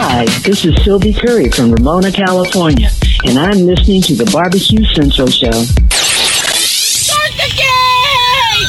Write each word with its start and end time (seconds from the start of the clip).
Hi, 0.00 0.26
this 0.46 0.64
is 0.64 0.76
Sylvie 0.84 1.12
Curry 1.12 1.50
from 1.50 1.72
Ramona, 1.72 2.12
California, 2.12 2.88
and 3.26 3.36
I'm 3.36 3.66
listening 3.66 4.00
to 4.02 4.14
the 4.14 4.30
Barbecue 4.30 4.84
Central 4.94 5.26
Show. 5.26 5.50
Start 5.50 7.32
the 7.34 7.50
game! 7.50 8.68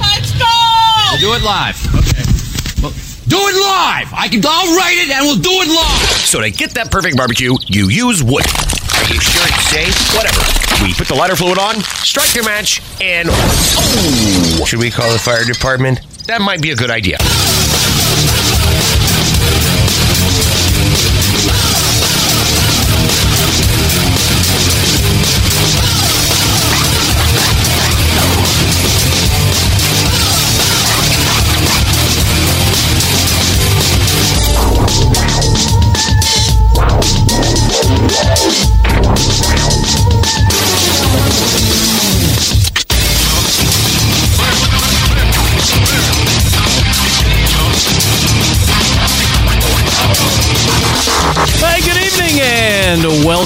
Let's 0.00 0.32
go! 0.32 0.48
We'll 1.12 1.20
do 1.20 1.36
it 1.36 1.44
live. 1.44 1.76
Okay. 1.92 2.24
Well, 2.80 2.88
do 3.28 3.36
it 3.36 3.56
live. 3.60 4.08
I 4.16 4.28
can. 4.32 4.40
I'll 4.48 4.72
write 4.74 4.96
it, 4.96 5.12
and 5.12 5.26
we'll 5.28 5.36
do 5.36 5.52
it 5.60 5.68
live. 5.68 6.24
So 6.24 6.40
to 6.40 6.50
get 6.50 6.70
that 6.72 6.90
perfect 6.90 7.18
barbecue, 7.18 7.52
you 7.66 7.90
use 7.90 8.24
wood. 8.24 8.48
Are 8.96 9.04
you 9.12 9.20
sure 9.20 9.44
it's 9.52 9.68
safe? 9.68 9.92
Whatever. 10.16 10.40
We 10.82 10.94
put 10.94 11.06
the 11.06 11.16
lighter 11.20 11.36
fluid 11.36 11.58
on, 11.58 11.82
strike 12.00 12.34
your 12.34 12.46
match, 12.46 12.80
and 13.02 13.28
oh, 13.30 14.64
should 14.66 14.80
we 14.80 14.90
call 14.90 15.12
the 15.12 15.18
fire 15.18 15.44
department? 15.44 16.00
That 16.28 16.40
might 16.40 16.62
be 16.62 16.70
a 16.70 16.76
good 16.76 16.90
idea. 16.90 17.18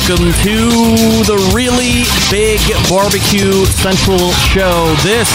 Welcome 0.00 0.32
to 0.32 0.56
the 1.26 1.52
really 1.54 2.04
big 2.30 2.60
barbecue 2.88 3.64
central 3.66 4.30
show. 4.32 4.94
This 5.02 5.28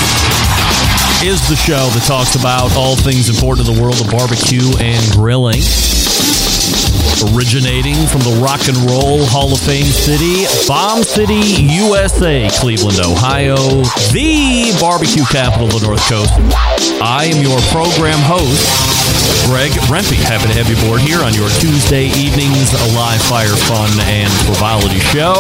is 1.22 1.48
the 1.50 1.56
show 1.56 1.90
that 1.94 2.04
talks 2.08 2.36
about 2.36 2.74
all 2.76 2.96
things 2.96 3.30
important 3.30 3.68
to 3.68 3.74
the 3.74 3.82
world 3.82 4.00
of 4.02 4.10
barbecue 4.10 4.66
and 4.80 5.02
grilling. 5.12 5.62
Originating 7.34 7.96
from 8.08 8.22
the 8.22 8.40
Rock 8.42 8.66
and 8.68 8.78
Roll 8.90 9.26
Hall 9.26 9.54
of 9.54 9.60
Fame 9.60 9.86
city, 9.86 10.46
Bomb 10.68 11.04
City, 11.04 11.62
USA, 11.86 12.50
Cleveland, 12.58 13.00
Ohio, 13.04 13.58
the 14.14 14.74
barbecue 14.82 15.26
capital 15.30 15.68
of 15.68 15.82
the 15.82 15.88
North 15.88 16.04
Coast. 16.10 16.34
I 17.02 17.30
am 17.30 17.42
your 17.42 17.60
program 17.70 18.20
host, 18.24 18.66
Greg 19.46 19.72
Rempe. 19.88 20.16
Happy 20.16 20.48
to 20.48 20.54
have 20.54 20.70
you 20.70 20.78
aboard 20.86 21.02
here 21.02 21.22
on 21.22 21.34
your 21.34 21.50
Tuesday 21.60 22.08
evenings, 22.08 22.74
a 22.74 22.96
live 22.96 23.22
fire 23.22 23.56
fun 23.56 23.90
and 24.10 24.32
frivolity 24.46 25.00
show. 25.00 25.36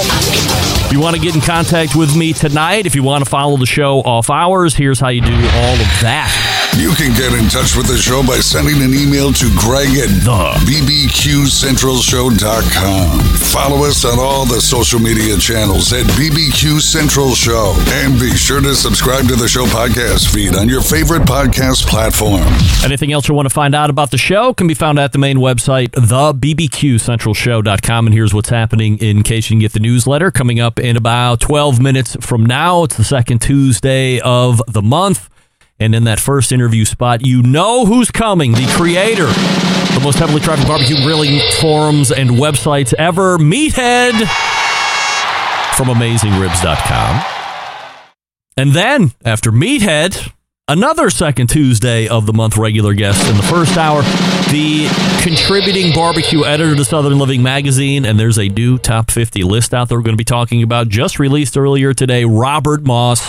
If 0.85 0.91
you 0.91 0.99
want 0.99 1.15
to 1.15 1.21
get 1.21 1.35
in 1.35 1.41
contact 1.41 1.95
with 1.95 2.15
me 2.15 2.33
tonight, 2.33 2.85
if 2.85 2.95
you 2.95 3.03
want 3.03 3.23
to 3.23 3.29
follow 3.29 3.57
the 3.57 3.65
show 3.65 3.99
off 4.01 4.29
hours, 4.29 4.75
here's 4.75 4.99
how 4.99 5.09
you 5.09 5.21
do 5.21 5.33
all 5.33 5.73
of 5.73 5.89
that. 6.01 6.44
You 6.77 6.91
can 6.93 7.13
get 7.15 7.31
in 7.33 7.47
touch 7.49 7.73
with 7.75 7.87
the 7.87 7.97
show 7.97 8.21
by 8.21 8.37
sending 8.43 8.83
an 8.83 8.93
email 8.93 9.31
to 9.31 9.47
Greg 9.55 9.87
at 9.95 10.09
The. 10.27 10.59
bbqcentralshow.com. 10.67 13.19
Follow 13.19 13.85
us 13.85 14.03
on 14.03 14.19
all 14.19 14.45
the 14.45 14.59
social 14.59 14.99
media 14.99 15.37
channels 15.37 15.93
at 15.93 16.03
BBQ 16.19 16.81
Central 16.81 17.33
Show. 17.33 17.73
And 18.03 18.19
be 18.19 18.35
sure 18.35 18.59
to 18.59 18.75
subscribe 18.75 19.25
to 19.29 19.37
the 19.37 19.47
show 19.47 19.63
podcast 19.65 20.33
feed 20.33 20.53
on 20.55 20.67
your 20.67 20.81
favorite 20.81 21.21
podcast 21.23 21.87
platform. 21.87 22.43
Anything 22.83 23.13
else 23.13 23.29
you 23.29 23.35
want 23.35 23.47
to 23.47 23.53
find 23.53 23.73
out 23.73 23.89
about 23.89 24.11
the 24.11 24.17
show 24.17 24.53
can 24.53 24.67
be 24.67 24.73
found 24.73 24.99
at 24.99 25.13
the 25.13 25.17
main 25.17 25.37
website, 25.37 25.91
thebbqcentralshow.com. 25.91 28.07
And 28.07 28.13
here's 28.13 28.33
what's 28.33 28.49
happening 28.49 28.97
in 28.97 29.23
case 29.23 29.49
you 29.49 29.53
can 29.55 29.61
get 29.61 29.71
the 29.71 29.79
newsletter 29.79 30.29
coming 30.29 30.59
up 30.59 30.77
in 30.77 30.97
about 30.97 31.39
12 31.39 31.81
minutes 31.81 32.17
from 32.19 32.45
now. 32.45 32.83
It's 32.83 32.97
the 32.97 33.05
second 33.05 33.39
Tuesday 33.41 34.19
of 34.19 34.61
the 34.67 34.81
month. 34.81 35.29
And 35.77 35.93
in 35.93 36.05
that 36.05 36.21
first 36.21 36.53
interview 36.53 36.85
spot, 36.85 37.25
you 37.25 37.43
know 37.43 37.85
who's 37.85 38.09
coming 38.09 38.53
the 38.53 38.65
creator, 38.77 39.25
the 39.25 39.99
most 40.01 40.19
heavily 40.19 40.39
trafficked 40.39 40.69
barbecue 40.69 40.95
grilling 41.03 41.41
forums 41.59 42.11
and 42.11 42.29
websites 42.29 42.93
ever, 42.93 43.37
Meathead 43.37 44.13
from 45.75 45.87
AmazingRibs.com. 45.87 47.23
And 48.55 48.71
then, 48.71 49.11
after 49.25 49.51
Meathead, 49.51 50.31
another 50.69 51.09
second 51.09 51.47
Tuesday 51.47 52.07
of 52.07 52.25
the 52.25 52.31
month 52.31 52.55
regular 52.55 52.93
guest 52.93 53.29
in 53.29 53.35
the 53.35 53.43
first 53.43 53.75
hour, 53.75 54.01
the 54.51 54.87
contributing 55.21 55.93
barbecue 55.93 56.45
editor 56.45 56.73
to 56.73 56.85
Southern 56.85 57.19
Living 57.19 57.43
magazine. 57.43 58.05
And 58.05 58.17
there's 58.17 58.39
a 58.39 58.47
new 58.47 58.77
top 58.77 59.11
50 59.11 59.43
list 59.43 59.73
out 59.73 59.89
there 59.89 59.97
we're 59.97 60.03
going 60.03 60.13
to 60.13 60.17
be 60.17 60.23
talking 60.23 60.63
about, 60.63 60.87
just 60.87 61.19
released 61.19 61.57
earlier 61.57 61.93
today, 61.93 62.23
Robert 62.23 62.85
Moss 62.85 63.21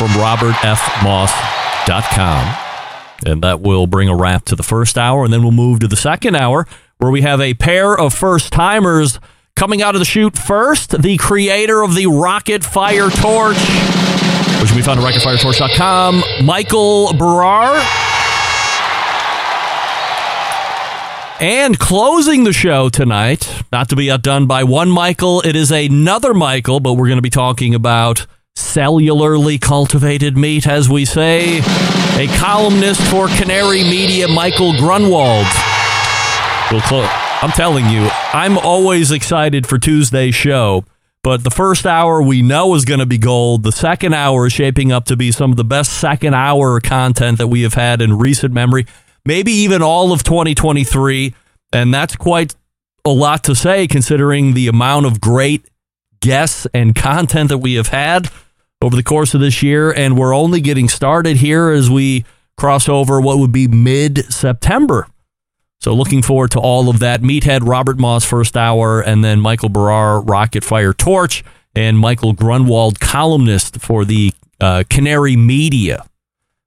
from 0.00 0.08
robertfmoss.com. 0.12 2.56
And 3.26 3.42
that 3.42 3.60
will 3.60 3.86
bring 3.86 4.08
a 4.08 4.16
wrap 4.16 4.46
to 4.46 4.56
the 4.56 4.62
first 4.62 4.96
hour. 4.96 5.24
And 5.24 5.32
then 5.32 5.42
we'll 5.42 5.52
move 5.52 5.80
to 5.80 5.88
the 5.88 5.96
second 5.96 6.36
hour 6.36 6.66
where 6.96 7.10
we 7.10 7.20
have 7.20 7.38
a 7.38 7.52
pair 7.52 7.98
of 7.98 8.14
first 8.14 8.50
timers 8.50 9.20
coming 9.56 9.82
out 9.82 9.94
of 9.94 9.98
the 9.98 10.06
chute 10.06 10.38
first. 10.38 11.02
The 11.02 11.18
creator 11.18 11.82
of 11.82 11.94
the 11.94 12.06
Rocket 12.06 12.64
Fire 12.64 13.10
Torch, 13.10 13.58
which 13.58 14.70
can 14.70 14.76
be 14.78 14.82
found 14.82 15.00
at 15.00 15.06
rocketfiretorch.com, 15.06 16.46
Michael 16.46 17.08
Barrar. 17.08 17.78
And 21.42 21.78
closing 21.78 22.44
the 22.44 22.54
show 22.54 22.88
tonight, 22.88 23.64
not 23.70 23.90
to 23.90 23.96
be 23.96 24.10
outdone 24.10 24.46
by 24.46 24.64
one 24.64 24.90
Michael, 24.90 25.42
it 25.42 25.56
is 25.56 25.70
another 25.70 26.32
Michael, 26.32 26.80
but 26.80 26.94
we're 26.94 27.08
going 27.08 27.18
to 27.18 27.22
be 27.22 27.28
talking 27.28 27.74
about 27.74 28.26
cellularly 28.60 29.60
cultivated 29.60 30.36
meat, 30.36 30.66
as 30.66 30.88
we 30.88 31.04
say. 31.04 31.58
A 32.18 32.26
columnist 32.38 33.00
for 33.10 33.28
Canary 33.28 33.82
Media, 33.82 34.28
Michael 34.28 34.76
Grunwald. 34.76 35.46
We'll 36.70 36.80
close. 36.82 37.08
I'm 37.42 37.50
telling 37.50 37.86
you, 37.86 38.08
I'm 38.32 38.58
always 38.58 39.10
excited 39.10 39.66
for 39.66 39.78
Tuesday's 39.78 40.34
show. 40.34 40.84
But 41.22 41.44
the 41.44 41.50
first 41.50 41.86
hour 41.86 42.22
we 42.22 42.40
know 42.40 42.74
is 42.74 42.84
going 42.84 43.00
to 43.00 43.06
be 43.06 43.18
gold. 43.18 43.62
The 43.62 43.72
second 43.72 44.14
hour 44.14 44.46
is 44.46 44.52
shaping 44.52 44.90
up 44.90 45.04
to 45.06 45.16
be 45.16 45.32
some 45.32 45.50
of 45.50 45.56
the 45.56 45.64
best 45.64 45.92
second 45.92 46.34
hour 46.34 46.80
content 46.80 47.38
that 47.38 47.48
we 47.48 47.62
have 47.62 47.74
had 47.74 48.00
in 48.00 48.18
recent 48.18 48.54
memory, 48.54 48.86
maybe 49.24 49.52
even 49.52 49.82
all 49.82 50.12
of 50.12 50.22
2023. 50.22 51.34
And 51.72 51.92
that's 51.92 52.16
quite 52.16 52.54
a 53.04 53.10
lot 53.10 53.44
to 53.44 53.54
say 53.54 53.86
considering 53.86 54.54
the 54.54 54.68
amount 54.68 55.06
of 55.06 55.20
great 55.20 55.66
guests 56.20 56.66
and 56.72 56.94
content 56.94 57.48
that 57.48 57.58
we 57.58 57.74
have 57.74 57.88
had 57.88 58.30
over 58.82 58.96
the 58.96 59.02
course 59.02 59.34
of 59.34 59.40
this 59.40 59.62
year. 59.62 59.90
And 59.90 60.16
we're 60.18 60.34
only 60.34 60.60
getting 60.60 60.88
started 60.88 61.36
here 61.36 61.70
as 61.70 61.90
we 61.90 62.24
cross 62.56 62.88
over 62.88 63.20
what 63.20 63.38
would 63.38 63.52
be 63.52 63.68
mid 63.68 64.32
September. 64.32 65.06
So 65.80 65.94
looking 65.94 66.20
forward 66.20 66.50
to 66.52 66.60
all 66.60 66.90
of 66.90 66.98
that. 66.98 67.22
Meathead, 67.22 67.66
Robert 67.66 67.98
Moss, 67.98 68.24
first 68.24 68.56
hour, 68.56 69.00
and 69.00 69.24
then 69.24 69.40
Michael 69.40 69.70
Barrar, 69.70 70.20
Rocket 70.20 70.62
Fire 70.62 70.92
Torch, 70.92 71.42
and 71.74 71.98
Michael 71.98 72.34
Grunwald, 72.34 73.00
columnist 73.00 73.80
for 73.80 74.04
the 74.04 74.32
uh, 74.60 74.84
Canary 74.90 75.36
Media. 75.36 76.04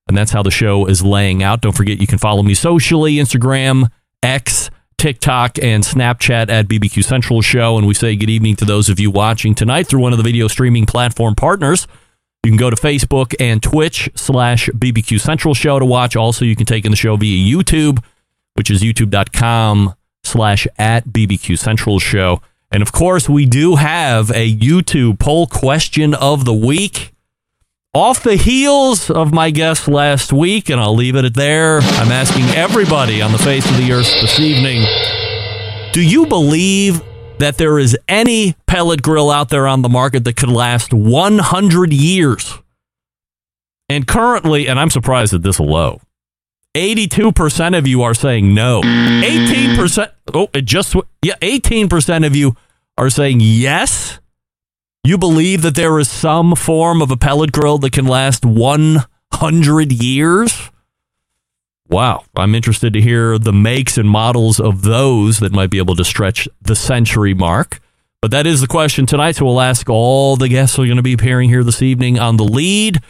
And 0.07 0.17
that's 0.17 0.31
how 0.31 0.41
the 0.41 0.51
show 0.51 0.87
is 0.87 1.03
laying 1.03 1.43
out. 1.43 1.61
Don't 1.61 1.77
forget, 1.77 2.01
you 2.01 2.07
can 2.07 2.17
follow 2.17 2.41
me 2.41 2.55
socially 2.55 3.15
Instagram, 3.15 3.91
X, 4.23 4.71
TikTok, 4.97 5.59
and 5.59 5.83
Snapchat 5.83 6.49
at 6.49 6.67
BBQ 6.67 7.03
Central 7.03 7.41
Show. 7.41 7.77
And 7.77 7.85
we 7.85 7.93
say 7.93 8.15
good 8.15 8.29
evening 8.29 8.55
to 8.57 8.65
those 8.65 8.89
of 8.89 8.99
you 8.99 9.11
watching 9.11 9.53
tonight 9.53 9.87
through 9.87 10.01
one 10.01 10.11
of 10.11 10.17
the 10.17 10.23
video 10.23 10.47
streaming 10.47 10.85
platform 10.85 11.35
partners. 11.35 11.87
You 12.43 12.51
can 12.51 12.57
go 12.57 12.69
to 12.69 12.75
Facebook 12.75 13.33
and 13.39 13.63
Twitch 13.63 14.09
slash 14.15 14.69
BBQ 14.69 15.19
Central 15.19 15.53
Show 15.53 15.79
to 15.79 15.85
watch. 15.85 16.15
Also, 16.15 16.43
you 16.43 16.55
can 16.55 16.65
take 16.65 16.85
in 16.85 16.91
the 16.91 16.97
show 16.97 17.15
via 17.15 17.55
YouTube 17.55 18.03
which 18.53 18.69
is 18.69 18.81
youtube.com 18.81 19.93
slash 20.23 20.67
at 20.77 21.07
BBQ 21.07 21.57
Central 21.57 21.99
Show. 21.99 22.41
And 22.71 22.81
of 22.81 22.91
course, 22.91 23.29
we 23.29 23.45
do 23.45 23.75
have 23.75 24.31
a 24.31 24.51
YouTube 24.51 25.19
poll 25.19 25.47
question 25.47 26.13
of 26.13 26.45
the 26.45 26.53
week. 26.53 27.13
Off 27.93 28.23
the 28.23 28.35
heels 28.35 29.11
of 29.11 29.31
my 29.31 29.51
guest 29.51 29.87
last 29.87 30.33
week, 30.33 30.69
and 30.69 30.81
I'll 30.81 30.95
leave 30.95 31.15
it 31.15 31.25
at 31.25 31.35
there, 31.35 31.77
I'm 31.79 32.11
asking 32.11 32.45
everybody 32.55 33.21
on 33.21 33.31
the 33.31 33.37
face 33.37 33.69
of 33.69 33.77
the 33.77 33.91
earth 33.91 34.11
this 34.21 34.39
evening 34.39 34.83
do 35.93 36.01
you 36.01 36.25
believe 36.25 37.03
that 37.43 37.57
there 37.57 37.77
is 37.77 37.97
any 38.07 38.55
pellet 38.67 39.01
grill 39.01 39.29
out 39.29 39.49
there 39.49 39.67
on 39.67 39.81
the 39.81 39.89
market 39.89 40.23
that 40.23 40.37
could 40.37 40.49
last 40.49 40.93
100 40.93 41.91
years? 41.91 42.57
And 43.89 44.07
currently, 44.07 44.67
and 44.67 44.79
I'm 44.79 44.89
surprised 44.89 45.33
that 45.33 45.43
this 45.43 45.59
low, 45.59 45.99
82% 46.73 47.77
of 47.77 47.85
you 47.85 48.01
are 48.01 48.13
saying 48.13 48.53
no. 48.53 48.81
18%, 48.81 50.11
oh, 50.33 50.47
it 50.53 50.63
just, 50.63 50.95
yeah, 51.21 51.35
18% 51.41 52.25
of 52.25 52.33
you 52.33 52.55
are 52.97 53.09
saying 53.09 53.39
yes. 53.41 54.19
You 55.03 55.17
believe 55.17 55.63
that 55.63 55.75
there 55.75 55.99
is 55.99 56.09
some 56.09 56.55
form 56.55 57.01
of 57.01 57.11
a 57.11 57.17
pellet 57.17 57.51
grill 57.51 57.77
that 57.79 57.91
can 57.91 58.05
last 58.05 58.45
100 58.45 59.91
years? 59.91 60.71
Wow. 61.89 62.23
I'm 62.35 62.55
interested 62.55 62.93
to 62.93 63.01
hear 63.01 63.37
the 63.37 63.53
makes 63.53 63.97
and 63.97 64.09
models 64.09 64.59
of 64.59 64.81
those 64.83 65.39
that 65.39 65.51
might 65.51 65.69
be 65.69 65.77
able 65.77 65.95
to 65.95 66.05
stretch 66.05 66.47
the 66.61 66.75
century 66.75 67.33
mark. 67.33 67.79
But 68.21 68.31
that 68.31 68.47
is 68.47 68.61
the 68.61 68.67
question 68.67 69.05
tonight. 69.05 69.33
So 69.33 69.45
we'll 69.45 69.59
ask 69.59 69.89
all 69.89 70.37
the 70.37 70.47
guests 70.47 70.75
who 70.75 70.83
are 70.83 70.85
going 70.85 70.95
to 70.95 71.03
be 71.03 71.13
appearing 71.13 71.49
here 71.49 71.63
this 71.63 71.81
evening 71.81 72.17
on 72.19 72.37
the 72.37 72.45
lead, 72.45 73.01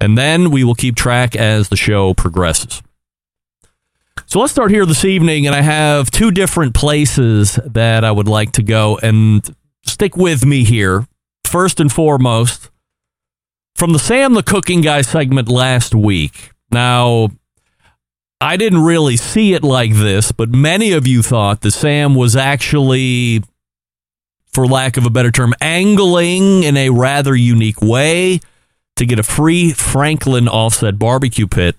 and 0.00 0.16
then 0.16 0.50
we 0.50 0.64
will 0.64 0.74
keep 0.74 0.96
track 0.96 1.36
as 1.36 1.68
the 1.68 1.76
show 1.76 2.14
progresses. 2.14 2.82
So 4.24 4.40
let's 4.40 4.52
start 4.52 4.70
here 4.70 4.86
this 4.86 5.04
evening, 5.04 5.46
and 5.46 5.54
I 5.54 5.60
have 5.60 6.10
two 6.10 6.30
different 6.30 6.74
places 6.74 7.60
that 7.66 8.02
I 8.02 8.10
would 8.10 8.28
like 8.28 8.52
to 8.52 8.62
go, 8.62 8.98
and 9.02 9.54
stick 9.84 10.16
with 10.16 10.46
me 10.46 10.64
here. 10.64 11.06
First 11.44 11.78
and 11.78 11.92
foremost, 11.92 12.70
from 13.74 13.92
the 13.92 13.98
Sam 13.98 14.32
the 14.32 14.42
Cooking 14.42 14.80
Guy 14.80 15.02
segment 15.02 15.48
last 15.48 15.94
week. 15.94 16.50
Now, 16.70 17.28
I 18.42 18.56
didn't 18.56 18.82
really 18.82 19.16
see 19.16 19.54
it 19.54 19.62
like 19.62 19.94
this, 19.94 20.32
but 20.32 20.50
many 20.50 20.90
of 20.90 21.06
you 21.06 21.22
thought 21.22 21.60
that 21.60 21.70
Sam 21.70 22.16
was 22.16 22.34
actually, 22.34 23.44
for 24.52 24.66
lack 24.66 24.96
of 24.96 25.06
a 25.06 25.10
better 25.10 25.30
term, 25.30 25.54
angling 25.60 26.64
in 26.64 26.76
a 26.76 26.90
rather 26.90 27.36
unique 27.36 27.80
way 27.80 28.40
to 28.96 29.06
get 29.06 29.20
a 29.20 29.22
free 29.22 29.70
Franklin 29.70 30.48
offset 30.48 30.98
barbecue 30.98 31.46
pit. 31.46 31.76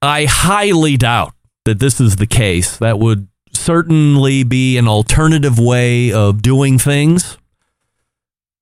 I 0.00 0.26
highly 0.26 0.96
doubt 0.96 1.34
that 1.64 1.80
this 1.80 2.00
is 2.00 2.14
the 2.14 2.28
case. 2.28 2.76
That 2.76 3.00
would 3.00 3.26
certainly 3.52 4.44
be 4.44 4.78
an 4.78 4.86
alternative 4.86 5.58
way 5.58 6.12
of 6.12 6.42
doing 6.42 6.78
things. 6.78 7.38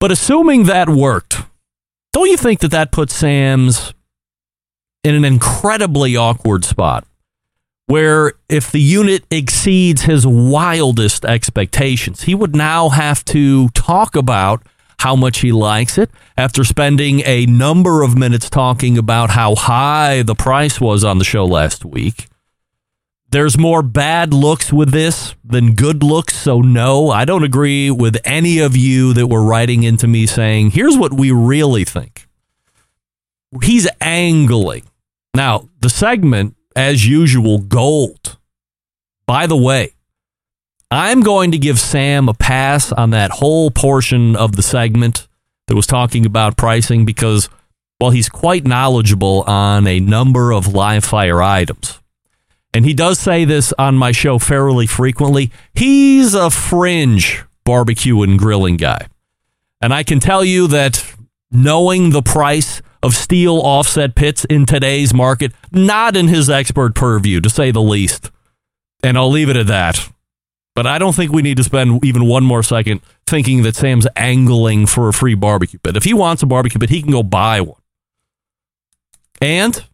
But 0.00 0.10
assuming 0.10 0.64
that 0.64 0.88
worked, 0.88 1.42
don't 2.14 2.30
you 2.30 2.38
think 2.38 2.60
that 2.60 2.70
that 2.70 2.92
puts 2.92 3.14
Sam's 3.14 3.92
in 5.04 5.14
an 5.14 5.24
incredibly 5.24 6.16
awkward 6.16 6.64
spot? 6.64 7.06
Where 7.86 8.32
if 8.48 8.72
the 8.72 8.80
unit 8.80 9.24
exceeds 9.30 10.02
his 10.02 10.26
wildest 10.26 11.24
expectations, 11.24 12.22
he 12.22 12.34
would 12.34 12.56
now 12.56 12.88
have 12.88 13.24
to 13.26 13.68
talk 13.68 14.16
about 14.16 14.66
how 15.00 15.14
much 15.14 15.40
he 15.40 15.52
likes 15.52 15.98
it 15.98 16.10
after 16.38 16.64
spending 16.64 17.20
a 17.26 17.44
number 17.44 18.02
of 18.02 18.16
minutes 18.16 18.48
talking 18.48 18.96
about 18.96 19.30
how 19.30 19.54
high 19.54 20.22
the 20.22 20.34
price 20.34 20.80
was 20.80 21.04
on 21.04 21.18
the 21.18 21.24
show 21.24 21.44
last 21.44 21.84
week. 21.84 22.26
There's 23.28 23.58
more 23.58 23.82
bad 23.82 24.32
looks 24.32 24.72
with 24.72 24.92
this 24.92 25.34
than 25.44 25.74
good 25.74 26.02
looks. 26.02 26.34
So, 26.34 26.60
no, 26.60 27.10
I 27.10 27.24
don't 27.24 27.42
agree 27.42 27.90
with 27.90 28.16
any 28.24 28.60
of 28.60 28.76
you 28.76 29.12
that 29.12 29.26
were 29.26 29.42
writing 29.42 29.82
into 29.82 30.06
me 30.06 30.24
saying, 30.26 30.70
here's 30.70 30.96
what 30.96 31.12
we 31.12 31.32
really 31.32 31.84
think. 31.84 32.28
He's 33.62 33.88
angling. 34.00 34.84
Now, 35.34 35.68
the 35.80 35.90
segment, 35.90 36.56
as 36.76 37.06
usual, 37.06 37.58
gold. 37.58 38.38
By 39.26 39.46
the 39.46 39.56
way, 39.56 39.92
I'm 40.90 41.22
going 41.22 41.52
to 41.52 41.58
give 41.58 41.80
Sam 41.80 42.28
a 42.28 42.34
pass 42.34 42.92
on 42.92 43.10
that 43.10 43.30
whole 43.30 43.70
portion 43.70 44.36
of 44.36 44.54
the 44.54 44.62
segment 44.62 45.26
that 45.66 45.74
was 45.74 45.86
talking 45.86 46.24
about 46.26 46.56
pricing 46.56 47.04
because, 47.04 47.48
well, 48.00 48.10
he's 48.10 48.28
quite 48.28 48.66
knowledgeable 48.66 49.42
on 49.42 49.86
a 49.86 49.98
number 49.98 50.52
of 50.52 50.68
live 50.68 51.04
fire 51.04 51.42
items 51.42 52.00
and 52.74 52.84
he 52.84 52.92
does 52.92 53.20
say 53.20 53.44
this 53.44 53.72
on 53.78 53.94
my 53.94 54.10
show 54.10 54.40
fairly 54.40 54.88
frequently. 54.88 55.52
He's 55.74 56.34
a 56.34 56.50
fringe 56.50 57.44
barbecue 57.64 58.20
and 58.22 58.36
grilling 58.36 58.76
guy. 58.76 59.06
And 59.80 59.94
I 59.94 60.02
can 60.02 60.18
tell 60.18 60.44
you 60.44 60.66
that 60.66 61.14
knowing 61.52 62.10
the 62.10 62.22
price 62.22 62.82
of 63.04 63.14
steel 63.14 63.58
offset 63.58 64.14
pits 64.14 64.46
in 64.46 64.64
today's 64.64 65.12
market, 65.12 65.52
not 65.70 66.16
in 66.16 66.26
his 66.26 66.48
expert 66.48 66.94
purview, 66.94 67.38
to 67.38 67.50
say 67.50 67.70
the 67.70 67.82
least. 67.82 68.30
And 69.02 69.18
I'll 69.18 69.30
leave 69.30 69.50
it 69.50 69.56
at 69.56 69.66
that. 69.66 70.10
But 70.74 70.86
I 70.86 70.98
don't 70.98 71.14
think 71.14 71.30
we 71.30 71.42
need 71.42 71.58
to 71.58 71.64
spend 71.64 72.02
even 72.02 72.24
one 72.24 72.44
more 72.44 72.62
second 72.62 73.02
thinking 73.26 73.62
that 73.62 73.76
Sam's 73.76 74.08
angling 74.16 74.86
for 74.86 75.08
a 75.08 75.12
free 75.12 75.34
barbecue 75.34 75.78
pit. 75.78 75.98
If 75.98 76.04
he 76.04 76.14
wants 76.14 76.42
a 76.42 76.46
barbecue 76.46 76.80
pit, 76.80 76.88
he 76.88 77.02
can 77.02 77.12
go 77.12 77.22
buy 77.22 77.60
one. 77.60 77.80
And 79.38 79.84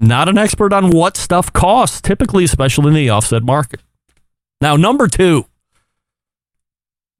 not 0.00 0.30
an 0.30 0.38
expert 0.38 0.72
on 0.72 0.90
what 0.90 1.18
stuff 1.18 1.52
costs, 1.52 2.00
typically, 2.00 2.44
especially 2.44 2.88
in 2.88 2.94
the 2.94 3.10
offset 3.10 3.42
market. 3.42 3.80
Now, 4.62 4.76
number 4.76 5.06
two, 5.06 5.44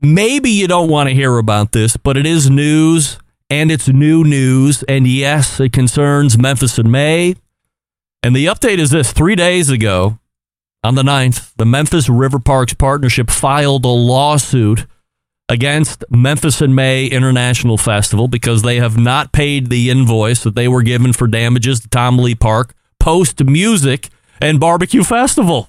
maybe 0.01 0.49
you 0.49 0.67
don't 0.69 0.89
want 0.89 1.11
to 1.11 1.15
hear 1.15 1.37
about 1.37 1.73
this, 1.73 1.99
but 1.99 2.17
it 2.17 2.25
is 2.25 2.49
news 2.49 3.19
and 3.51 3.71
it's 3.71 3.89
new 3.89 4.25
news. 4.25 4.83
And 4.85 5.07
yes, 5.07 5.61
it 5.61 5.73
concerns 5.73 6.39
Memphis 6.39 6.79
in 6.79 6.91
May. 6.91 7.37
And 8.23 8.35
the 8.35 8.47
update 8.47 8.79
is 8.79 8.91
this 8.91 9.13
three 9.13 9.35
days 9.35 9.71
ago, 9.71 10.19
on 10.83 10.95
the 10.95 11.03
9th, 11.03 11.53
the 11.57 11.65
Memphis 11.65 12.09
River 12.09 12.39
Parks 12.39 12.75
Partnership 12.75 13.31
filed 13.31 13.85
a 13.85 13.89
lawsuit 13.89 14.87
against 15.49 16.05
Memphis 16.11 16.61
in 16.61 16.75
May 16.75 17.07
International 17.07 17.77
Festival 17.77 18.29
because 18.29 18.63
they 18.63 18.77
have 18.77 18.97
not 18.97 19.33
paid 19.33 19.69
the 19.69 19.91
invoice 19.91 20.43
that 20.43 20.55
they 20.55 20.69
were 20.69 20.83
given 20.83 21.13
for 21.13 21.27
damages 21.27 21.81
to 21.81 21.89
Tom 21.89 22.19
Lee 22.19 22.35
Park 22.35 22.75
post 22.99 23.45
music 23.45 24.09
and 24.41 24.59
barbecue 24.59 25.05
festival. 25.05 25.69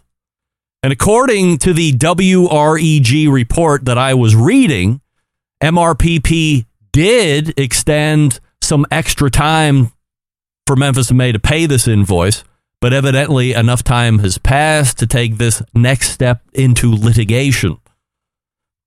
And 0.81 0.93
according 0.93 1.57
to 1.59 1.73
the 1.73 1.93
WREG 1.93 3.31
report 3.31 3.85
that 3.85 3.97
I 3.97 4.13
was 4.13 4.35
reading, 4.35 5.01
MRPP 5.61 6.65
did 6.95 7.59
extend 7.59 8.39
some 8.61 8.85
extra 8.89 9.29
time 9.29 9.91
for 10.65 10.77
Memphis 10.77 11.11
in 11.11 11.17
May 11.17 11.33
to 11.33 11.39
pay 11.39 11.65
this 11.65 11.89
invoice, 11.89 12.45
but 12.79 12.93
evidently 12.93 13.51
enough 13.51 13.83
time 13.83 14.19
has 14.19 14.37
passed 14.37 14.97
to 14.99 15.05
take 15.05 15.35
this 15.35 15.61
next 15.73 16.11
step 16.11 16.41
into 16.53 16.95
litigation. 16.95 17.79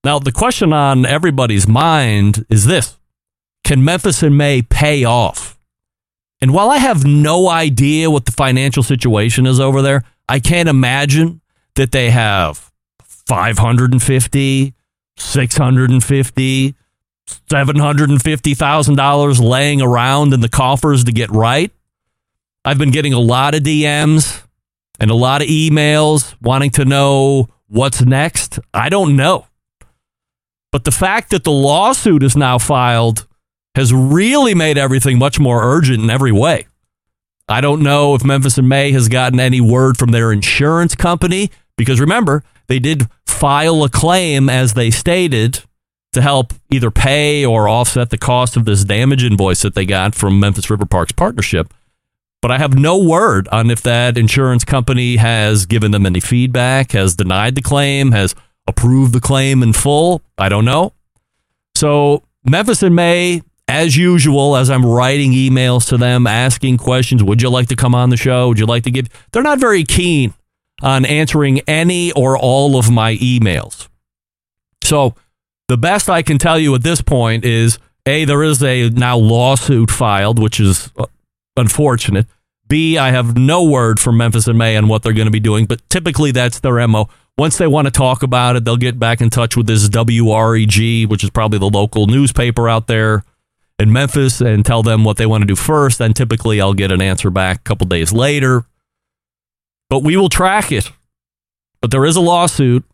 Now, 0.04 0.18
the 0.18 0.32
question 0.32 0.72
on 0.72 1.04
everybody's 1.04 1.68
mind 1.68 2.46
is 2.48 2.64
this 2.64 2.98
Can 3.62 3.84
Memphis 3.84 4.22
in 4.22 4.38
May 4.38 4.62
pay 4.62 5.04
off? 5.04 5.58
And 6.40 6.54
while 6.54 6.70
I 6.70 6.78
have 6.78 7.04
no 7.04 7.50
idea 7.50 8.10
what 8.10 8.24
the 8.24 8.32
financial 8.32 8.82
situation 8.82 9.44
is 9.44 9.60
over 9.60 9.82
there, 9.82 10.02
I 10.26 10.40
can't 10.40 10.70
imagine 10.70 11.42
that 11.74 11.92
they 11.92 12.08
have 12.08 12.72
550, 13.02 14.74
650, 15.18 16.74
$750,000 17.50 19.40
laying 19.40 19.82
around 19.82 20.32
in 20.32 20.40
the 20.40 20.48
coffers 20.48 21.04
to 21.04 21.12
get 21.12 21.30
right. 21.30 21.70
I've 22.64 22.78
been 22.78 22.90
getting 22.90 23.12
a 23.12 23.20
lot 23.20 23.54
of 23.54 23.62
DMs 23.62 24.42
and 25.00 25.10
a 25.10 25.14
lot 25.14 25.42
of 25.42 25.48
emails 25.48 26.34
wanting 26.40 26.70
to 26.70 26.84
know 26.84 27.48
what's 27.68 28.02
next. 28.02 28.58
I 28.74 28.88
don't 28.88 29.16
know. 29.16 29.46
But 30.70 30.84
the 30.84 30.90
fact 30.90 31.30
that 31.30 31.44
the 31.44 31.52
lawsuit 31.52 32.22
is 32.22 32.36
now 32.36 32.58
filed 32.58 33.26
has 33.74 33.92
really 33.92 34.54
made 34.54 34.76
everything 34.76 35.18
much 35.18 35.38
more 35.38 35.62
urgent 35.62 36.02
in 36.02 36.10
every 36.10 36.32
way. 36.32 36.66
I 37.48 37.60
don't 37.62 37.82
know 37.82 38.14
if 38.14 38.24
Memphis 38.24 38.58
in 38.58 38.68
May 38.68 38.92
has 38.92 39.08
gotten 39.08 39.40
any 39.40 39.60
word 39.60 39.96
from 39.96 40.10
their 40.10 40.32
insurance 40.32 40.94
company 40.94 41.50
because 41.78 42.00
remember, 42.00 42.42
they 42.66 42.78
did 42.78 43.08
file 43.26 43.82
a 43.84 43.88
claim 43.88 44.50
as 44.50 44.74
they 44.74 44.90
stated 44.90 45.62
to 46.12 46.22
help 46.22 46.54
either 46.70 46.90
pay 46.90 47.44
or 47.44 47.68
offset 47.68 48.10
the 48.10 48.18
cost 48.18 48.56
of 48.56 48.64
this 48.64 48.84
damage 48.84 49.24
invoice 49.24 49.62
that 49.62 49.74
they 49.74 49.84
got 49.84 50.14
from 50.14 50.40
Memphis 50.40 50.70
River 50.70 50.86
Parks 50.86 51.12
Partnership. 51.12 51.72
But 52.40 52.50
I 52.50 52.58
have 52.58 52.78
no 52.78 53.02
word 53.02 53.48
on 53.48 53.70
if 53.70 53.82
that 53.82 54.16
insurance 54.16 54.64
company 54.64 55.16
has 55.16 55.66
given 55.66 55.90
them 55.90 56.06
any 56.06 56.20
feedback, 56.20 56.92
has 56.92 57.16
denied 57.16 57.56
the 57.56 57.62
claim, 57.62 58.12
has 58.12 58.34
approved 58.66 59.12
the 59.12 59.20
claim 59.20 59.62
in 59.62 59.72
full. 59.72 60.22
I 60.36 60.48
don't 60.48 60.64
know. 60.64 60.92
So 61.74 62.22
Memphis 62.44 62.82
in 62.82 62.94
May, 62.94 63.42
as 63.66 63.96
usual, 63.96 64.56
as 64.56 64.70
I'm 64.70 64.86
writing 64.86 65.32
emails 65.32 65.88
to 65.88 65.96
them 65.96 66.26
asking 66.26 66.78
questions, 66.78 67.22
would 67.22 67.42
you 67.42 67.50
like 67.50 67.68
to 67.68 67.76
come 67.76 67.94
on 67.94 68.10
the 68.10 68.16
show? 68.16 68.48
Would 68.48 68.58
you 68.58 68.66
like 68.66 68.84
to 68.84 68.90
give? 68.90 69.08
They're 69.32 69.42
not 69.42 69.58
very 69.58 69.84
keen 69.84 70.32
on 70.80 71.04
answering 71.04 71.60
any 71.66 72.12
or 72.12 72.38
all 72.38 72.78
of 72.78 72.90
my 72.90 73.16
emails. 73.16 73.88
So 74.84 75.14
the 75.68 75.78
best 75.78 76.08
I 76.08 76.22
can 76.22 76.38
tell 76.38 76.58
you 76.58 76.74
at 76.74 76.82
this 76.82 77.00
point 77.00 77.44
is 77.44 77.78
a 78.06 78.24
there 78.24 78.42
is 78.42 78.62
a 78.62 78.90
now 78.90 79.16
lawsuit 79.16 79.90
filed, 79.90 80.38
which 80.38 80.60
is 80.60 80.90
uh, 80.96 81.06
unfortunate. 81.56 82.26
B, 82.66 82.98
I 82.98 83.12
have 83.12 83.36
no 83.36 83.64
word 83.64 83.98
from 83.98 84.18
Memphis 84.18 84.46
in 84.46 84.58
May 84.58 84.76
on 84.76 84.88
what 84.88 85.02
they're 85.02 85.14
going 85.14 85.26
to 85.26 85.32
be 85.32 85.40
doing, 85.40 85.64
but 85.64 85.80
typically 85.88 86.32
that's 86.32 86.60
their 86.60 86.86
MO 86.86 87.08
once 87.38 87.56
they 87.56 87.68
want 87.68 87.86
to 87.86 87.92
talk 87.92 88.24
about 88.24 88.56
it, 88.56 88.64
they'll 88.64 88.76
get 88.76 88.98
back 88.98 89.20
in 89.20 89.30
touch 89.30 89.56
with 89.56 89.68
this 89.68 89.88
WREG, 89.88 91.08
which 91.08 91.22
is 91.22 91.30
probably 91.30 91.60
the 91.60 91.70
local 91.70 92.08
newspaper 92.08 92.68
out 92.68 92.88
there 92.88 93.22
in 93.78 93.92
Memphis, 93.92 94.40
and 94.40 94.66
tell 94.66 94.82
them 94.82 95.04
what 95.04 95.16
they 95.16 95.24
want 95.24 95.42
to 95.42 95.46
do 95.46 95.54
first. 95.54 95.98
Then 95.98 96.12
typically 96.12 96.60
I'll 96.60 96.74
get 96.74 96.90
an 96.90 97.00
answer 97.00 97.30
back 97.30 97.58
a 97.58 97.62
couple 97.62 97.86
days 97.86 98.12
later. 98.12 98.64
But 99.88 100.02
we 100.02 100.16
will 100.16 100.28
track 100.28 100.72
it. 100.72 100.90
But 101.80 101.92
there 101.92 102.04
is 102.04 102.16
a 102.16 102.20
lawsuit. 102.20 102.84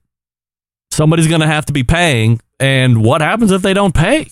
Somebody's 0.95 1.27
going 1.27 1.41
to 1.41 1.47
have 1.49 1.67
to 1.67 1.73
be 1.73 1.83
paying. 1.83 2.41
And 2.61 3.03
what 3.03 3.21
happens 3.21 3.51
if 3.51 3.63
they 3.63 3.75
don't 3.75 3.95
pay? 3.95 4.29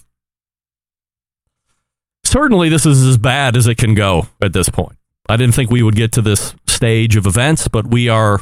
Certainly, 2.22 2.68
this 2.68 2.86
is 2.86 3.04
as 3.04 3.18
bad 3.18 3.56
as 3.56 3.66
it 3.66 3.78
can 3.78 3.94
go 3.94 4.28
at 4.40 4.52
this 4.52 4.68
point. 4.68 4.96
I 5.28 5.36
didn't 5.36 5.56
think 5.56 5.72
we 5.72 5.82
would 5.82 5.96
get 5.96 6.12
to 6.12 6.22
this 6.22 6.54
stage 6.68 7.16
of 7.16 7.26
events, 7.26 7.66
but 7.66 7.88
we 7.88 8.08
are 8.08 8.40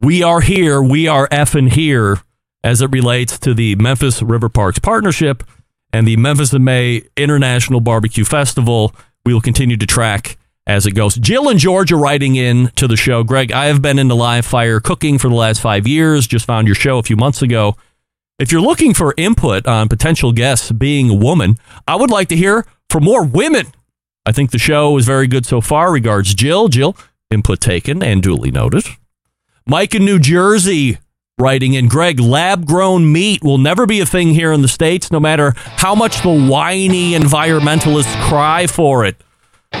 we 0.00 0.22
are 0.22 0.40
here. 0.40 0.82
We 0.82 1.06
are 1.06 1.28
effing 1.28 1.70
here 1.70 2.22
as 2.62 2.80
it 2.80 2.90
relates 2.90 3.38
to 3.40 3.52
the 3.52 3.76
Memphis 3.76 4.22
River 4.22 4.48
Parks 4.48 4.78
Partnership 4.78 5.44
and 5.92 6.08
the 6.08 6.16
Memphis 6.16 6.54
in 6.54 6.64
May 6.64 7.02
International 7.14 7.80
Barbecue 7.80 8.24
Festival. 8.24 8.94
We 9.26 9.34
will 9.34 9.42
continue 9.42 9.76
to 9.76 9.86
track 9.86 10.38
as 10.66 10.86
it 10.86 10.92
goes. 10.92 11.14
Jill 11.16 11.48
in 11.48 11.58
Georgia 11.58 11.96
writing 11.96 12.36
in 12.36 12.68
to 12.76 12.86
the 12.86 12.96
show. 12.96 13.22
Greg, 13.22 13.52
I 13.52 13.66
have 13.66 13.82
been 13.82 13.98
into 13.98 14.14
live 14.14 14.46
fire 14.46 14.80
cooking 14.80 15.18
for 15.18 15.28
the 15.28 15.34
last 15.34 15.60
five 15.60 15.86
years. 15.86 16.26
Just 16.26 16.46
found 16.46 16.66
your 16.66 16.74
show 16.74 16.98
a 16.98 17.02
few 17.02 17.16
months 17.16 17.42
ago. 17.42 17.76
If 18.38 18.50
you're 18.50 18.60
looking 18.60 18.94
for 18.94 19.14
input 19.16 19.66
on 19.66 19.88
potential 19.88 20.32
guests 20.32 20.72
being 20.72 21.10
a 21.10 21.14
woman, 21.14 21.56
I 21.86 21.96
would 21.96 22.10
like 22.10 22.28
to 22.28 22.36
hear 22.36 22.66
from 22.88 23.04
more 23.04 23.24
women. 23.24 23.66
I 24.26 24.32
think 24.32 24.50
the 24.50 24.58
show 24.58 24.96
is 24.96 25.04
very 25.04 25.26
good 25.26 25.46
so 25.46 25.60
far. 25.60 25.92
Regards, 25.92 26.34
Jill. 26.34 26.68
Jill, 26.68 26.96
input 27.30 27.60
taken 27.60 28.02
and 28.02 28.22
duly 28.22 28.50
noted. 28.50 28.84
Mike 29.66 29.94
in 29.94 30.04
New 30.04 30.18
Jersey 30.18 30.98
writing 31.38 31.74
in 31.74 31.88
Greg, 31.88 32.20
lab 32.20 32.66
grown 32.66 33.10
meat 33.12 33.42
will 33.42 33.58
never 33.58 33.86
be 33.86 34.00
a 34.00 34.06
thing 34.06 34.28
here 34.28 34.52
in 34.52 34.62
the 34.62 34.68
States, 34.68 35.10
no 35.10 35.18
matter 35.18 35.52
how 35.56 35.94
much 35.94 36.22
the 36.22 36.48
whiny 36.48 37.12
environmentalists 37.12 38.20
cry 38.28 38.66
for 38.66 39.04
it. 39.04 39.16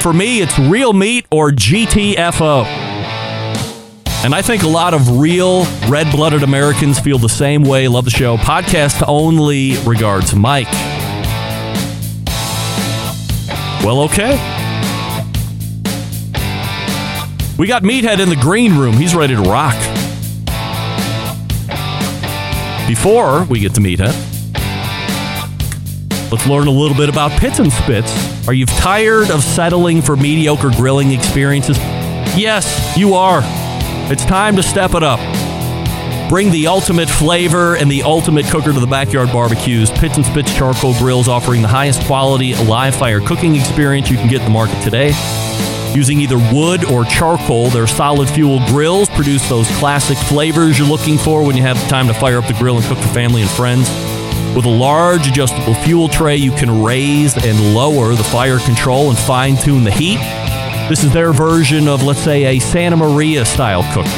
For 0.00 0.12
me, 0.12 0.40
it's 0.42 0.58
real 0.58 0.92
meat 0.92 1.26
or 1.30 1.50
GTFO. 1.50 2.64
And 4.24 4.34
I 4.34 4.40
think 4.40 4.62
a 4.62 4.68
lot 4.68 4.94
of 4.94 5.18
real 5.18 5.64
red 5.88 6.10
blooded 6.10 6.42
Americans 6.42 6.98
feel 6.98 7.18
the 7.18 7.28
same 7.28 7.62
way. 7.62 7.88
Love 7.88 8.06
the 8.06 8.10
show. 8.10 8.36
Podcast 8.38 9.04
only. 9.06 9.76
Regards, 9.84 10.34
Mike. 10.34 10.72
Well, 13.84 14.00
okay. 14.04 14.32
We 17.58 17.66
got 17.66 17.82
Meathead 17.82 18.18
in 18.18 18.30
the 18.30 18.38
green 18.40 18.76
room. 18.76 18.94
He's 18.94 19.14
ready 19.14 19.34
to 19.36 19.42
rock. 19.42 19.76
Before 22.88 23.44
we 23.44 23.60
get 23.60 23.74
to 23.74 23.80
Meathead, 23.80 24.33
let's 26.34 26.48
learn 26.48 26.66
a 26.66 26.70
little 26.70 26.96
bit 26.96 27.08
about 27.08 27.30
Pitts 27.40 27.60
and 27.60 27.72
Spitts. 27.72 28.48
Are 28.48 28.52
you 28.52 28.66
tired 28.66 29.30
of 29.30 29.44
settling 29.44 30.02
for 30.02 30.16
mediocre 30.16 30.70
grilling 30.70 31.12
experiences? 31.12 31.78
Yes, 32.36 32.96
you 32.96 33.14
are. 33.14 33.40
It's 34.10 34.24
time 34.24 34.56
to 34.56 34.62
step 34.64 34.94
it 34.94 35.04
up. 35.04 35.20
Bring 36.28 36.50
the 36.50 36.66
ultimate 36.66 37.08
flavor 37.08 37.76
and 37.76 37.88
the 37.88 38.02
ultimate 38.02 38.46
cooker 38.46 38.72
to 38.72 38.80
the 38.80 38.86
backyard 38.88 39.30
barbecues. 39.30 39.92
Pitts 39.92 40.16
and 40.16 40.26
Spitts 40.26 40.52
charcoal 40.52 40.94
grills 40.94 41.28
offering 41.28 41.62
the 41.62 41.68
highest 41.68 42.02
quality 42.02 42.56
live 42.64 42.96
fire 42.96 43.20
cooking 43.20 43.54
experience 43.54 44.10
you 44.10 44.16
can 44.16 44.26
get 44.26 44.40
in 44.40 44.46
the 44.46 44.50
market 44.50 44.82
today. 44.82 45.12
Using 45.94 46.18
either 46.18 46.38
wood 46.52 46.84
or 46.86 47.04
charcoal, 47.04 47.70
their 47.70 47.86
solid 47.86 48.28
fuel 48.28 48.58
grills 48.66 49.08
produce 49.08 49.48
those 49.48 49.68
classic 49.76 50.18
flavors 50.18 50.80
you're 50.80 50.88
looking 50.88 51.16
for 51.16 51.46
when 51.46 51.56
you 51.56 51.62
have 51.62 51.78
time 51.88 52.08
to 52.08 52.14
fire 52.14 52.38
up 52.38 52.48
the 52.48 52.54
grill 52.54 52.76
and 52.76 52.84
cook 52.86 52.98
for 52.98 53.14
family 53.14 53.42
and 53.42 53.50
friends. 53.50 53.88
With 54.54 54.66
a 54.66 54.70
large 54.70 55.26
adjustable 55.26 55.74
fuel 55.74 56.08
tray, 56.08 56.36
you 56.36 56.52
can 56.52 56.84
raise 56.84 57.36
and 57.36 57.74
lower 57.74 58.14
the 58.14 58.22
fire 58.22 58.60
control 58.60 59.10
and 59.10 59.18
fine 59.18 59.56
tune 59.56 59.82
the 59.82 59.90
heat. 59.90 60.20
This 60.88 61.02
is 61.02 61.12
their 61.12 61.32
version 61.32 61.88
of, 61.88 62.04
let's 62.04 62.20
say, 62.20 62.44
a 62.44 62.60
Santa 62.60 62.96
Maria 62.96 63.44
style 63.44 63.82
cooker. 63.92 64.08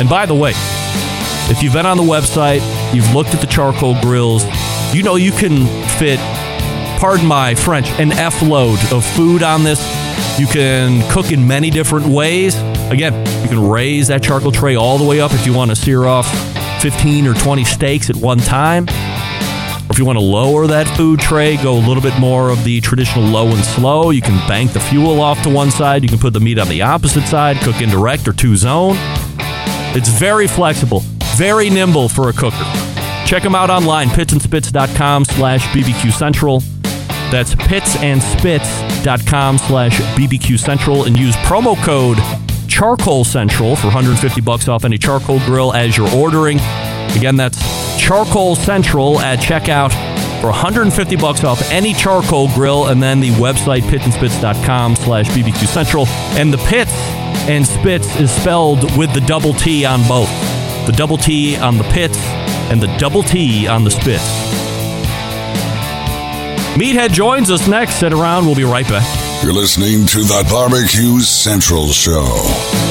And 0.00 0.08
by 0.08 0.26
the 0.26 0.34
way, 0.34 0.52
if 1.50 1.62
you've 1.62 1.72
been 1.72 1.86
on 1.86 1.96
the 1.96 2.02
website, 2.02 2.62
you've 2.92 3.14
looked 3.14 3.32
at 3.32 3.40
the 3.40 3.46
charcoal 3.46 4.00
grills, 4.00 4.44
you 4.92 5.04
know 5.04 5.14
you 5.14 5.30
can 5.30 5.66
fit, 5.98 6.18
pardon 6.98 7.26
my 7.26 7.54
French, 7.54 7.88
an 8.00 8.10
F 8.10 8.42
load 8.42 8.80
of 8.92 9.04
food 9.04 9.44
on 9.44 9.62
this. 9.62 9.80
You 10.36 10.48
can 10.48 11.08
cook 11.12 11.30
in 11.30 11.46
many 11.46 11.70
different 11.70 12.06
ways. 12.06 12.56
Again, 12.90 13.14
you 13.42 13.48
can 13.48 13.68
raise 13.68 14.08
that 14.08 14.20
charcoal 14.20 14.50
tray 14.50 14.74
all 14.74 14.98
the 14.98 15.04
way 15.04 15.20
up 15.20 15.32
if 15.32 15.46
you 15.46 15.54
want 15.54 15.70
to 15.70 15.76
sear 15.76 16.06
off 16.06 16.26
15 16.82 17.28
or 17.28 17.34
20 17.34 17.62
steaks 17.62 18.10
at 18.10 18.16
one 18.16 18.38
time. 18.38 18.86
If 19.90 19.98
you 19.98 20.04
want 20.04 20.18
to 20.18 20.24
lower 20.24 20.66
that 20.66 20.86
food 20.96 21.18
tray, 21.18 21.56
go 21.56 21.74
a 21.74 21.80
little 21.80 22.02
bit 22.02 22.18
more 22.20 22.50
of 22.50 22.62
the 22.64 22.80
traditional 22.80 23.24
low 23.24 23.48
and 23.48 23.64
slow. 23.64 24.10
You 24.10 24.22
can 24.22 24.36
bank 24.46 24.72
the 24.72 24.80
fuel 24.80 25.20
off 25.20 25.42
to 25.42 25.50
one 25.50 25.70
side. 25.70 26.02
You 26.02 26.08
can 26.08 26.18
put 26.18 26.34
the 26.34 26.40
meat 26.40 26.58
on 26.58 26.68
the 26.68 26.82
opposite 26.82 27.24
side, 27.24 27.56
cook 27.58 27.80
indirect 27.80 28.28
or 28.28 28.32
two 28.32 28.54
zone. 28.54 28.94
It's 29.96 30.08
very 30.08 30.46
flexible, 30.46 31.00
very 31.36 31.70
nimble 31.70 32.08
for 32.08 32.28
a 32.28 32.32
cooker. 32.32 32.64
Check 33.26 33.42
them 33.42 33.54
out 33.54 33.70
online, 33.70 34.08
pittsandspitts.com 34.08 35.24
slash 35.24 35.66
BBQ 35.68 36.12
Central. 36.12 36.60
That's 37.30 37.54
pittsandspitts.com 37.54 39.58
slash 39.58 39.98
BBQ 40.00 40.58
Central 40.58 41.04
and 41.04 41.18
use 41.18 41.34
promo 41.36 41.76
code 41.84 42.18
Charcoal 42.68 43.24
Central 43.24 43.76
for 43.76 43.86
150 43.86 44.40
bucks 44.42 44.68
off 44.68 44.84
any 44.84 44.98
charcoal 44.98 45.38
grill 45.40 45.72
as 45.72 45.96
you're 45.96 46.14
ordering. 46.14 46.58
Again, 47.16 47.36
that's 47.36 47.56
Charcoal 47.98 48.56
Central 48.56 49.20
at 49.20 49.38
checkout 49.40 49.92
for 50.40 50.46
150 50.50 51.16
bucks 51.16 51.44
off 51.44 51.60
any 51.70 51.92
charcoal 51.92 52.48
grill, 52.54 52.86
and 52.86 53.02
then 53.02 53.20
the 53.20 53.30
website 53.30 53.82
pittsandspitts.com 53.82 54.96
slash 54.96 55.28
BBQ 55.30 55.66
Central. 55.66 56.06
And 56.38 56.52
the 56.52 56.58
pits 56.58 56.92
and 57.48 57.66
spits 57.66 58.16
is 58.16 58.30
spelled 58.30 58.96
with 58.96 59.12
the 59.12 59.20
double 59.22 59.52
T 59.52 59.84
on 59.84 60.06
both. 60.06 60.28
The 60.86 60.92
double 60.92 61.18
T 61.18 61.56
on 61.56 61.76
the 61.76 61.84
pits 61.84 62.18
and 62.70 62.80
the 62.80 62.94
double 62.98 63.22
T 63.22 63.66
on 63.66 63.84
the 63.84 63.90
spits. 63.90 64.24
Meathead 66.78 67.10
joins 67.10 67.50
us 67.50 67.66
next. 67.66 67.96
Sit 67.96 68.12
around. 68.12 68.46
We'll 68.46 68.54
be 68.54 68.64
right 68.64 68.86
back. 68.88 69.42
You're 69.42 69.52
listening 69.52 70.06
to 70.06 70.18
the 70.18 70.46
Barbecue 70.48 71.20
Central 71.20 71.88
Show. 71.88 72.87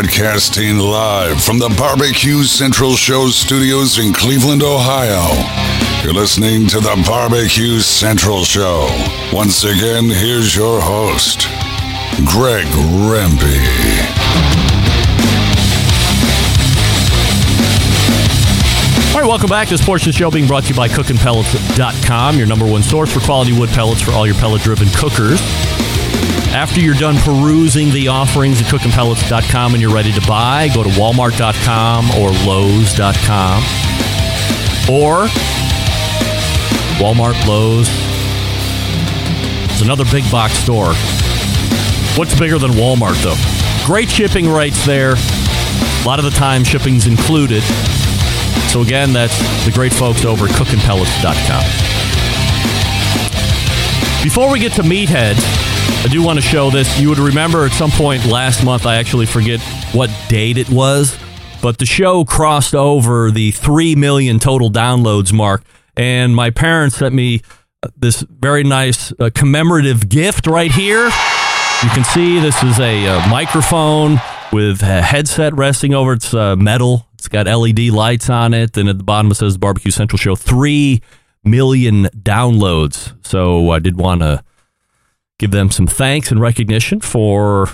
Broadcasting 0.00 0.78
live 0.78 1.42
from 1.44 1.58
the 1.58 1.68
Barbecue 1.76 2.44
Central 2.44 2.92
Show 2.96 3.26
studios 3.26 3.98
in 3.98 4.14
Cleveland, 4.14 4.62
Ohio. 4.62 5.28
You're 6.02 6.14
listening 6.14 6.66
to 6.68 6.80
the 6.80 7.04
Barbecue 7.06 7.80
Central 7.80 8.42
Show. 8.44 8.88
Once 9.30 9.62
again, 9.62 10.04
here's 10.04 10.56
your 10.56 10.80
host, 10.80 11.40
Greg 12.24 12.64
Rempe. 13.04 13.44
All 19.12 19.20
right, 19.20 19.28
welcome 19.28 19.50
back. 19.50 19.68
This 19.68 19.84
portion 19.84 20.08
of 20.08 20.14
the 20.14 20.18
show 20.18 20.30
being 20.30 20.46
brought 20.46 20.62
to 20.62 20.70
you 20.70 20.76
by 20.76 20.88
cookinpellets.com, 20.88 22.38
your 22.38 22.46
number 22.46 22.66
one 22.66 22.82
source 22.82 23.12
for 23.12 23.20
quality 23.20 23.52
wood 23.52 23.68
pellets 23.68 24.00
for 24.00 24.12
all 24.12 24.26
your 24.26 24.36
pellet 24.36 24.62
driven 24.62 24.88
cookers. 24.94 25.42
After 26.52 26.80
you're 26.80 26.94
done 26.94 27.16
perusing 27.16 27.90
the 27.90 28.08
offerings 28.08 28.60
at 28.60 28.66
cookinpellets.com 28.66 29.72
and 29.74 29.80
you're 29.80 29.94
ready 29.94 30.12
to 30.12 30.20
buy, 30.26 30.68
go 30.74 30.82
to 30.82 30.90
walmart.com 30.90 32.10
or 32.20 32.30
lowes.com 32.44 33.62
or 34.90 35.28
Walmart, 37.00 37.46
Lowe's. 37.46 37.88
It's 39.70 39.80
another 39.80 40.04
big 40.10 40.28
box 40.30 40.54
store. 40.54 40.92
What's 42.18 42.38
bigger 42.38 42.58
than 42.58 42.72
Walmart, 42.72 43.22
though? 43.22 43.36
Great 43.86 44.10
shipping 44.10 44.46
rates 44.46 44.84
there. 44.84 45.14
A 45.14 46.04
lot 46.04 46.18
of 46.18 46.26
the 46.26 46.30
time, 46.32 46.64
shipping's 46.64 47.06
included. 47.06 47.62
So, 48.68 48.82
again, 48.82 49.12
that's 49.14 49.38
the 49.64 49.70
great 49.70 49.94
folks 49.94 50.24
over 50.24 50.44
at 50.46 50.50
cookinpellets.com. 50.50 51.64
Before 54.22 54.50
we 54.52 54.58
get 54.58 54.72
to 54.74 54.82
Meathead, 54.82 55.69
I 56.02 56.08
do 56.08 56.24
want 56.24 56.38
to 56.38 56.44
show 56.44 56.70
this. 56.70 56.98
You 56.98 57.10
would 57.10 57.18
remember 57.18 57.66
at 57.66 57.72
some 57.72 57.90
point 57.90 58.24
last 58.24 58.64
month, 58.64 58.86
I 58.86 58.96
actually 58.96 59.26
forget 59.26 59.60
what 59.92 60.10
date 60.30 60.56
it 60.56 60.70
was, 60.70 61.18
but 61.60 61.76
the 61.76 61.84
show 61.84 62.24
crossed 62.24 62.74
over 62.74 63.30
the 63.30 63.50
3 63.50 63.96
million 63.96 64.38
total 64.38 64.70
downloads 64.70 65.30
mark. 65.30 65.62
And 65.98 66.34
my 66.34 66.48
parents 66.48 66.96
sent 66.96 67.14
me 67.14 67.42
uh, 67.82 67.88
this 67.98 68.22
very 68.22 68.64
nice 68.64 69.12
uh, 69.20 69.28
commemorative 69.34 70.08
gift 70.08 70.46
right 70.46 70.72
here. 70.72 71.04
You 71.04 71.90
can 71.90 72.04
see 72.04 72.40
this 72.40 72.62
is 72.62 72.80
a 72.80 73.06
uh, 73.06 73.28
microphone 73.28 74.18
with 74.54 74.82
a 74.82 75.02
headset 75.02 75.54
resting 75.54 75.92
over 75.92 76.14
its 76.14 76.32
uh, 76.32 76.56
metal. 76.56 77.08
It's 77.14 77.28
got 77.28 77.46
LED 77.46 77.90
lights 77.90 78.30
on 78.30 78.54
it. 78.54 78.78
And 78.78 78.88
at 78.88 78.96
the 78.96 79.04
bottom 79.04 79.30
it 79.30 79.34
says 79.34 79.58
Barbecue 79.58 79.90
Central 79.90 80.16
Show. 80.16 80.34
3 80.34 81.02
million 81.44 82.04
downloads. 82.16 83.14
So 83.24 83.70
I 83.70 83.80
did 83.80 83.98
want 83.98 84.22
to 84.22 84.42
give 85.40 85.50
them 85.50 85.70
some 85.70 85.86
thanks 85.86 86.30
and 86.30 86.40
recognition 86.40 87.00
for 87.00 87.66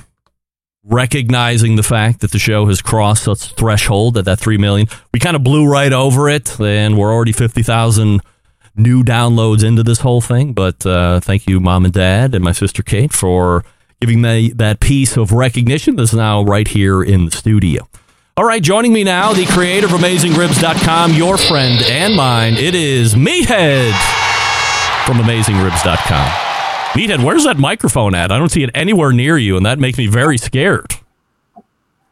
recognizing 0.84 1.74
the 1.74 1.82
fact 1.82 2.20
that 2.20 2.30
the 2.30 2.38
show 2.38 2.66
has 2.66 2.80
crossed 2.80 3.24
such 3.24 3.52
threshold 3.54 4.16
at 4.16 4.24
that 4.24 4.38
3 4.38 4.56
million. 4.56 4.86
We 5.12 5.18
kind 5.18 5.34
of 5.34 5.42
blew 5.42 5.68
right 5.68 5.92
over 5.92 6.28
it, 6.28 6.58
and 6.60 6.96
we're 6.96 7.12
already 7.12 7.32
50,000 7.32 8.20
new 8.76 9.02
downloads 9.02 9.64
into 9.64 9.82
this 9.82 9.98
whole 9.98 10.20
thing. 10.20 10.52
But 10.52 10.86
uh, 10.86 11.18
thank 11.20 11.48
you, 11.48 11.58
mom 11.58 11.84
and 11.84 11.92
dad, 11.92 12.34
and 12.36 12.44
my 12.44 12.52
sister 12.52 12.84
Kate, 12.84 13.12
for 13.12 13.64
giving 14.00 14.20
me 14.20 14.52
that 14.52 14.78
piece 14.78 15.16
of 15.16 15.32
recognition 15.32 15.96
that's 15.96 16.14
now 16.14 16.42
right 16.42 16.68
here 16.68 17.02
in 17.02 17.24
the 17.24 17.32
studio. 17.32 17.88
All 18.36 18.44
right, 18.44 18.62
joining 18.62 18.92
me 18.92 19.02
now, 19.02 19.32
the 19.32 19.46
creator 19.46 19.86
of 19.86 19.92
AmazingRibs.com, 19.92 21.14
your 21.14 21.36
friend 21.36 21.82
and 21.82 22.14
mine, 22.14 22.54
it 22.54 22.74
is 22.76 23.14
Meathead 23.14 23.92
from 25.06 25.16
AmazingRibs.com. 25.16 26.45
Meathead, 26.94 27.22
where's 27.24 27.44
that 27.44 27.58
microphone 27.58 28.14
at? 28.14 28.32
I 28.32 28.38
don't 28.38 28.48
see 28.48 28.62
it 28.62 28.70
anywhere 28.74 29.12
near 29.12 29.36
you, 29.36 29.56
and 29.56 29.66
that 29.66 29.78
makes 29.78 29.98
me 29.98 30.06
very 30.06 30.38
scared. 30.38 30.94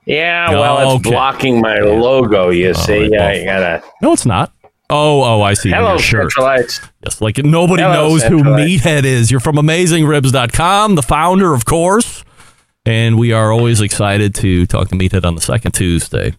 Yeah, 0.04 0.50
well, 0.50 0.80
it's 0.96 1.00
Okay. 1.00 1.10
blocking 1.10 1.60
my 1.60 1.78
logo. 1.78 2.50
You 2.50 2.70
oh, 2.70 2.72
see, 2.74 3.08
right, 3.08 3.40
I 3.40 3.44
gotta. 3.44 3.82
No, 4.02 4.12
it's 4.12 4.26
not. 4.26 4.52
Oh, 4.90 5.22
oh, 5.22 5.40
I 5.40 5.54
see. 5.54 5.70
Hello. 5.70 5.96
Centralites. 5.96 6.86
Yes, 7.02 7.22
like 7.22 7.38
nobody 7.38 7.82
Hello, 7.82 8.08
knows 8.08 8.22
who 8.22 8.42
Meathead 8.42 9.04
is. 9.04 9.30
You're 9.30 9.40
from 9.40 9.56
AmazingRibs.com, 9.56 10.94
the 10.94 11.02
founder, 11.02 11.54
of 11.54 11.64
course. 11.64 12.22
And 12.84 13.18
we 13.18 13.32
are 13.32 13.50
always 13.50 13.80
excited 13.80 14.34
to 14.36 14.66
talk 14.66 14.88
to 14.88 14.94
Meathead 14.94 15.24
on 15.24 15.36
the 15.36 15.40
second 15.40 15.72
Tuesday. 15.72 16.34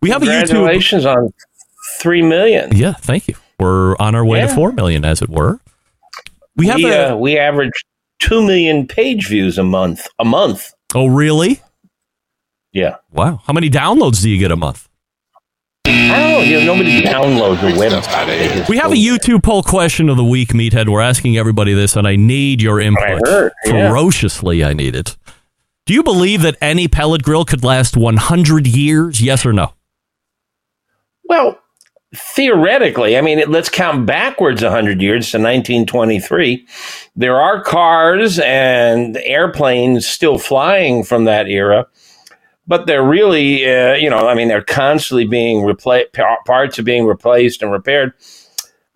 We 0.00 0.10
have 0.10 0.22
a 0.22 0.26
YouTube. 0.26 0.48
Congratulations 0.50 1.04
on 1.04 1.32
three 1.98 2.22
million. 2.22 2.76
Yeah, 2.76 2.92
thank 2.92 3.26
you. 3.26 3.34
We're 3.58 3.96
on 3.96 4.14
our 4.14 4.24
way 4.24 4.40
to 4.40 4.48
4 4.48 4.72
million, 4.72 5.04
as 5.04 5.22
it 5.22 5.30
were. 5.30 5.60
We 6.56 6.66
have 6.68 6.76
We 6.76 6.90
a. 6.90 7.12
uh, 7.12 7.16
we 7.16 7.38
average 7.38 7.72
two 8.20 8.42
million 8.46 8.86
page 8.86 9.28
views 9.28 9.58
a 9.58 9.64
month. 9.64 10.06
A 10.18 10.24
month. 10.24 10.72
oh, 10.94 11.06
really? 11.06 11.60
Yeah. 12.72 12.96
Wow. 13.12 13.40
How 13.46 13.52
many 13.52 13.70
downloads 13.70 14.20
do 14.22 14.28
you 14.30 14.38
get 14.38 14.50
a 14.50 14.56
month? 14.56 14.88
Oh. 15.86 16.40
You 16.42 16.60
know, 16.60 16.66
nobody 16.74 17.02
downloads 17.02 17.60
the 17.60 17.68
website. 17.78 18.68
We 18.68 18.78
have 18.78 18.92
a 18.92 18.96
YouTube 18.96 19.42
poll 19.42 19.62
question 19.62 20.08
of 20.08 20.16
the 20.16 20.24
week, 20.24 20.48
Meathead. 20.48 20.88
We're 20.88 21.00
asking 21.00 21.36
everybody 21.36 21.72
this, 21.72 21.94
and 21.96 22.06
I 22.06 22.16
need 22.16 22.60
your 22.60 22.80
input. 22.80 23.26
heard, 23.26 23.52
yeah. 23.64 23.88
Ferociously, 23.90 24.64
I 24.64 24.72
need 24.72 24.96
it. 24.96 25.16
Do 25.86 25.94
you 25.94 26.02
believe 26.02 26.42
that 26.42 26.56
any 26.60 26.88
pellet 26.88 27.22
grill 27.22 27.44
could 27.44 27.62
last 27.62 27.96
100 27.96 28.66
years? 28.66 29.20
Yes 29.22 29.44
or 29.46 29.52
no? 29.52 29.74
Well, 31.28 31.58
theoretically, 32.14 33.16
I 33.16 33.20
mean, 33.20 33.42
let's 33.50 33.68
count 33.68 34.06
backwards 34.06 34.62
100 34.62 35.02
years 35.02 35.30
to 35.30 35.38
1923. 35.38 36.66
There 37.16 37.40
are 37.40 37.62
cars 37.62 38.38
and 38.38 39.16
airplanes 39.18 40.06
still 40.06 40.38
flying 40.38 41.04
from 41.04 41.24
that 41.24 41.48
era, 41.48 41.86
but 42.66 42.86
they're 42.86 43.04
really, 43.04 43.68
uh, 43.68 43.94
you 43.94 44.08
know, 44.08 44.28
I 44.28 44.34
mean, 44.34 44.48
they're 44.48 44.62
constantly 44.62 45.26
being 45.26 45.64
replaced, 45.64 46.12
parts 46.46 46.78
are 46.78 46.82
being 46.82 47.06
replaced 47.06 47.62
and 47.62 47.72
repaired. 47.72 48.12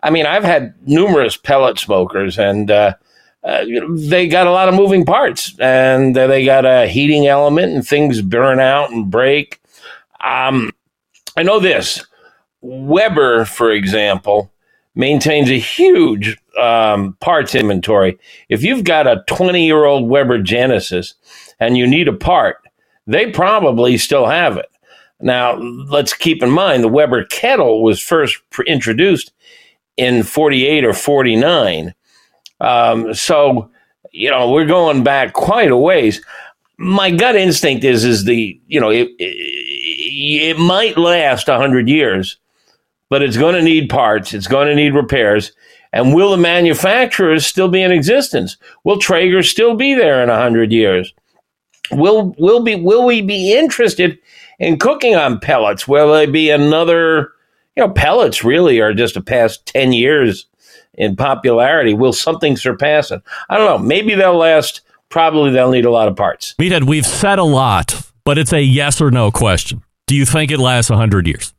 I 0.01 0.09
mean, 0.09 0.25
I've 0.25 0.43
had 0.43 0.73
numerous 0.87 1.35
pellet 1.35 1.77
smokers, 1.77 2.39
and 2.39 2.71
uh, 2.71 2.95
uh, 3.43 3.65
they 3.91 4.27
got 4.27 4.47
a 4.47 4.51
lot 4.51 4.69
of 4.69 4.75
moving 4.75 5.05
parts, 5.05 5.57
and 5.59 6.15
they 6.15 6.45
got 6.45 6.65
a 6.65 6.87
heating 6.87 7.27
element, 7.27 7.73
and 7.73 7.85
things 7.85 8.21
burn 8.21 8.59
out 8.59 8.91
and 8.91 9.11
break. 9.11 9.61
Um, 10.21 10.71
I 11.35 11.43
know 11.43 11.59
this. 11.59 12.05
Weber, 12.61 13.45
for 13.45 13.71
example, 13.71 14.51
maintains 14.95 15.49
a 15.49 15.59
huge 15.59 16.37
um, 16.57 17.13
parts 17.21 17.55
inventory. 17.55 18.19
If 18.49 18.63
you've 18.63 18.83
got 18.83 19.07
a 19.07 19.23
20 19.27 19.65
year 19.65 19.85
old 19.85 20.09
Weber 20.09 20.39
Genesis 20.39 21.15
and 21.59 21.77
you 21.77 21.87
need 21.87 22.07
a 22.07 22.13
part, 22.13 22.57
they 23.07 23.31
probably 23.31 23.97
still 23.97 24.27
have 24.27 24.57
it. 24.57 24.69
Now, 25.21 25.55
let's 25.55 26.13
keep 26.13 26.41
in 26.41 26.49
mind 26.49 26.83
the 26.83 26.87
Weber 26.89 27.25
kettle 27.25 27.83
was 27.83 28.01
first 28.01 28.37
introduced 28.65 29.33
in 29.97 30.23
48 30.23 30.85
or 30.85 30.93
49. 30.93 31.93
Um, 32.61 33.13
so, 33.13 33.69
you 34.11 34.29
know, 34.29 34.51
we're 34.51 34.65
going 34.65 35.03
back 35.03 35.33
quite 35.33 35.71
a 35.71 35.77
ways. 35.77 36.21
My 36.77 37.11
gut 37.11 37.35
instinct 37.35 37.83
is, 37.83 38.05
is 38.05 38.23
the, 38.23 38.59
you 38.67 38.79
know, 38.79 38.89
it, 38.89 39.09
it, 39.19 40.55
it 40.57 40.57
might 40.57 40.97
last 40.97 41.47
100 41.47 41.89
years, 41.89 42.37
but 43.09 43.21
it's 43.21 43.37
going 43.37 43.55
to 43.55 43.61
need 43.61 43.89
parts. 43.89 44.33
It's 44.33 44.47
going 44.47 44.67
to 44.67 44.75
need 44.75 44.93
repairs. 44.93 45.51
And 45.91 46.13
will 46.13 46.31
the 46.31 46.37
manufacturers 46.37 47.45
still 47.45 47.67
be 47.67 47.81
in 47.81 47.91
existence? 47.91 48.57
Will 48.83 48.99
Traeger 48.99 49.41
still 49.41 49.75
be 49.75 49.95
there 49.95 50.21
in 50.21 50.29
100 50.29 50.71
years? 50.71 51.13
Will, 51.91 52.35
will, 52.37 52.61
be, 52.61 52.75
will 52.75 53.05
we 53.05 53.21
be 53.21 53.57
interested 53.57 54.19
in 54.59 54.77
cooking 54.77 55.15
on 55.15 55.39
pellets? 55.39 55.87
Will 55.87 56.13
there 56.13 56.27
be 56.27 56.51
another, 56.51 57.31
you 57.75 57.81
know, 57.81 57.91
pellets 57.91 58.43
really 58.43 58.79
are 58.79 58.93
just 58.93 59.15
the 59.15 59.21
past 59.21 59.65
10 59.65 59.93
years 59.93 60.45
in 60.99 61.15
popularity. 61.15 61.95
Will 61.95 62.13
something 62.13 62.55
surpass 62.55 63.09
it? 63.09 63.23
I 63.49 63.57
don't 63.57 63.65
know. 63.65 63.77
Maybe 63.79 64.13
they'll 64.13 64.37
last. 64.37 64.81
Probably 65.07 65.49
they'll 65.49 65.71
need 65.71 65.85
a 65.85 65.91
lot 65.91 66.07
of 66.07 66.15
parts. 66.15 66.53
Meathead, 66.59 66.83
we've 66.83 67.05
said 67.05 67.39
a 67.39 67.43
lot, 67.43 68.11
but 68.25 68.37
it's 68.37 68.53
a 68.53 68.61
yes 68.61 69.01
or 69.01 69.09
no 69.09 69.31
question. 69.31 69.81
Do 70.05 70.15
you 70.15 70.23
think 70.23 70.51
it 70.51 70.59
lasts 70.59 70.91
100 70.91 71.25
years? 71.25 71.51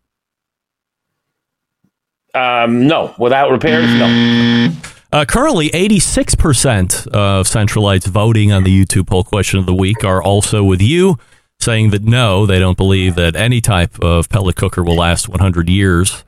Um, 2.35 2.87
no, 2.87 3.15
without 3.19 3.51
repairs, 3.51 3.87
no. 3.95 4.73
Uh, 5.13 5.25
currently, 5.25 5.71
86% 5.71 7.09
of 7.09 7.47
Centralites 7.47 8.07
voting 8.07 8.53
on 8.53 8.63
the 8.63 8.85
YouTube 8.85 9.09
poll 9.09 9.25
question 9.25 9.59
of 9.59 9.67
the 9.67 9.75
week 9.75 10.05
are 10.05 10.23
also 10.23 10.63
with 10.63 10.81
you, 10.81 11.19
saying 11.59 11.91
that 11.91 12.05
no, 12.05 12.47
they 12.47 12.61
don't 12.61 12.77
believe 12.77 13.17
that 13.17 13.35
any 13.35 13.61
type 13.61 13.99
of 14.01 14.29
pellet 14.29 14.55
cooker 14.55 14.85
will 14.85 14.95
last 14.95 15.29
100 15.29 15.69
years. 15.69 16.23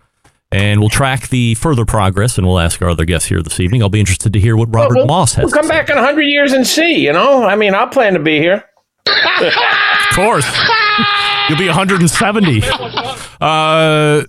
And 0.50 0.80
we'll 0.80 0.90
track 0.90 1.28
the 1.28 1.54
further 1.54 1.86
progress 1.86 2.36
and 2.36 2.46
we'll 2.46 2.58
ask 2.58 2.82
our 2.82 2.90
other 2.90 3.06
guests 3.06 3.28
here 3.28 3.40
this 3.40 3.58
evening. 3.58 3.82
I'll 3.82 3.88
be 3.88 4.00
interested 4.00 4.34
to 4.34 4.40
hear 4.40 4.54
what 4.54 4.74
Robert 4.74 4.96
we'll, 4.96 5.06
Moss 5.06 5.34
has 5.34 5.44
We'll 5.44 5.62
come 5.62 5.68
back 5.68 5.88
in 5.88 5.94
100 5.96 6.22
years 6.22 6.52
and 6.52 6.66
see, 6.66 6.96
you 6.96 7.12
know? 7.12 7.44
I 7.44 7.56
mean, 7.56 7.74
I'll 7.74 7.88
plan 7.88 8.12
to 8.14 8.18
be 8.18 8.38
here. 8.38 8.64
Of 10.12 10.16
course. 10.16 10.46
You'll 11.48 11.58
be 11.58 11.68
170. 11.68 12.62
Uh, 13.40 14.22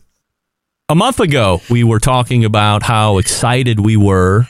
a 0.90 0.96
month 0.96 1.20
ago, 1.20 1.62
we 1.70 1.84
were 1.84 2.00
talking 2.00 2.44
about 2.46 2.84
how 2.84 3.18
excited 3.18 3.80
we 3.80 3.96
were 3.96 4.48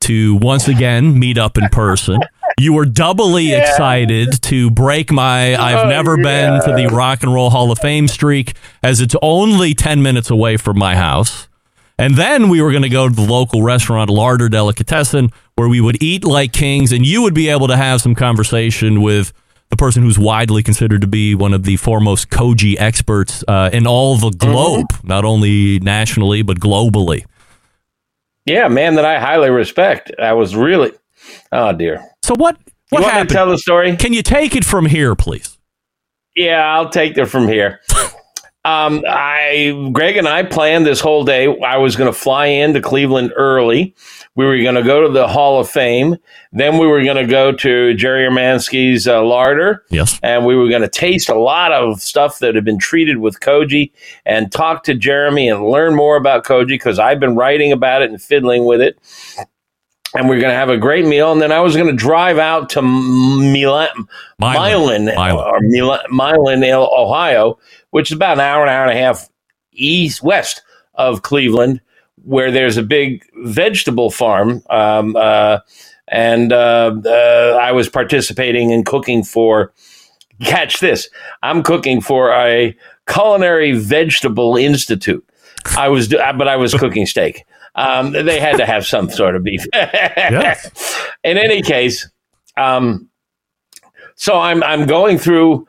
to 0.00 0.36
once 0.36 0.68
again 0.68 1.18
meet 1.18 1.38
up 1.38 1.56
in 1.58 1.68
person. 1.68 2.20
You 2.58 2.72
were 2.72 2.84
doubly 2.86 3.52
excited 3.52 4.42
to 4.42 4.70
break 4.70 5.12
my 5.12 5.54
I've 5.56 5.86
Oh, 5.86 5.88
never 5.88 6.16
been 6.16 6.60
to 6.62 6.74
the 6.74 6.88
Rock 6.92 7.22
and 7.22 7.32
Roll 7.32 7.50
Hall 7.50 7.70
of 7.70 7.78
Fame 7.78 8.08
streak 8.08 8.54
as 8.82 9.00
it's 9.00 9.14
only 9.22 9.74
10 9.74 10.02
minutes 10.02 10.30
away 10.30 10.56
from 10.56 10.78
my 10.78 10.96
house. 10.96 11.48
And 12.00 12.16
then 12.16 12.48
we 12.48 12.60
were 12.60 12.70
going 12.70 12.82
to 12.82 12.88
go 12.88 13.08
to 13.08 13.14
the 13.14 13.22
local 13.22 13.62
restaurant, 13.62 14.10
Larder 14.10 14.48
Delicatessen, 14.48 15.30
where 15.56 15.68
we 15.68 15.80
would 15.80 16.02
eat 16.02 16.24
like 16.24 16.52
kings, 16.52 16.92
and 16.92 17.04
you 17.06 17.22
would 17.22 17.34
be 17.34 17.48
able 17.48 17.68
to 17.68 17.76
have 17.76 18.00
some 18.00 18.14
conversation 18.14 19.02
with 19.02 19.32
the 19.70 19.76
person 19.76 20.02
who's 20.02 20.18
widely 20.18 20.62
considered 20.62 21.00
to 21.02 21.06
be 21.06 21.34
one 21.34 21.52
of 21.52 21.64
the 21.64 21.76
foremost 21.76 22.30
koji 22.30 22.74
experts 22.78 23.44
uh, 23.48 23.70
in 23.72 23.86
all 23.86 24.16
the 24.16 24.30
globe, 24.30 24.86
not 25.04 25.24
only 25.24 25.78
nationally, 25.80 26.42
but 26.42 26.58
globally. 26.58 27.24
Yeah, 28.46 28.68
man 28.68 28.94
that 28.94 29.04
I 29.04 29.18
highly 29.20 29.50
respect. 29.50 30.10
I 30.18 30.32
was 30.32 30.56
really, 30.56 30.92
oh 31.52 31.72
dear. 31.72 32.02
So, 32.22 32.34
what, 32.36 32.56
You 32.66 32.72
what 32.90 33.02
want 33.02 33.04
me 33.04 33.08
to 33.08 33.12
happened? 33.12 33.30
tell 33.30 33.50
the 33.50 33.58
story? 33.58 33.96
Can 33.96 34.12
you 34.14 34.22
take 34.22 34.56
it 34.56 34.64
from 34.64 34.86
here, 34.86 35.14
please? 35.14 35.58
Yeah, 36.34 36.64
I'll 36.64 36.88
take 36.88 37.18
it 37.18 37.26
from 37.26 37.46
here. 37.48 37.80
Um, 38.68 39.02
I, 39.08 39.90
Greg 39.92 40.18
and 40.18 40.28
I 40.28 40.42
planned 40.42 40.84
this 40.84 41.00
whole 41.00 41.24
day. 41.24 41.46
I 41.60 41.78
was 41.78 41.96
going 41.96 42.12
to 42.12 42.18
fly 42.18 42.46
into 42.46 42.82
Cleveland 42.82 43.32
early. 43.34 43.94
We 44.34 44.44
were 44.44 44.60
going 44.62 44.74
to 44.74 44.82
go 44.82 45.00
to 45.00 45.08
the 45.08 45.26
Hall 45.26 45.58
of 45.58 45.70
Fame. 45.70 46.16
Then 46.52 46.76
we 46.76 46.86
were 46.86 47.02
going 47.02 47.16
to 47.16 47.26
go 47.26 47.50
to 47.50 47.94
Jerry 47.94 48.28
Umansky's 48.28 49.08
uh, 49.08 49.22
larder. 49.22 49.84
Yes. 49.90 50.20
and 50.22 50.44
we 50.44 50.54
were 50.54 50.68
going 50.68 50.82
to 50.82 50.88
taste 50.88 51.30
a 51.30 51.38
lot 51.38 51.72
of 51.72 52.02
stuff 52.02 52.40
that 52.40 52.54
had 52.54 52.64
been 52.64 52.78
treated 52.78 53.18
with 53.18 53.40
koji 53.40 53.90
and 54.26 54.52
talk 54.52 54.84
to 54.84 54.94
Jeremy 54.94 55.48
and 55.48 55.64
learn 55.64 55.94
more 55.94 56.16
about 56.16 56.44
koji 56.44 56.68
because 56.68 56.98
I've 56.98 57.20
been 57.20 57.36
writing 57.36 57.72
about 57.72 58.02
it 58.02 58.10
and 58.10 58.20
fiddling 58.20 58.66
with 58.66 58.82
it. 58.82 58.98
And 60.14 60.28
we 60.28 60.36
are 60.36 60.40
going 60.40 60.52
to 60.52 60.56
have 60.56 60.70
a 60.70 60.78
great 60.78 61.04
meal. 61.04 61.32
And 61.32 61.40
then 61.40 61.52
I 61.52 61.60
was 61.60 61.76
going 61.76 61.88
to 61.88 61.96
drive 61.96 62.38
out 62.38 62.70
to 62.70 62.82
Milan, 62.82 63.88
Milan. 64.38 64.54
Milan, 64.54 65.04
Milan. 65.04 65.36
or 65.36 65.58
Milan, 65.60 66.00
Milan, 66.10 66.64
Ohio, 66.64 67.58
which 67.90 68.10
is 68.10 68.16
about 68.16 68.34
an 68.38 68.40
hour, 68.40 68.62
an 68.62 68.68
hour 68.68 68.86
and 68.86 68.98
a 68.98 69.02
half 69.02 69.28
east, 69.72 70.22
west 70.22 70.62
of 70.94 71.22
Cleveland, 71.22 71.80
where 72.24 72.50
there's 72.50 72.76
a 72.76 72.82
big 72.82 73.24
vegetable 73.44 74.10
farm. 74.10 74.62
Um, 74.70 75.16
uh, 75.16 75.60
and 76.08 76.52
uh, 76.52 76.96
uh, 77.04 77.58
I 77.60 77.72
was 77.72 77.88
participating 77.88 78.70
in 78.70 78.84
cooking 78.84 79.22
for, 79.22 79.72
catch 80.42 80.80
this, 80.80 81.08
I'm 81.42 81.62
cooking 81.62 82.00
for 82.00 82.32
a 82.32 82.76
culinary 83.08 83.72
vegetable 83.72 84.56
institute. 84.56 85.24
I 85.76 85.88
was, 85.88 86.08
but 86.08 86.48
I 86.48 86.56
was 86.56 86.74
cooking 86.74 87.06
steak. 87.14 87.44
Um, 87.74 88.12
they 88.12 88.40
had 88.40 88.56
to 88.56 88.66
have 88.66 88.86
some 88.86 89.10
sort 89.10 89.36
of 89.36 89.44
beef. 89.44 89.64
Yes. 89.72 91.06
In 91.24 91.38
any 91.38 91.62
case, 91.62 92.08
um, 92.56 93.08
So 94.16 94.38
I'm 94.40 94.62
I'm 94.64 94.86
going 94.86 95.18
through 95.18 95.68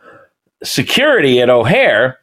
security 0.64 1.42
at 1.42 1.50
O'Hare, 1.50 2.20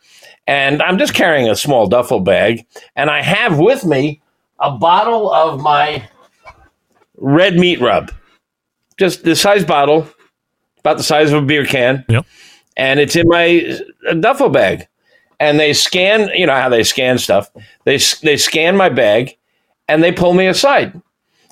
and 0.47 0.83
I'm 0.83 0.99
just 0.99 1.15
carrying 1.15 1.49
a 1.49 1.57
small 1.57 1.87
duffel 1.87 2.21
bag, 2.21 2.67
and 2.95 3.11
I 3.11 3.23
have 3.23 3.59
with 3.59 3.85
me 3.85 4.21
a 4.61 4.71
bottle 4.71 5.33
of 5.33 5.61
my 5.61 6.09
red 7.17 7.57
meat 7.57 7.81
rub, 7.81 8.13
just 8.99 9.25
the 9.25 9.35
size 9.37 9.65
bottle, 9.65 10.07
about 10.81 10.97
the 10.99 11.03
size 11.03 11.33
of 11.33 11.43
a 11.43 11.47
beer 11.47 11.65
can, 11.67 12.05
Yep. 12.09 12.25
and 12.77 13.01
it's 13.01 13.17
in 13.17 13.29
my 13.29 13.79
uh, 14.09 14.15
duffel 14.15 14.49
bag. 14.49 14.87
And 15.39 15.61
they 15.61 15.75
scan, 15.75 16.31
you 16.35 16.47
know 16.47 16.55
how 16.55 16.71
they 16.71 16.83
scan 16.83 17.19
stuff. 17.19 17.51
They 17.85 17.99
they 18.23 18.39
scan 18.39 18.75
my 18.75 18.89
bag, 18.89 19.37
and 19.87 20.03
they 20.03 20.11
pull 20.11 20.33
me 20.33 20.47
aside, 20.47 20.99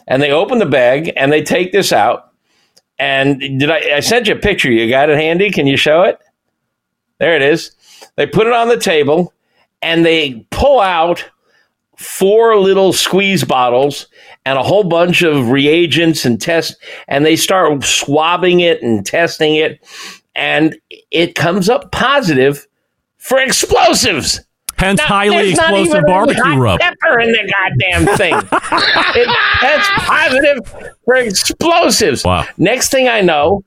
and 0.07 0.23
they 0.23 0.31
open 0.31 0.59
the 0.59 0.65
bag 0.65 1.13
and 1.19 1.31
they 1.31 1.43
take 1.43 1.73
this 1.73 1.93
out. 1.93 2.33
And 2.99 3.41
did 3.41 3.71
I? 3.71 3.97
I 3.97 4.01
sent 4.01 4.27
you 4.27 4.37
a 4.37 4.39
picture. 4.39 4.71
You 4.73 4.89
got 4.89 5.11
it 5.11 5.19
handy? 5.19 5.51
Can 5.51 5.67
you 5.67 5.77
show 5.77 6.01
it? 6.03 6.19
There 7.19 7.37
it 7.37 7.43
is. 7.43 7.73
They 8.17 8.27
put 8.27 8.47
it 8.47 8.53
on 8.53 8.69
the 8.69 8.79
table, 8.79 9.33
and 9.83 10.05
they 10.05 10.47
pull 10.51 10.81
out 10.81 11.25
four 11.97 12.59
little 12.59 12.93
squeeze 12.93 13.45
bottles 13.45 14.07
and 14.45 14.59
a 14.59 14.63
whole 14.63 14.85
bunch 14.85 15.23
of 15.23 15.51
reagents 15.51 16.25
and 16.25 16.41
tests, 16.41 16.77
and 17.09 17.25
they 17.25 17.37
start 17.37 17.83
swabbing 17.85 18.61
it 18.61 18.83
and 18.83 19.07
testing 19.07 19.57
it, 19.57 19.81
and 20.35 20.77
it 21.11 21.35
comes 21.35 21.69
up 21.69 21.93
positive 21.93 22.67
for 23.19 23.39
explosives. 23.39 24.41
Hence, 24.77 24.99
Now, 24.99 25.07
highly 25.07 25.51
explosive 25.51 25.87
even 25.87 26.07
barbecue 26.07 26.57
rub. 26.57 26.81
Pepper 26.81 27.21
in 27.21 27.31
the 27.31 27.53
goddamn 27.55 28.17
thing. 28.17 28.35
it, 29.15 29.29
that's 29.63 29.89
positive 30.05 30.95
for 31.05 31.15
explosives. 31.15 32.25
Wow. 32.25 32.45
Next 32.59 32.91
thing 32.91 33.09
I 33.09 33.21
know, 33.21 33.65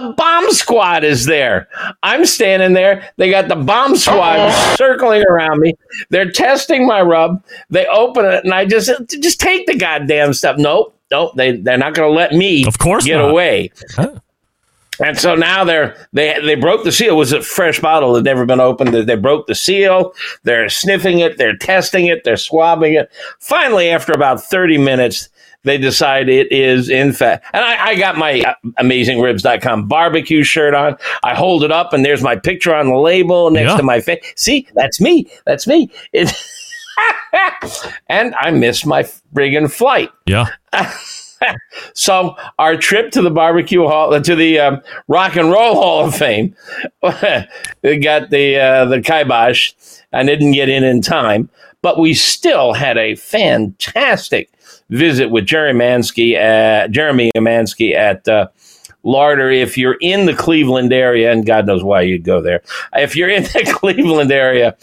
the 0.00 0.14
bomb 0.16 0.50
squad 0.52 1.04
is 1.04 1.26
there. 1.26 1.68
I'm 2.02 2.24
standing 2.24 2.72
there. 2.72 3.10
They 3.16 3.30
got 3.30 3.48
the 3.48 3.56
bomb 3.56 3.96
squad 3.96 4.50
circling 4.76 5.24
around 5.28 5.60
me. 5.60 5.74
They're 6.10 6.30
testing 6.30 6.86
my 6.86 7.02
rub. 7.02 7.42
They 7.70 7.86
open 7.86 8.24
it, 8.24 8.44
and 8.44 8.54
I 8.54 8.64
just 8.64 8.90
just 9.20 9.40
take 9.40 9.66
the 9.66 9.76
goddamn 9.76 10.32
stuff. 10.32 10.56
Nope, 10.58 10.96
nope. 11.10 11.32
They 11.36 11.56
they're 11.56 11.78
not 11.78 11.94
going 11.94 12.10
to 12.10 12.14
let 12.14 12.32
me. 12.32 12.66
Of 12.66 12.78
course 12.78 13.04
get 13.04 13.18
not. 13.18 13.30
away. 13.30 13.70
Huh. 13.94 14.18
And 15.00 15.18
so 15.18 15.34
now 15.34 15.64
they're 15.64 15.96
they 16.12 16.38
they 16.44 16.54
broke 16.54 16.84
the 16.84 16.92
seal. 16.92 17.14
It 17.14 17.16
was 17.16 17.32
a 17.32 17.42
fresh 17.42 17.80
bottle 17.80 18.12
that 18.12 18.22
never 18.22 18.46
been 18.46 18.60
opened. 18.60 18.94
They 18.94 19.16
broke 19.16 19.46
the 19.46 19.54
seal. 19.54 20.14
They're 20.44 20.68
sniffing 20.68 21.18
it. 21.18 21.38
They're 21.38 21.56
testing 21.56 22.06
it. 22.06 22.24
They're 22.24 22.36
swabbing 22.36 22.94
it. 22.94 23.10
Finally, 23.40 23.90
after 23.90 24.12
about 24.12 24.42
thirty 24.42 24.78
minutes, 24.78 25.28
they 25.64 25.78
decide 25.78 26.28
it 26.28 26.50
is 26.52 26.88
in 26.88 27.12
fact. 27.12 27.44
And 27.52 27.64
I, 27.64 27.88
I 27.88 27.94
got 27.96 28.16
my 28.18 28.40
uh, 28.40 28.54
AmazingRibs.com 28.80 29.88
barbecue 29.88 30.42
shirt 30.42 30.74
on. 30.74 30.96
I 31.22 31.34
hold 31.34 31.64
it 31.64 31.70
up, 31.72 31.92
and 31.92 32.04
there's 32.04 32.22
my 32.22 32.36
picture 32.36 32.74
on 32.74 32.88
the 32.88 32.96
label 32.96 33.50
next 33.50 33.70
Yeah. 33.72 33.76
to 33.76 33.82
my 33.82 34.00
face. 34.00 34.24
See, 34.36 34.66
that's 34.74 35.00
me. 35.00 35.30
That's 35.46 35.66
me. 35.66 35.90
It, 36.12 36.32
and 38.08 38.34
I 38.36 38.50
missed 38.50 38.86
my 38.86 39.02
friggin' 39.34 39.70
flight. 39.70 40.10
Yeah. 40.26 40.46
So 41.94 42.36
our 42.60 42.76
trip 42.76 43.10
to 43.12 43.20
the 43.20 43.28
barbecue 43.30 43.82
hall 43.84 44.20
to 44.20 44.36
the 44.36 44.60
um, 44.60 44.80
Rock 45.08 45.34
and 45.34 45.50
Roll 45.50 45.74
Hall 45.74 46.06
of 46.06 46.14
Fame, 46.14 46.54
we 47.02 47.96
got 47.98 48.30
the 48.30 48.60
uh, 48.60 48.84
the 48.84 49.00
kibosh. 49.02 49.72
I 50.12 50.22
didn't 50.22 50.52
get 50.52 50.68
in 50.68 50.84
in 50.84 51.02
time, 51.02 51.50
but 51.82 51.98
we 51.98 52.14
still 52.14 52.74
had 52.74 52.96
a 52.96 53.16
fantastic 53.16 54.50
visit 54.92 55.30
with 55.30 55.46
Jerry 55.46 55.72
Umansky, 55.72 56.36
uh, 56.36 56.86
Jeremy 56.88 57.32
Umansky 57.34 57.94
at 57.94 58.28
uh, 58.28 58.48
Larder. 59.02 59.50
If 59.50 59.78
you're 59.78 59.96
in 60.00 60.26
the 60.26 60.34
Cleveland 60.34 60.92
area, 60.92 61.32
and 61.32 61.46
God 61.46 61.66
knows 61.66 61.82
why 61.82 62.02
you'd 62.02 62.24
go 62.24 62.40
there, 62.40 62.62
if 62.94 63.16
you're 63.16 63.30
in 63.30 63.44
the 63.44 63.72
Cleveland 63.74 64.30
area, 64.30 64.76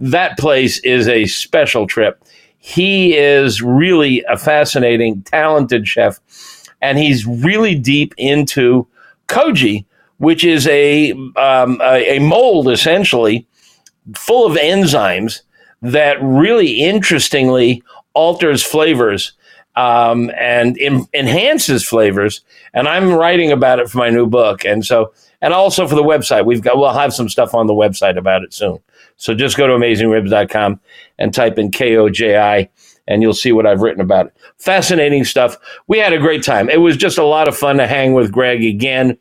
that 0.00 0.38
place 0.38 0.78
is 0.80 1.08
a 1.08 1.24
special 1.26 1.86
trip. 1.86 2.22
He 2.58 3.16
is 3.16 3.62
really 3.62 4.22
a 4.28 4.36
fascinating, 4.36 5.22
talented 5.22 5.88
chef, 5.88 6.20
and 6.80 6.98
he's 6.98 7.26
really 7.26 7.74
deep 7.74 8.14
into 8.18 8.86
koji, 9.28 9.84
which 10.18 10.44
is 10.44 10.66
a 10.66 11.12
um, 11.36 11.80
a, 11.82 12.16
a 12.16 12.18
mold 12.20 12.68
essentially 12.68 13.46
full 14.14 14.46
of 14.46 14.58
enzymes 14.58 15.40
that 15.80 16.16
really 16.22 16.80
interestingly 16.80 17.82
alters 18.14 18.62
flavors 18.62 19.32
um, 19.76 20.30
and 20.38 20.78
en- 20.78 21.06
enhances 21.14 21.86
flavors. 21.86 22.42
And 22.72 22.86
I'm 22.88 23.12
writing 23.12 23.50
about 23.52 23.78
it 23.80 23.88
for 23.90 23.98
my 23.98 24.10
new 24.10 24.26
book, 24.26 24.64
and 24.64 24.84
so 24.84 25.12
and 25.40 25.52
also 25.52 25.86
for 25.86 25.94
the 25.94 26.02
website. 26.02 26.44
We've 26.46 26.62
got 26.62 26.76
we'll 26.78 26.92
have 26.92 27.12
some 27.14 27.28
stuff 27.28 27.54
on 27.54 27.66
the 27.66 27.74
website 27.74 28.16
about 28.16 28.42
it 28.42 28.54
soon. 28.54 28.78
So 29.16 29.34
just 29.34 29.56
go 29.56 29.66
to 29.66 29.74
amazingribs.com 29.74 30.80
and 31.18 31.32
type 31.34 31.58
in 31.58 31.70
K 31.70 31.96
O 31.96 32.08
J 32.08 32.36
I, 32.38 32.68
and 33.06 33.22
you'll 33.22 33.34
see 33.34 33.52
what 33.52 33.66
I've 33.66 33.80
written 33.82 34.00
about 34.00 34.26
it. 34.26 34.32
Fascinating 34.58 35.24
stuff. 35.24 35.56
We 35.86 35.98
had 35.98 36.12
a 36.12 36.18
great 36.18 36.42
time. 36.42 36.68
It 36.70 36.80
was 36.80 36.96
just 36.96 37.18
a 37.18 37.24
lot 37.24 37.46
of 37.48 37.56
fun 37.56 37.76
to 37.76 37.86
hang 37.86 38.14
with 38.14 38.32
Greg 38.32 38.64
again. 38.64 39.16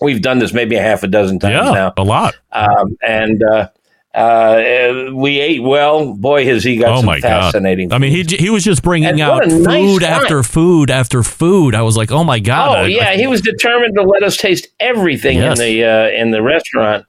We've 0.00 0.20
done 0.22 0.40
this 0.40 0.52
maybe 0.52 0.74
a 0.74 0.82
half 0.82 1.04
a 1.04 1.06
dozen 1.08 1.38
times 1.38 1.52
Yeah. 1.66 1.72
now 1.72 1.92
A 1.96 2.02
lot. 2.02 2.34
um, 2.50 2.96
and 3.06 3.40
uh, 3.44 3.68
uh, 4.14 5.10
we 5.14 5.40
ate 5.40 5.62
well. 5.62 6.14
Boy, 6.14 6.44
has 6.44 6.62
he 6.64 6.76
got 6.76 6.92
Oh 6.92 6.96
some 6.96 7.06
my 7.06 7.20
god! 7.20 7.52
fascinating. 7.52 7.92
I 7.92 7.98
mean, 7.98 8.10
he 8.12 8.22
he 8.36 8.50
was 8.50 8.62
just 8.64 8.82
bringing 8.82 9.08
And 9.08 9.20
out 9.20 9.44
food 9.44 9.62
nice 9.62 10.02
after 10.04 10.42
food 10.42 10.90
after 10.90 11.22
food. 11.22 11.74
I 11.74 11.82
was 11.82 11.96
like, 11.96 12.12
oh 12.12 12.24
my 12.24 12.38
god! 12.38 12.68
Oh 12.70 12.80
I- 12.82 12.86
yeah, 12.88 13.08
I- 13.10 13.16
he 13.16 13.26
was 13.26 13.40
determined 13.40 13.94
to 13.96 14.02
let 14.02 14.22
us 14.22 14.36
taste 14.36 14.68
everything 14.80 15.38
Yes. 15.38 15.58
in 15.58 15.64
the 15.66 15.84
uh, 15.84 16.08
in 16.10 16.30
the 16.30 16.42
restaurant. 16.42 17.06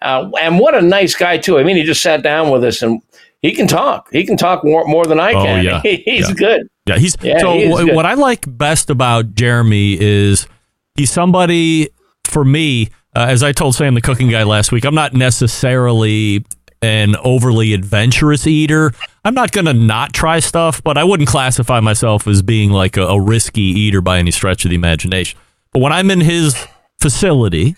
Uh, 0.00 0.30
and 0.40 0.58
what 0.58 0.74
a 0.74 0.80
nice 0.80 1.14
guy 1.14 1.38
too. 1.38 1.58
I 1.58 1.64
mean, 1.64 1.76
he 1.76 1.82
just 1.82 2.02
sat 2.02 2.22
down 2.22 2.50
with 2.50 2.62
us 2.64 2.82
and 2.82 3.02
he 3.42 3.52
can 3.52 3.66
talk. 3.66 4.08
He 4.12 4.24
can 4.24 4.36
talk 4.36 4.64
more, 4.64 4.84
more 4.86 5.04
than 5.04 5.18
I 5.20 5.32
can. 5.32 5.40
Oh, 5.40 5.44
can. 5.44 5.64
yeah. 5.64 5.80
He's 6.04 6.28
Yeah. 6.28 6.34
good. 6.34 6.68
Yeah, 6.86 6.96
he's 6.98 7.16
Yeah, 7.20 7.38
so. 7.40 7.52
he 7.58 7.68
what 7.92 8.06
I 8.06 8.14
like 8.14 8.44
best 8.48 8.88
about 8.90 9.34
Jeremy 9.34 9.98
is 10.00 10.46
he's 10.94 11.10
somebody 11.10 11.88
for 12.24 12.44
me. 12.46 12.88
Uh, 13.18 13.26
as 13.26 13.42
I 13.42 13.50
told 13.50 13.74
Sam, 13.74 13.94
the 13.94 14.00
cooking 14.00 14.28
guy 14.28 14.44
last 14.44 14.70
week, 14.70 14.84
I'm 14.84 14.94
not 14.94 15.12
necessarily 15.12 16.44
an 16.80 17.16
overly 17.16 17.74
adventurous 17.74 18.46
eater. 18.46 18.92
I'm 19.24 19.34
not 19.34 19.50
going 19.50 19.64
to 19.64 19.74
not 19.74 20.12
try 20.12 20.38
stuff, 20.38 20.84
but 20.84 20.96
I 20.96 21.02
wouldn't 21.02 21.28
classify 21.28 21.80
myself 21.80 22.28
as 22.28 22.42
being 22.42 22.70
like 22.70 22.96
a, 22.96 23.02
a 23.02 23.20
risky 23.20 23.62
eater 23.62 24.00
by 24.00 24.20
any 24.20 24.30
stretch 24.30 24.64
of 24.64 24.68
the 24.68 24.76
imagination. 24.76 25.36
But 25.72 25.80
when 25.80 25.92
I'm 25.92 26.12
in 26.12 26.20
his 26.20 26.64
facility, 27.00 27.74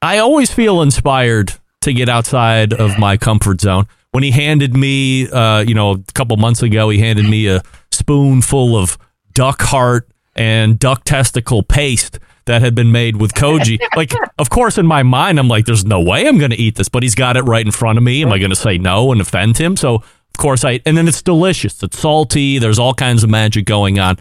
I 0.00 0.18
always 0.18 0.54
feel 0.54 0.80
inspired 0.80 1.54
to 1.80 1.92
get 1.92 2.08
outside 2.08 2.72
of 2.72 3.00
my 3.00 3.16
comfort 3.16 3.60
zone. 3.60 3.88
When 4.12 4.22
he 4.22 4.30
handed 4.30 4.76
me, 4.76 5.28
uh, 5.28 5.58
you 5.62 5.74
know, 5.74 5.94
a 5.94 6.12
couple 6.14 6.36
months 6.36 6.62
ago, 6.62 6.88
he 6.88 7.00
handed 7.00 7.28
me 7.28 7.48
a 7.48 7.62
spoonful 7.90 8.76
of 8.76 8.96
duck 9.32 9.60
heart 9.60 10.08
and 10.36 10.78
duck 10.78 11.02
testicle 11.02 11.64
paste 11.64 12.20
that 12.48 12.62
had 12.62 12.74
been 12.74 12.90
made 12.90 13.16
with 13.16 13.32
koji. 13.34 13.78
like, 13.96 14.12
of 14.38 14.50
course, 14.50 14.76
in 14.76 14.86
my 14.86 15.02
mind, 15.02 15.38
I'm 15.38 15.48
like, 15.48 15.66
there's 15.66 15.84
no 15.84 16.00
way 16.00 16.26
I'm 16.26 16.38
going 16.38 16.50
to 16.50 16.60
eat 16.60 16.74
this, 16.74 16.88
but 16.88 17.02
he's 17.02 17.14
got 17.14 17.36
it 17.36 17.42
right 17.42 17.64
in 17.64 17.70
front 17.70 17.98
of 17.98 18.04
me. 18.04 18.22
Am 18.22 18.32
I 18.32 18.38
going 18.38 18.50
to 18.50 18.56
say 18.56 18.76
no 18.76 19.12
and 19.12 19.20
offend 19.20 19.58
him? 19.58 19.76
So, 19.76 19.96
of 19.96 20.36
course, 20.36 20.64
I, 20.64 20.80
and 20.84 20.96
then 20.96 21.06
it's 21.06 21.22
delicious. 21.22 21.82
It's 21.82 21.98
salty. 21.98 22.58
There's 22.58 22.78
all 22.78 22.94
kinds 22.94 23.22
of 23.22 23.30
magic 23.30 23.64
going 23.66 23.98
on. 23.98 24.18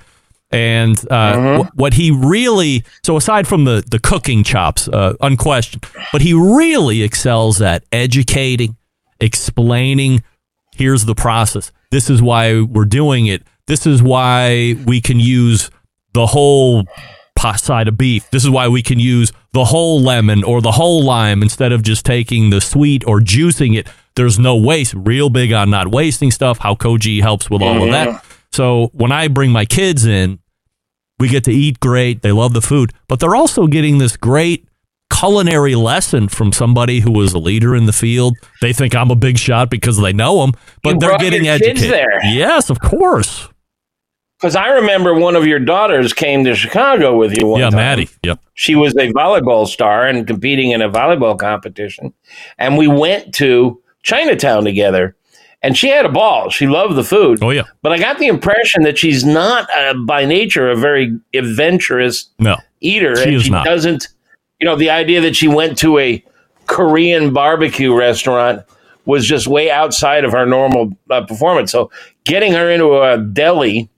And 0.51 0.97
uh, 1.11 1.63
wh- 1.63 1.77
what 1.77 1.93
he 1.95 2.11
really, 2.11 2.83
so 3.03 3.17
aside 3.17 3.47
from 3.47 3.65
the, 3.65 3.83
the 3.89 3.99
cooking 3.99 4.43
chops, 4.43 4.87
uh, 4.87 5.15
unquestioned, 5.21 5.85
but 6.11 6.21
he 6.21 6.33
really 6.33 7.03
excels 7.03 7.61
at 7.61 7.83
educating, 7.91 8.77
explaining 9.19 10.23
here's 10.75 11.05
the 11.05 11.15
process. 11.15 11.71
This 11.91 12.09
is 12.09 12.21
why 12.21 12.61
we're 12.61 12.85
doing 12.85 13.27
it. 13.27 13.43
This 13.65 13.85
is 13.85 14.01
why 14.01 14.75
we 14.85 15.01
can 15.01 15.19
use 15.19 15.69
the 16.13 16.25
whole 16.25 16.85
side 17.37 17.87
of 17.87 17.97
beef. 17.97 18.29
This 18.31 18.43
is 18.43 18.49
why 18.49 18.67
we 18.67 18.81
can 18.81 18.99
use 18.99 19.31
the 19.53 19.65
whole 19.65 20.01
lemon 20.01 20.43
or 20.43 20.61
the 20.61 20.71
whole 20.71 21.03
lime 21.03 21.41
instead 21.41 21.71
of 21.71 21.81
just 21.83 22.05
taking 22.05 22.49
the 22.49 22.61
sweet 22.61 23.03
or 23.07 23.19
juicing 23.19 23.77
it. 23.77 23.87
There's 24.15 24.39
no 24.39 24.55
waste. 24.55 24.93
Real 24.95 25.29
big 25.29 25.51
on 25.53 25.69
not 25.69 25.89
wasting 25.89 26.31
stuff. 26.31 26.57
How 26.59 26.75
Koji 26.75 27.21
helps 27.21 27.49
with 27.49 27.61
all 27.61 27.83
of 27.83 27.91
that. 27.91 28.23
So 28.51 28.89
when 28.93 29.11
I 29.11 29.27
bring 29.27 29.51
my 29.51 29.65
kids 29.65 30.05
in, 30.05 30.39
we 31.19 31.27
get 31.29 31.43
to 31.45 31.51
eat 31.51 31.79
great. 31.79 32.21
They 32.21 32.31
love 32.31 32.53
the 32.53 32.61
food, 32.61 32.93
but 33.07 33.19
they're 33.19 33.35
also 33.35 33.67
getting 33.67 33.97
this 33.97 34.17
great 34.17 34.67
culinary 35.11 35.73
lesson 35.75 36.27
from 36.27 36.51
somebody 36.51 36.99
who 36.99 37.11
was 37.11 37.33
a 37.33 37.39
leader 37.39 37.75
in 37.75 37.85
the 37.85 37.93
field. 37.93 38.35
They 38.61 38.73
think 38.73 38.95
I'm 38.95 39.09
a 39.09 39.15
big 39.15 39.37
shot 39.37 39.69
because 39.69 39.97
they 39.99 40.13
know 40.13 40.43
him, 40.43 40.51
but 40.83 40.93
You 40.95 40.99
they're 40.99 41.17
getting 41.17 41.47
educated. 41.47 41.91
there. 41.91 42.25
Yes, 42.25 42.69
of 42.69 42.79
course. 42.79 43.47
Because 44.39 44.55
I 44.55 44.67
remember 44.69 45.13
one 45.15 45.35
of 45.35 45.47
your 45.47 45.59
daughters 45.59 46.13
came 46.13 46.43
to 46.45 46.53
Chicago 46.55 47.17
with 47.17 47.37
you 47.39 47.47
one 47.47 47.59
yeah, 47.59 47.69
time. 47.69 47.77
Maddie. 47.77 48.09
Yep. 48.23 48.39
she 48.53 48.75
was 48.75 48.93
a 48.95 49.11
volleyball 49.13 49.67
star 49.67 50.05
and 50.05 50.27
competing 50.27 50.71
in 50.71 50.81
a 50.81 50.89
volleyball 50.89 51.37
competition. 51.37 52.13
And 52.59 52.77
we 52.77 52.87
went 52.87 53.33
to 53.35 53.81
Chinatown 54.03 54.63
together. 54.63 55.15
And 55.63 55.75
she 55.75 55.87
had 55.89 56.05
a 56.05 56.09
ball. 56.09 56.51
She 56.51 56.67
loved 56.67 56.95
the 56.95 57.03
food. 57.03 57.41
Oh 57.41 57.49
yeah. 57.49 57.63
But 57.81 57.91
I 57.91 57.97
got 57.97 58.19
the 58.19 58.27
impression 58.27 58.83
that 58.83 58.97
she's 58.99 59.25
not, 59.25 59.67
uh, 59.75 59.95
by 60.05 60.23
nature, 60.23 60.69
a 60.69 60.75
very 60.75 61.19
adventurous 61.33 62.29
No. 62.37 62.57
eater. 62.79 63.15
She 63.15 63.33
and 63.33 63.41
she 63.41 63.49
not. 63.49 63.65
doesn't 63.65 64.07
you 64.59 64.65
know, 64.65 64.75
the 64.75 64.89
idea 64.89 65.21
that 65.21 65.35
she 65.35 65.47
went 65.47 65.77
to 65.79 65.99
a 65.99 66.23
Korean 66.65 67.33
barbecue 67.33 67.95
restaurant 67.95 68.63
was 69.05 69.25
just 69.25 69.47
way 69.47 69.71
outside 69.71 70.25
of 70.25 70.31
her 70.31 70.45
normal 70.45 70.91
uh, 71.09 71.21
performance. 71.25 71.71
So 71.71 71.91
getting 72.23 72.53
her 72.53 72.69
into 72.69 72.97
a 73.01 73.17
deli, 73.17 73.89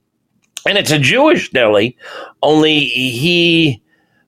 and 0.68 0.78
it's 0.78 0.92
a 0.92 1.00
Jewish 1.00 1.50
deli, 1.52 1.98
only 2.44 2.80
he 2.80 3.82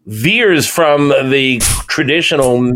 veers 0.07 0.67
from 0.67 1.09
the 1.29 1.59
traditional 1.87 2.71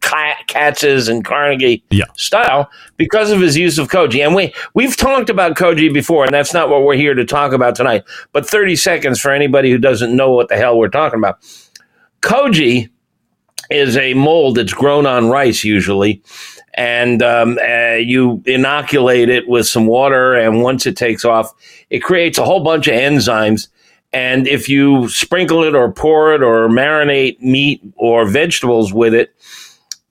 Katz's 0.00 1.08
and 1.08 1.24
Carnegie 1.24 1.82
Yeah. 1.90 2.04
style 2.16 2.70
because 2.96 3.30
of 3.30 3.40
his 3.40 3.56
use 3.56 3.78
of 3.78 3.88
koji. 3.88 4.24
And 4.24 4.34
we 4.34 4.52
we've 4.74 4.96
talked 4.96 5.30
about 5.30 5.56
koji 5.56 5.92
before, 5.92 6.24
and 6.24 6.32
that's 6.34 6.54
not 6.54 6.68
what 6.68 6.82
we're 6.84 6.94
here 6.96 7.14
to 7.14 7.24
talk 7.24 7.52
about 7.52 7.74
tonight. 7.74 8.04
But 8.32 8.48
30 8.48 8.76
seconds 8.76 9.20
for 9.20 9.30
anybody 9.32 9.70
who 9.70 9.78
doesn't 9.78 10.14
know 10.14 10.30
what 10.30 10.48
the 10.48 10.56
hell 10.56 10.78
we're 10.78 10.88
talking 10.88 11.18
about. 11.18 11.38
Koji 12.22 12.88
is 13.70 13.96
a 13.96 14.14
mold 14.14 14.56
that's 14.56 14.74
grown 14.74 15.06
on 15.06 15.30
rice 15.30 15.64
usually, 15.64 16.22
and 16.74 17.22
um, 17.22 17.58
uh, 17.62 17.94
you 17.94 18.42
inoculate 18.46 19.28
it 19.28 19.48
with 19.48 19.66
some 19.66 19.86
water, 19.86 20.34
and 20.34 20.62
once 20.62 20.86
it 20.86 20.96
takes 20.96 21.24
off, 21.24 21.52
it 21.88 22.00
creates 22.00 22.38
a 22.38 22.44
whole 22.44 22.60
bunch 22.60 22.88
of 22.88 22.94
enzymes. 22.94 23.68
And 24.12 24.48
if 24.48 24.68
you 24.68 25.08
sprinkle 25.08 25.62
it 25.62 25.74
or 25.74 25.92
pour 25.92 26.34
it 26.34 26.42
or 26.42 26.68
marinate 26.68 27.40
meat 27.40 27.80
or 27.94 28.26
vegetables 28.26 28.92
with 28.92 29.14
it, 29.14 29.32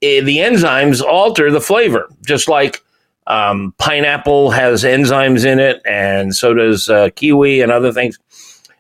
eh, 0.02 0.22
the 0.22 0.38
enzymes 0.38 1.02
alter 1.02 1.52
the 1.52 1.60
flavor, 1.60 2.08
just 2.26 2.48
like 2.48 2.82
um, 3.28 3.74
pineapple 3.78 4.52
has 4.52 4.84
enzymes 4.84 5.45
in 5.45 5.60
it, 5.60 5.82
and 5.86 6.36
so 6.36 6.54
does 6.54 6.89
uh, 6.89 7.10
kiwi 7.15 7.62
and 7.62 7.72
other 7.72 7.91
things, 7.91 8.17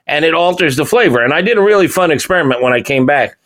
and 0.07 0.25
it 0.25 0.33
alters 0.33 0.75
the 0.75 0.85
flavor. 0.85 1.23
And 1.23 1.33
I 1.33 1.41
did 1.41 1.57
a 1.57 1.61
really 1.61 1.87
fun 1.87 2.11
experiment 2.11 2.61
when 2.61 2.73
I 2.73 2.81
came 2.81 3.05
back. 3.05 3.37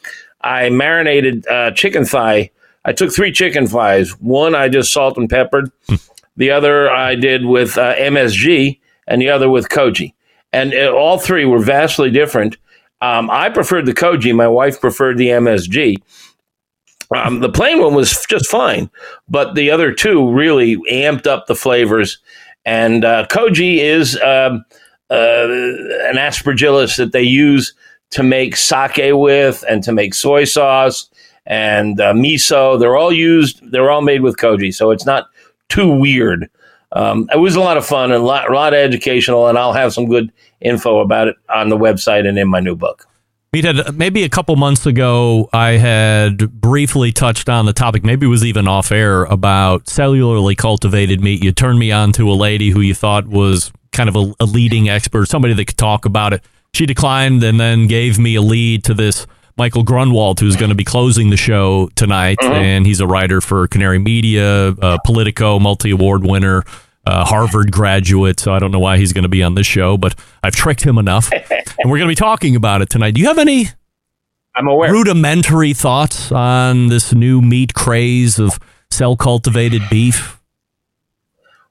I 0.43 0.69
marinated 0.69 1.47
uh, 1.47 1.71
chicken 1.71 2.05
thigh. 2.05 2.51
I 2.85 2.91
took 2.91 3.13
three 3.13 3.31
chicken 3.31 3.67
thighs. 3.67 4.11
One 4.19 4.55
I 4.55 4.69
just 4.69 4.91
salt 4.91 5.17
and 5.17 5.29
peppered. 5.29 5.71
the 6.37 6.51
other 6.51 6.89
I 6.89 7.15
did 7.15 7.45
with 7.45 7.77
uh, 7.77 7.95
MSG, 7.95 8.79
and 9.07 9.21
the 9.21 9.29
other 9.29 9.49
with 9.49 9.69
koji. 9.69 10.13
And 10.51 10.73
uh, 10.73 10.93
all 10.93 11.17
three 11.17 11.45
were 11.45 11.59
vastly 11.59 12.11
different. 12.11 12.57
Um, 13.01 13.29
I 13.29 13.49
preferred 13.49 13.85
the 13.85 13.93
koji. 13.93 14.33
My 14.35 14.47
wife 14.47 14.79
preferred 14.79 15.17
the 15.17 15.29
MSG. 15.29 15.95
Um, 17.15 17.41
the 17.41 17.49
plain 17.49 17.81
one 17.81 17.93
was 17.93 18.25
just 18.29 18.49
fine, 18.49 18.89
but 19.27 19.55
the 19.55 19.71
other 19.71 19.93
two 19.93 20.31
really 20.31 20.77
amped 20.91 21.27
up 21.27 21.47
the 21.47 21.55
flavors. 21.55 22.19
And 22.65 23.03
uh, 23.03 23.27
koji 23.29 23.79
is 23.79 24.15
um, 24.21 24.63
uh, 25.09 25.47
an 26.09 26.15
aspergillus 26.15 26.97
that 26.97 27.11
they 27.11 27.23
use 27.23 27.73
to 28.13 28.23
make 28.23 28.55
sake 28.55 29.11
with 29.13 29.63
and 29.67 29.83
to 29.83 29.91
make 29.91 30.13
soy 30.13 30.43
sauce 30.43 31.09
and 31.47 31.99
uh, 31.99 32.13
miso. 32.13 32.79
They're 32.79 32.95
all 32.95 33.11
used, 33.11 33.59
they're 33.71 33.89
all 33.89 34.01
made 34.01 34.21
with 34.21 34.37
koji. 34.37 34.73
So 34.73 34.91
it's 34.91 35.05
not 35.05 35.27
too 35.69 35.89
weird. 35.89 36.49
Um, 36.91 37.27
it 37.33 37.37
was 37.37 37.55
a 37.55 37.59
lot 37.59 37.77
of 37.77 37.85
fun 37.85 38.11
and 38.11 38.21
a 38.21 38.25
lot, 38.25 38.49
a 38.49 38.53
lot 38.53 38.73
of 38.73 38.77
educational, 38.77 39.47
and 39.47 39.57
I'll 39.57 39.73
have 39.73 39.93
some 39.93 40.05
good 40.05 40.31
info 40.61 40.99
about 40.99 41.27
it 41.27 41.35
on 41.49 41.69
the 41.69 41.77
website 41.77 42.27
and 42.27 42.37
in 42.37 42.47
my 42.47 42.59
new 42.59 42.75
book. 42.75 43.07
Meathead, 43.51 43.95
maybe 43.95 44.23
a 44.23 44.29
couple 44.29 44.55
months 44.55 44.85
ago, 44.85 45.49
I 45.53 45.71
had 45.71 46.51
briefly 46.61 47.11
touched 47.11 47.49
on 47.49 47.65
the 47.65 47.73
topic, 47.73 48.03
maybe 48.03 48.27
it 48.27 48.29
was 48.29 48.45
even 48.45 48.67
off 48.67 48.91
air, 48.91 49.23
about 49.25 49.85
cellularly 49.85 50.55
cultivated 50.55 51.19
meat. 51.21 51.43
You 51.43 51.51
turned 51.51 51.79
me 51.79 51.91
on 51.91 52.11
to 52.13 52.31
a 52.31 52.33
lady 52.33 52.69
who 52.69 52.81
you 52.81 52.93
thought 52.93 53.27
was 53.27 53.71
kind 53.91 54.09
of 54.09 54.15
a, 54.15 54.33
a 54.39 54.45
leading 54.45 54.89
expert, 54.89 55.27
somebody 55.27 55.55
that 55.55 55.65
could 55.65 55.77
talk 55.77 56.05
about 56.05 56.33
it. 56.33 56.43
She 56.73 56.85
declined 56.85 57.43
and 57.43 57.59
then 57.59 57.87
gave 57.87 58.17
me 58.17 58.35
a 58.35 58.41
lead 58.41 58.83
to 58.85 58.93
this 58.93 59.27
Michael 59.57 59.83
Grunwald, 59.83 60.39
who's 60.39 60.55
going 60.55 60.69
to 60.69 60.75
be 60.75 60.83
closing 60.83 61.29
the 61.29 61.37
show 61.37 61.87
tonight. 61.95 62.37
And 62.41 62.85
he's 62.85 62.99
a 62.99 63.05
writer 63.05 63.41
for 63.41 63.67
Canary 63.67 63.99
Media, 63.99 64.69
uh, 64.69 64.97
Politico, 65.05 65.59
multi 65.59 65.91
award 65.91 66.23
winner. 66.23 66.63
Uh, 67.05 67.25
Harvard 67.25 67.69
graduate, 67.69 68.39
so 68.39 68.53
I 68.53 68.59
don't 68.59 68.71
know 68.71 68.79
why 68.79 68.97
he's 68.97 69.11
going 69.11 69.23
to 69.23 69.29
be 69.29 69.43
on 69.43 69.55
this 69.55 69.67
show, 69.67 69.97
but 69.97 70.15
I've 70.41 70.55
tricked 70.55 70.83
him 70.83 70.97
enough, 70.97 71.29
and 71.51 71.91
we're 71.91 71.97
going 71.97 72.07
to 72.07 72.11
be 72.11 72.15
talking 72.15 72.55
about 72.55 72.81
it 72.81 72.89
tonight. 72.89 73.11
Do 73.11 73.19
you 73.19 73.27
have 73.27 73.37
any 73.37 73.67
I'm 74.55 74.69
aware. 74.69 74.89
rudimentary 74.89 75.73
thoughts 75.73 76.31
on 76.31 76.87
this 76.87 77.13
new 77.13 77.41
meat 77.41 77.73
craze 77.73 78.39
of 78.39 78.57
cell 78.89 79.17
cultivated 79.17 79.81
beef? 79.89 80.39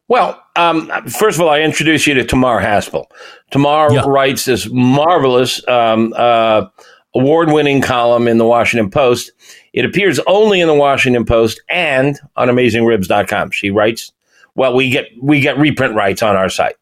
Well, 0.07 0.42
um, 0.57 0.91
first 1.09 1.39
of 1.39 1.43
all, 1.45 1.51
I 1.51 1.61
introduce 1.61 2.07
you 2.07 2.15
to 2.15 2.25
Tamar 2.25 2.61
Haspel. 2.61 3.07
Tamar 3.51 3.93
Yeah. 3.93 4.03
writes 4.07 4.45
this 4.45 4.69
marvelous 4.71 5.67
um, 5.69 6.13
uh, 6.17 6.67
award 7.15 7.51
winning 7.53 7.81
column 7.81 8.27
in 8.29 8.39
the 8.39 8.47
Washington 8.47 8.91
Post. 8.91 9.33
It 9.73 9.85
appears 9.85 10.19
only 10.27 10.61
in 10.61 10.69
the 10.69 10.75
Washington 10.75 11.25
Post 11.25 11.61
and 11.69 12.19
on 12.37 12.49
AmazingRibs.com. 12.49 13.51
She 13.51 13.71
writes, 13.71 14.13
well, 14.55 14.75
we 14.75 14.91
get 14.91 15.07
we 15.21 15.41
get 15.41 15.57
reprint 15.59 15.95
rights 15.95 16.23
on 16.23 16.37
our 16.37 16.49
site. 16.51 16.77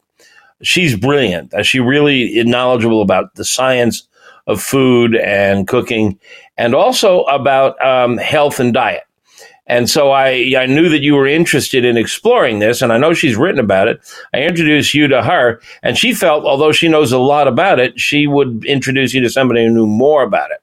She's 0.61 0.95
brilliant. 0.95 1.53
Uh, 1.53 1.63
She 1.63 1.79
really 1.79 2.37
is 2.37 2.45
knowledgeable 2.45 3.01
about 3.01 3.35
the 3.35 3.45
science 3.45 4.07
of 4.47 4.61
food 4.61 5.15
and 5.15 5.67
cooking, 5.67 6.19
and 6.57 6.73
also 6.75 7.21
about 7.23 7.79
um, 7.85 8.17
health 8.17 8.59
and 8.59 8.73
diet. 8.73 9.03
And 9.67 9.89
so 9.89 10.11
I, 10.11 10.53
I 10.57 10.65
knew 10.65 10.89
that 10.89 11.01
you 11.01 11.15
were 11.15 11.27
interested 11.27 11.85
in 11.85 11.95
exploring 11.95 12.59
this, 12.59 12.81
and 12.81 12.91
I 12.91 12.97
know 12.97 13.13
she's 13.13 13.37
written 13.37 13.59
about 13.59 13.87
it. 13.87 14.01
I 14.33 14.41
introduced 14.41 14.93
you 14.93 15.07
to 15.07 15.23
her, 15.23 15.61
and 15.83 15.97
she 15.97 16.13
felt, 16.13 16.45
although 16.45 16.71
she 16.71 16.87
knows 16.87 17.11
a 17.11 17.19
lot 17.19 17.47
about 17.47 17.79
it, 17.79 17.99
she 17.99 18.27
would 18.27 18.65
introduce 18.65 19.13
you 19.13 19.21
to 19.21 19.29
somebody 19.29 19.65
who 19.65 19.71
knew 19.71 19.87
more 19.87 20.23
about 20.23 20.51
it. 20.51 20.57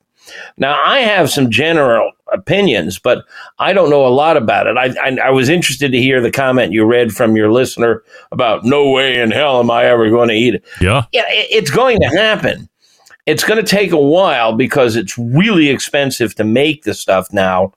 Now, 0.59 0.79
I 0.85 0.99
have 1.01 1.31
some 1.31 1.51
general 1.51 2.13
opinions, 2.33 2.99
but 2.99 3.25
I 3.59 3.73
don't 3.73 3.89
know 3.89 4.07
a 4.07 4.09
lot 4.09 4.37
about 4.37 4.67
it. 4.67 4.77
I, 4.77 4.93
I, 5.03 5.29
I 5.29 5.31
was 5.31 5.49
interested 5.49 5.93
to 5.93 5.99
hear 5.99 6.21
the 6.21 6.31
comment 6.31 6.73
you 6.73 6.85
read 6.85 7.13
from 7.13 7.37
your 7.37 7.51
listener 7.51 8.03
about 8.33 8.65
no 8.65 8.91
way 8.91 9.21
in 9.21 9.31
hell 9.31 9.61
am 9.61 9.71
I 9.71 9.87
ever 9.87 10.11
going 10.11 10.29
to 10.29 10.35
eat 10.35 10.57
it. 10.57 10.65
Yeah. 10.81 11.05
Yeah, 11.13 11.25
it, 11.29 11.49
it's 11.51 11.71
going 11.71 11.99
to 12.01 12.09
happen. 12.09 12.69
It's 13.25 13.45
going 13.45 13.63
to 13.63 13.71
take 13.71 13.93
a 13.93 14.01
while 14.01 14.55
because 14.55 14.97
it's 14.97 15.17
really 15.19 15.69
expensive 15.69 16.35
to 16.35 16.45
make 16.45 16.85
the 16.85 16.95
stuff 16.95 17.33
now. 17.33 17.73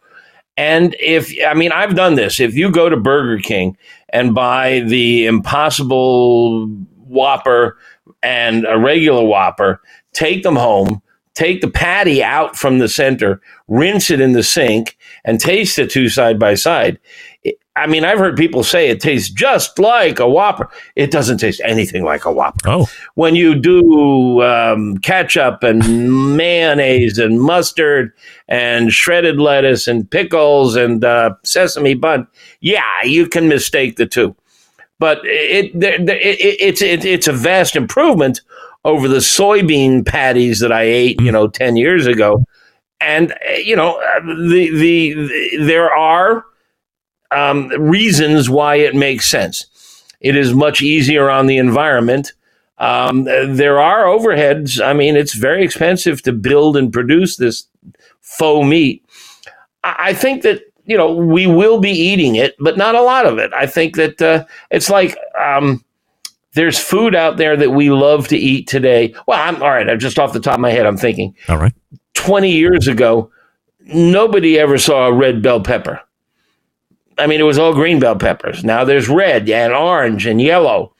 And 0.57 0.95
if, 0.99 1.33
I 1.45 1.53
mean, 1.53 1.71
I've 1.71 1.95
done 1.95 2.15
this. 2.15 2.39
If 2.39 2.55
you 2.55 2.71
go 2.71 2.89
to 2.89 2.97
Burger 2.97 3.41
King 3.41 3.77
and 4.09 4.35
buy 4.35 4.81
the 4.81 5.25
Impossible 5.25 6.67
Whopper 6.67 7.77
and 8.21 8.65
a 8.67 8.77
regular 8.77 9.23
Whopper, 9.23 9.81
take 10.13 10.43
them 10.43 10.55
home, 10.55 11.01
take 11.33 11.61
the 11.61 11.69
patty 11.69 12.21
out 12.23 12.55
from 12.55 12.79
the 12.79 12.89
center, 12.89 13.41
rinse 13.67 14.11
it 14.11 14.21
in 14.21 14.33
the 14.33 14.43
sink, 14.43 14.97
and 15.23 15.39
taste 15.39 15.77
the 15.77 15.87
two 15.87 16.09
side 16.09 16.37
by 16.37 16.55
side. 16.55 16.99
I 17.75 17.88
mean, 17.88 18.03
I've 18.03 18.19
heard 18.19 18.36
people 18.36 18.63
say 18.63 18.89
it 18.89 18.99
tastes 18.99 19.29
just 19.29 19.79
like 19.79 20.19
a 20.19 20.27
Whopper. 20.27 20.69
It 20.97 21.10
doesn't 21.10 21.38
taste 21.38 21.62
anything 21.63 22.03
like 22.03 22.25
a 22.25 22.31
Whopper 22.31 22.60
Oh, 22.65 22.89
when 23.15 23.34
you 23.36 23.55
do 23.55 24.41
um, 24.43 24.97
ketchup 24.97 25.63
and 25.63 26.36
mayonnaise 26.38 27.17
and 27.17 27.41
mustard 27.41 28.12
and 28.49 28.91
shredded 28.91 29.39
lettuce 29.39 29.88
and 29.88 30.10
pickles 30.10 30.75
and 30.75 31.05
uh, 31.05 31.34
sesame 31.43 31.93
bun, 31.93 32.27
yeah, 32.60 33.03
you 33.03 33.25
can 33.27 33.47
mistake 33.47 33.95
the 33.95 34.05
two. 34.05 34.36
But 34.99 35.21
it, 35.23 35.73
it, 35.73 36.10
it 36.10 36.38
it's 36.60 36.81
it, 36.81 37.05
it's 37.05 37.27
a 37.27 37.34
vast 37.34 37.75
improvement 37.75 38.41
over 38.84 39.07
the 39.07 39.17
soybean 39.17 40.05
patties 40.05 40.60
that 40.60 40.71
I 40.71 40.84
ate, 40.84 41.21
you 41.21 41.31
know, 41.31 41.47
ten 41.47 41.77
years 41.77 42.05
ago. 42.05 42.43
And 42.99 43.31
uh, 43.31 43.53
you 43.53 43.77
know, 43.77 43.95
uh, 43.95 44.19
the 44.19 44.69
the, 44.71 45.13
the 45.13 45.57
there 45.65 45.91
are 45.91 46.45
um, 47.31 47.69
reasons 47.69 48.49
why 48.49 48.75
it 48.75 48.95
makes 48.95 49.29
sense. 49.29 49.65
It 50.19 50.35
is 50.35 50.53
much 50.53 50.81
easier 50.81 51.29
on 51.29 51.47
the 51.47 51.57
environment. 51.57 52.33
Um, 52.77 53.23
there 53.25 53.79
are 53.79 54.05
overheads. 54.05 54.83
I 54.83 54.93
mean, 54.93 55.15
it's 55.15 55.33
very 55.33 55.63
expensive 55.63 56.21
to 56.23 56.31
build 56.31 56.77
and 56.77 56.91
produce 56.91 57.37
this 57.37 57.67
faux 58.21 58.67
meat. 58.67 59.05
I 59.83 60.13
think 60.13 60.43
that 60.43 60.61
you 60.85 60.97
know 60.97 61.11
we 61.11 61.47
will 61.47 61.79
be 61.79 61.91
eating 61.91 62.35
it, 62.35 62.55
but 62.59 62.77
not 62.77 62.95
a 62.95 63.01
lot 63.01 63.25
of 63.25 63.37
it. 63.37 63.51
I 63.53 63.65
think 63.65 63.95
that 63.95 64.21
uh, 64.21 64.45
it's 64.69 64.89
like 64.89 65.17
um, 65.39 65.83
there's 66.53 66.77
food 66.77 67.15
out 67.15 67.37
there 67.37 67.55
that 67.55 67.71
we 67.71 67.89
love 67.91 68.27
to 68.29 68.37
eat 68.37 68.67
today. 68.67 69.13
Well, 69.27 69.39
I'm 69.39 69.61
all 69.61 69.69
right. 69.69 69.89
I'm 69.89 69.99
just 69.99 70.19
off 70.19 70.33
the 70.33 70.39
top 70.39 70.55
of 70.55 70.59
my 70.59 70.71
head. 70.71 70.85
I'm 70.85 70.97
thinking 70.97 71.35
all 71.49 71.57
right. 71.57 71.73
20 72.15 72.51
years 72.51 72.87
ago, 72.87 73.31
nobody 73.79 74.59
ever 74.59 74.77
saw 74.77 75.07
a 75.07 75.13
red 75.13 75.41
bell 75.41 75.61
pepper. 75.61 76.01
I 77.21 77.27
mean, 77.27 77.39
it 77.39 77.43
was 77.43 77.60
all 77.60 77.73
green 77.73 77.99
bell 77.99 78.15
peppers. 78.15 78.63
Now 78.63 78.84
there's 78.84 79.07
red 79.07 79.49
and 79.49 79.73
orange 79.73 80.25
and 80.25 80.41
yellow. 80.41 80.93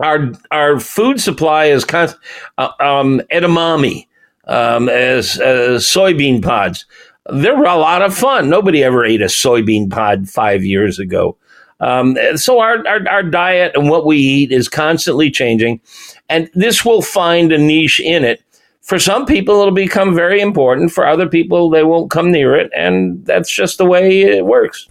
Our 0.00 0.32
our 0.50 0.80
food 0.80 1.20
supply 1.20 1.66
is 1.66 1.84
const- 1.84 2.16
uh, 2.58 2.70
um, 2.80 3.20
edamame, 3.32 4.06
um, 4.46 4.88
as 4.88 5.40
uh, 5.40 5.78
soybean 5.78 6.42
pods. 6.42 6.86
They 7.30 7.50
were 7.50 7.66
a 7.66 7.76
lot 7.76 8.02
of 8.02 8.16
fun. 8.16 8.48
Nobody 8.48 8.82
ever 8.82 9.04
ate 9.04 9.22
a 9.22 9.26
soybean 9.26 9.90
pod 9.90 10.28
five 10.28 10.64
years 10.64 10.98
ago. 10.98 11.36
Um, 11.80 12.16
so 12.36 12.60
our, 12.60 12.86
our 12.86 13.08
our 13.08 13.22
diet 13.22 13.72
and 13.74 13.90
what 13.90 14.06
we 14.06 14.18
eat 14.18 14.52
is 14.52 14.68
constantly 14.68 15.30
changing, 15.30 15.80
and 16.28 16.50
this 16.54 16.84
will 16.84 17.02
find 17.02 17.52
a 17.52 17.58
niche 17.58 18.00
in 18.00 18.24
it 18.24 18.42
for 18.82 18.98
some 18.98 19.26
people, 19.26 19.60
it'll 19.60 19.72
become 19.72 20.14
very 20.14 20.40
important. 20.40 20.90
For 20.90 21.06
other 21.06 21.28
people, 21.28 21.70
they 21.70 21.84
won't 21.84 22.10
come 22.10 22.32
near 22.32 22.56
it, 22.56 22.70
and 22.76 23.24
that's 23.24 23.50
just 23.50 23.78
the 23.78 23.86
way 23.86 24.22
it 24.22 24.44
works. 24.44 24.88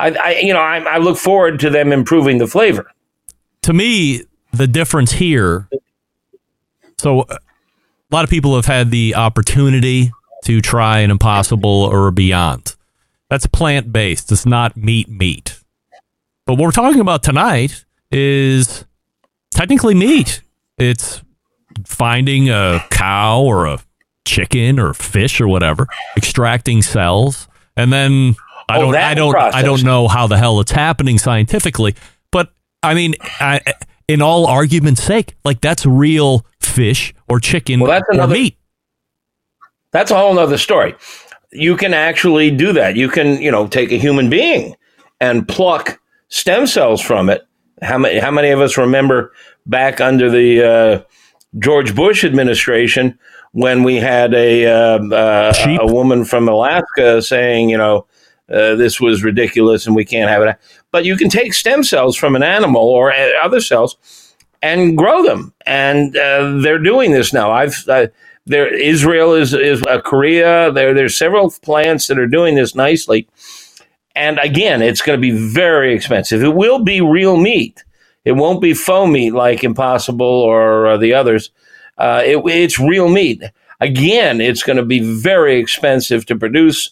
I, 0.00 0.08
I 0.10 0.30
you 0.40 0.52
know, 0.52 0.60
I, 0.60 0.78
I 0.78 0.98
look 0.98 1.18
forward 1.18 1.60
to 1.60 1.70
them 1.70 1.92
improving 1.92 2.38
the 2.38 2.46
flavor. 2.46 2.90
To 3.62 3.72
me, 3.72 4.22
the 4.52 4.66
difference 4.66 5.12
here. 5.12 5.68
So, 6.98 7.20
uh, 7.22 7.36
a 8.10 8.14
lot 8.14 8.24
of 8.24 8.30
people 8.30 8.56
have 8.56 8.66
had 8.66 8.90
the 8.90 9.14
opportunity 9.14 10.10
to 10.44 10.60
try 10.60 10.98
an 11.00 11.10
Impossible 11.10 11.84
or 11.84 12.10
Beyond. 12.10 12.74
That's 13.28 13.46
plant 13.46 13.92
based. 13.92 14.32
It's 14.32 14.44
not 14.44 14.76
meat 14.76 15.08
meat. 15.08 15.60
But 16.46 16.54
what 16.54 16.64
we're 16.64 16.72
talking 16.72 17.00
about 17.00 17.22
tonight 17.22 17.84
is 18.10 18.84
technically 19.52 19.94
meat. 19.94 20.42
It's 20.78 21.22
finding 21.84 22.50
a 22.50 22.84
cow 22.90 23.42
or 23.42 23.66
a 23.66 23.78
chicken 24.24 24.80
or 24.80 24.94
fish 24.94 25.40
or 25.40 25.46
whatever, 25.46 25.86
extracting 26.16 26.82
cells, 26.82 27.46
and 27.76 27.92
then 27.92 28.34
I 28.70 28.78
don't, 28.78 28.94
I 28.96 29.14
don't, 29.14 29.36
I 29.36 29.62
don't 29.62 29.82
know 29.84 30.08
how 30.08 30.26
the 30.26 30.38
hell 30.38 30.60
it's 30.60 30.70
happening 30.72 31.18
scientifically, 31.18 31.94
but 32.30 32.52
I 32.82 32.94
mean, 32.94 33.14
I, 33.40 33.60
in 34.08 34.22
all 34.22 34.46
argument's 34.46 35.02
sake, 35.02 35.36
like 35.44 35.60
that's 35.60 35.84
real 35.86 36.46
fish 36.60 37.14
or 37.28 37.40
chicken 37.40 37.80
Well, 37.80 37.90
that's 37.90 38.08
or 38.08 38.14
another- 38.14 38.34
meat. 38.34 38.56
That's 39.92 40.10
a 40.10 40.16
whole 40.16 40.34
nother 40.34 40.58
story. 40.58 40.94
You 41.52 41.76
can 41.76 41.94
actually 41.94 42.50
do 42.52 42.72
that. 42.74 42.94
You 42.96 43.08
can, 43.08 43.42
you 43.42 43.50
know, 43.50 43.66
take 43.66 43.90
a 43.90 43.96
human 43.96 44.30
being 44.30 44.76
and 45.20 45.46
pluck 45.48 46.00
stem 46.28 46.66
cells 46.66 47.00
from 47.00 47.28
it. 47.28 47.42
How 47.82 47.98
many? 47.98 48.18
How 48.20 48.30
many 48.30 48.50
of 48.50 48.60
us 48.60 48.76
remember 48.76 49.32
back 49.66 50.00
under 50.00 50.30
the 50.30 50.62
uh, 50.64 51.02
George 51.58 51.94
Bush 51.96 52.24
administration 52.24 53.18
when 53.52 53.82
we 53.82 53.96
had 53.96 54.32
a 54.34 54.66
uh, 54.66 55.02
uh, 55.12 55.52
a 55.80 55.86
woman 55.92 56.24
from 56.24 56.48
Alaska 56.48 57.20
saying, 57.20 57.68
you 57.70 57.78
know, 57.78 58.06
uh, 58.50 58.74
this 58.74 59.00
was 59.00 59.22
ridiculous 59.22 59.86
and 59.86 59.94
we 59.94 60.04
can't 60.04 60.30
have 60.30 60.42
it. 60.42 60.56
But 60.90 61.04
you 61.04 61.16
can 61.16 61.28
take 61.28 61.54
stem 61.54 61.84
cells 61.84 62.16
from 62.16 62.36
an 62.36 62.42
animal 62.42 62.82
or 62.82 63.12
uh, 63.12 63.30
other 63.42 63.60
cells 63.60 63.96
and 64.62 64.96
grow 64.96 65.22
them, 65.22 65.54
and 65.66 66.16
uh, 66.16 66.58
they're 66.60 66.78
doing 66.78 67.12
this 67.12 67.32
now. 67.32 67.50
I've 67.50 67.88
uh, 67.88 68.08
there 68.46 68.72
Israel 68.72 69.34
is 69.34 69.54
is 69.54 69.82
uh, 69.84 70.00
Korea. 70.00 70.72
There 70.72 70.92
there's 70.94 71.16
several 71.16 71.50
plants 71.62 72.06
that 72.08 72.18
are 72.18 72.26
doing 72.26 72.56
this 72.56 72.74
nicely, 72.74 73.28
and 74.14 74.38
again, 74.38 74.82
it's 74.82 75.02
going 75.02 75.16
to 75.16 75.20
be 75.20 75.30
very 75.30 75.94
expensive. 75.94 76.42
It 76.42 76.54
will 76.54 76.80
be 76.80 77.00
real 77.00 77.36
meat. 77.36 77.84
It 78.24 78.32
won't 78.32 78.60
be 78.60 78.74
faux 78.74 79.10
meat 79.10 79.32
like 79.32 79.64
Impossible 79.64 80.26
or 80.26 80.88
uh, 80.88 80.96
the 80.98 81.14
others. 81.14 81.50
Uh, 81.96 82.22
it, 82.24 82.38
it's 82.46 82.78
real 82.78 83.08
meat. 83.08 83.42
Again, 83.80 84.40
it's 84.40 84.62
going 84.62 84.76
to 84.76 84.84
be 84.84 85.00
very 85.00 85.58
expensive 85.58 86.26
to 86.26 86.36
produce, 86.36 86.90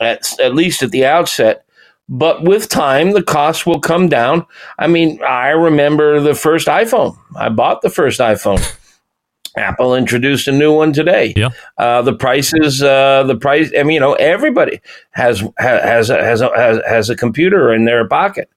at, 0.00 0.38
at 0.40 0.54
least 0.54 0.82
at 0.82 0.90
the 0.90 1.04
outset. 1.04 1.64
But 2.08 2.42
with 2.42 2.68
time, 2.68 3.12
the 3.12 3.22
cost 3.22 3.66
will 3.66 3.80
come 3.80 4.08
down. 4.08 4.46
I 4.78 4.86
mean, 4.86 5.22
I 5.22 5.48
remember 5.48 6.20
the 6.20 6.34
first 6.34 6.66
iPhone. 6.66 7.18
I 7.36 7.50
bought 7.50 7.82
the 7.82 7.90
first 7.90 8.20
iPhone. 8.20 8.60
Apple 9.56 9.94
introduced 9.94 10.48
a 10.48 10.52
new 10.52 10.72
one 10.72 10.92
today. 10.92 11.34
Yeah. 11.36 11.50
Uh, 11.76 12.02
the 12.02 12.14
prices, 12.14 12.82
uh, 12.82 13.24
the 13.24 13.36
price. 13.36 13.70
I 13.78 13.82
mean, 13.82 13.94
you 13.94 14.00
know, 14.00 14.14
everybody 14.14 14.80
has 15.10 15.42
has 15.58 16.10
a, 16.10 16.22
has 16.22 16.40
a, 16.40 16.50
has, 16.56 16.80
has 16.88 17.10
a 17.10 17.16
computer 17.16 17.72
in 17.72 17.84
their 17.84 18.06
pocket. 18.06 18.48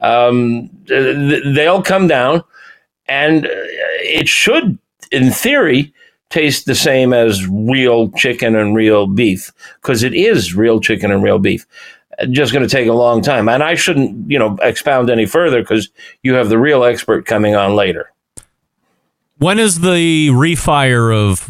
Um, 0.00 0.70
they'll 0.86 1.82
come 1.82 2.08
down, 2.08 2.44
and 3.06 3.46
uh, 3.46 3.50
it 3.50 4.28
should, 4.28 4.78
in 5.10 5.30
theory, 5.30 5.92
taste 6.30 6.66
the 6.66 6.74
same 6.74 7.12
as 7.12 7.46
real 7.46 8.10
chicken 8.10 8.54
and 8.54 8.74
real 8.74 9.06
beef 9.06 9.52
because 9.80 10.02
it 10.02 10.14
is 10.14 10.54
real 10.54 10.80
chicken 10.80 11.10
and 11.10 11.22
real 11.22 11.38
beef. 11.38 11.66
Just 12.30 12.52
going 12.52 12.66
to 12.66 12.68
take 12.68 12.88
a 12.88 12.92
long 12.92 13.22
time, 13.22 13.48
and 13.48 13.62
I 13.62 13.76
shouldn't, 13.76 14.28
you 14.28 14.40
know, 14.40 14.58
expound 14.60 15.08
any 15.08 15.24
further 15.24 15.60
because 15.60 15.88
you 16.22 16.34
have 16.34 16.48
the 16.48 16.58
real 16.58 16.82
expert 16.82 17.26
coming 17.26 17.54
on 17.54 17.76
later. 17.76 18.12
When 19.36 19.60
is 19.60 19.80
the 19.80 20.28
refire 20.30 21.14
of 21.14 21.48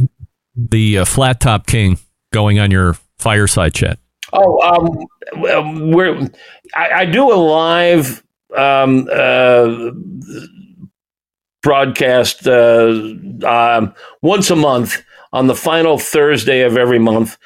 the 0.54 0.98
uh, 0.98 1.04
Flat 1.06 1.40
Top 1.40 1.66
King 1.66 1.98
going 2.32 2.58
on 2.58 2.70
your 2.70 2.96
fireside 3.16 3.72
chat? 3.72 3.98
Oh, 4.32 4.60
um, 4.60 5.90
we're 5.90 6.28
I, 6.74 6.90
I 6.90 7.04
do 7.06 7.32
a 7.32 7.34
live 7.34 8.22
um, 8.54 9.08
uh, 9.10 9.90
broadcast 11.68 12.48
uh, 12.48 12.88
um, 13.46 13.94
once 14.22 14.48
a 14.48 14.56
month 14.56 15.02
on 15.34 15.48
the 15.48 15.54
final 15.54 15.98
Thursday 15.98 16.62
of 16.62 16.78
every 16.78 16.98
month, 16.98 17.36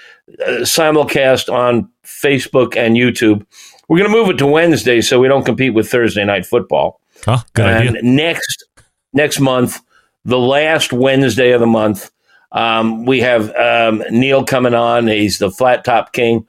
uh, 0.47 0.63
simulcast 0.63 1.53
on 1.53 1.91
Facebook 2.05 2.77
and 2.77 2.95
YouTube. 2.95 3.45
We're 3.89 3.99
going 3.99 4.09
to 4.13 4.17
move 4.17 4.29
it 4.29 4.39
to 4.39 4.47
Wednesday 4.47 5.01
so 5.01 5.19
we 5.19 5.27
don't 5.27 5.45
compete 5.45 5.75
with 5.75 5.91
Thursday 5.91 6.25
night 6.25 6.47
football. 6.47 7.01
Huh? 7.25 7.39
Good 7.55 7.67
and 7.67 7.97
idea. 7.97 8.03
next 8.05 8.65
next 9.13 9.41
month, 9.41 9.81
the 10.25 10.39
last 10.39 10.93
Wednesday 10.93 11.51
of 11.51 11.59
the 11.59 11.67
month, 11.67 12.13
um, 12.53 13.05
we 13.05 13.19
have 13.23 13.53
um, 13.57 14.05
Neil 14.11 14.45
coming 14.45 14.75
on. 14.75 15.09
He's 15.09 15.39
the 15.39 15.51
flat 15.51 15.85
top 15.85 16.13
king. 16.13 16.47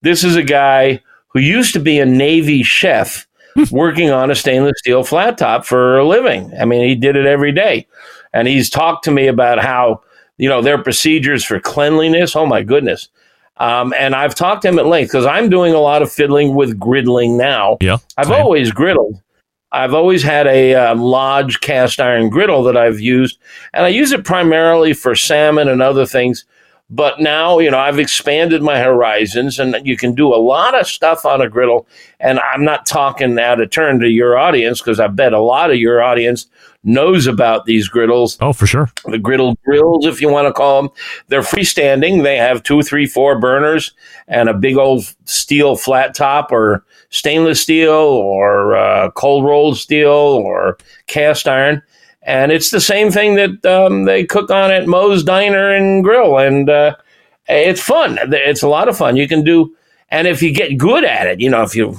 This 0.00 0.24
is 0.24 0.36
a 0.36 0.42
guy 0.42 1.02
who 1.28 1.40
used 1.40 1.74
to 1.74 1.80
be 1.80 1.98
a 1.98 2.06
Navy 2.06 2.62
chef 2.62 3.26
working 3.70 4.10
on 4.10 4.30
a 4.30 4.34
stainless 4.34 4.78
steel 4.78 5.04
flat 5.04 5.38
top 5.38 5.64
for 5.64 5.98
a 5.98 6.06
living. 6.06 6.52
I 6.60 6.64
mean, 6.64 6.86
he 6.86 6.94
did 6.94 7.16
it 7.16 7.26
every 7.26 7.52
day. 7.52 7.86
And 8.32 8.46
he's 8.46 8.70
talked 8.70 9.04
to 9.04 9.10
me 9.10 9.26
about 9.26 9.58
how, 9.58 10.02
you 10.38 10.48
know, 10.48 10.62
their 10.62 10.82
procedures 10.82 11.44
for 11.44 11.58
cleanliness. 11.60 12.36
Oh, 12.36 12.46
my 12.46 12.62
goodness. 12.62 13.08
Um, 13.56 13.92
and 13.98 14.14
I've 14.14 14.34
talked 14.34 14.62
to 14.62 14.68
him 14.68 14.78
at 14.78 14.86
length 14.86 15.10
because 15.10 15.26
I'm 15.26 15.50
doing 15.50 15.74
a 15.74 15.80
lot 15.80 16.00
of 16.00 16.10
fiddling 16.10 16.54
with 16.54 16.78
griddling 16.78 17.36
now. 17.36 17.76
Yeah. 17.80 17.98
I've 18.16 18.28
same. 18.28 18.40
always 18.40 18.72
griddled. 18.72 19.20
I've 19.72 19.94
always 19.94 20.22
had 20.22 20.46
a 20.46 20.74
uh, 20.74 20.94
Lodge 20.96 21.60
cast 21.60 22.00
iron 22.00 22.28
griddle 22.28 22.64
that 22.64 22.76
I've 22.76 22.98
used, 22.98 23.38
and 23.72 23.84
I 23.84 23.88
use 23.88 24.10
it 24.10 24.24
primarily 24.24 24.94
for 24.94 25.14
salmon 25.14 25.68
and 25.68 25.80
other 25.80 26.06
things. 26.06 26.44
But 26.92 27.20
now, 27.20 27.60
you 27.60 27.70
know, 27.70 27.78
I've 27.78 28.00
expanded 28.00 28.62
my 28.62 28.80
horizons, 28.80 29.60
and 29.60 29.76
you 29.86 29.96
can 29.96 30.14
do 30.14 30.34
a 30.34 30.36
lot 30.42 30.78
of 30.78 30.88
stuff 30.88 31.24
on 31.24 31.40
a 31.40 31.48
griddle. 31.48 31.86
And 32.18 32.40
I'm 32.40 32.64
not 32.64 32.84
talking 32.84 33.38
out 33.38 33.60
of 33.60 33.70
turn 33.70 34.00
to 34.00 34.08
your 34.08 34.36
audience 34.36 34.80
because 34.80 34.98
I 34.98 35.06
bet 35.06 35.32
a 35.32 35.40
lot 35.40 35.70
of 35.70 35.76
your 35.76 36.02
audience 36.02 36.46
knows 36.82 37.26
about 37.28 37.66
these 37.66 37.88
griddles 37.88 38.38
Oh, 38.40 38.52
for 38.52 38.66
sure. 38.66 38.90
the 39.04 39.18
griddle 39.18 39.54
grills, 39.64 40.04
if 40.06 40.20
you 40.20 40.28
want 40.30 40.48
to 40.48 40.52
call 40.52 40.82
them. 40.82 40.90
They're 41.28 41.42
freestanding. 41.42 42.22
They 42.24 42.38
have 42.38 42.62
two, 42.62 42.82
three, 42.82 43.06
four 43.06 43.38
burners 43.38 43.92
and 44.26 44.48
a 44.48 44.54
big 44.54 44.76
old 44.76 45.04
steel 45.26 45.76
flat 45.76 46.14
top 46.14 46.50
or 46.50 46.84
stainless 47.10 47.60
steel 47.60 47.92
or 47.92 48.74
uh, 48.76 49.10
cold 49.10 49.44
rolled 49.44 49.76
steel 49.76 50.08
or 50.08 50.78
cast 51.06 51.46
iron. 51.46 51.82
And 52.22 52.52
it's 52.52 52.70
the 52.70 52.80
same 52.80 53.10
thing 53.10 53.34
that 53.36 53.64
um, 53.66 54.04
they 54.04 54.24
cook 54.24 54.50
on 54.50 54.70
at 54.70 54.86
Moe's 54.86 55.24
Diner 55.24 55.70
and 55.72 56.04
Grill. 56.04 56.38
And 56.38 56.68
uh, 56.68 56.96
it's 57.48 57.80
fun. 57.80 58.18
It's 58.32 58.62
a 58.62 58.68
lot 58.68 58.88
of 58.88 58.96
fun. 58.96 59.16
You 59.16 59.26
can 59.26 59.42
do, 59.42 59.74
and 60.10 60.26
if 60.28 60.42
you 60.42 60.52
get 60.52 60.76
good 60.76 61.04
at 61.04 61.26
it, 61.26 61.40
you 61.40 61.48
know, 61.48 61.62
if 61.62 61.74
you 61.74 61.98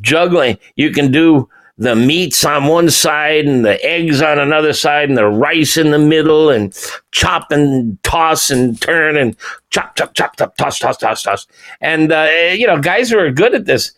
juggling, 0.00 0.58
you 0.76 0.90
can 0.90 1.12
do 1.12 1.48
the 1.78 1.96
meats 1.96 2.44
on 2.44 2.66
one 2.66 2.90
side 2.90 3.46
and 3.46 3.64
the 3.64 3.82
eggs 3.84 4.20
on 4.20 4.38
another 4.38 4.72
side 4.72 5.08
and 5.08 5.16
the 5.16 5.26
rice 5.26 5.76
in 5.76 5.90
the 5.90 5.98
middle 5.98 6.50
and 6.50 6.76
chop 7.12 7.50
and 7.50 8.00
toss 8.02 8.50
and 8.50 8.80
turn 8.80 9.16
and 9.16 9.36
chop, 9.70 9.96
chop, 9.96 10.12
chop, 10.14 10.36
chop, 10.36 10.56
toss, 10.56 10.78
toss, 10.78 10.98
toss, 10.98 11.22
toss. 11.22 11.46
And, 11.80 12.12
uh, 12.12 12.28
you 12.52 12.66
know, 12.66 12.80
guys 12.80 13.10
who 13.10 13.18
are 13.18 13.30
good 13.30 13.54
at 13.54 13.64
this 13.64 13.92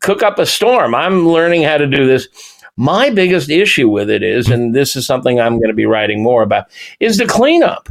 cook 0.00 0.22
up 0.22 0.38
a 0.38 0.46
storm. 0.46 0.94
I'm 0.94 1.26
learning 1.26 1.62
how 1.62 1.78
to 1.78 1.86
do 1.86 2.06
this. 2.06 2.28
My 2.78 3.10
biggest 3.10 3.50
issue 3.50 3.88
with 3.88 4.08
it 4.08 4.22
is, 4.22 4.48
and 4.48 4.72
this 4.72 4.94
is 4.94 5.04
something 5.04 5.40
I'm 5.40 5.56
going 5.56 5.68
to 5.68 5.74
be 5.74 5.84
writing 5.84 6.22
more 6.22 6.44
about, 6.44 6.66
is 7.00 7.16
the 7.16 7.26
cleanup. 7.26 7.88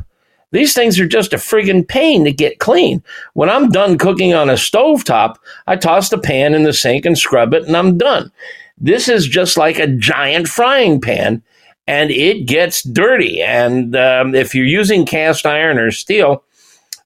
These 0.54 0.73
things 0.73 0.97
are 0.97 1.06
just 1.06 1.34
a 1.34 1.38
friggin' 1.38 1.86
pain 1.86 2.23
to 2.23 2.32
get 2.32 2.60
clean. 2.60 3.04
When 3.34 3.50
I'm 3.50 3.67
done 3.67 3.97
cooking 3.97 4.34
on 4.34 4.50
a 4.50 4.54
stovetop, 4.54 5.36
I 5.67 5.76
toss 5.76 6.08
the 6.08 6.17
pan 6.17 6.54
in 6.54 6.63
the 6.63 6.71
sink 6.71 7.06
and 7.06 7.17
scrub 7.17 7.54
it, 7.54 7.67
and 7.67 7.75
I'm 7.75 7.98
done. 7.98 8.31
This 8.77 9.10
is 9.10 9.27
just 9.27 9.58
like 9.58 9.77
a 9.77 9.88
giant 9.88 10.48
frying 10.48 11.02
pan, 11.02 11.44
and 11.85 12.10
it 12.10 12.46
gets 12.46 12.81
dirty. 12.81 13.42
And 13.42 13.94
um, 13.94 14.33
if 14.35 14.56
you're 14.56 14.65
using 14.65 15.06
cast 15.06 15.46
iron 15.46 15.77
or 15.77 15.92
steel, 15.92 16.46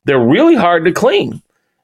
they're 0.05 0.23
really 0.23 0.55
hard 0.55 0.86
to 0.86 0.91
clean. 0.91 1.41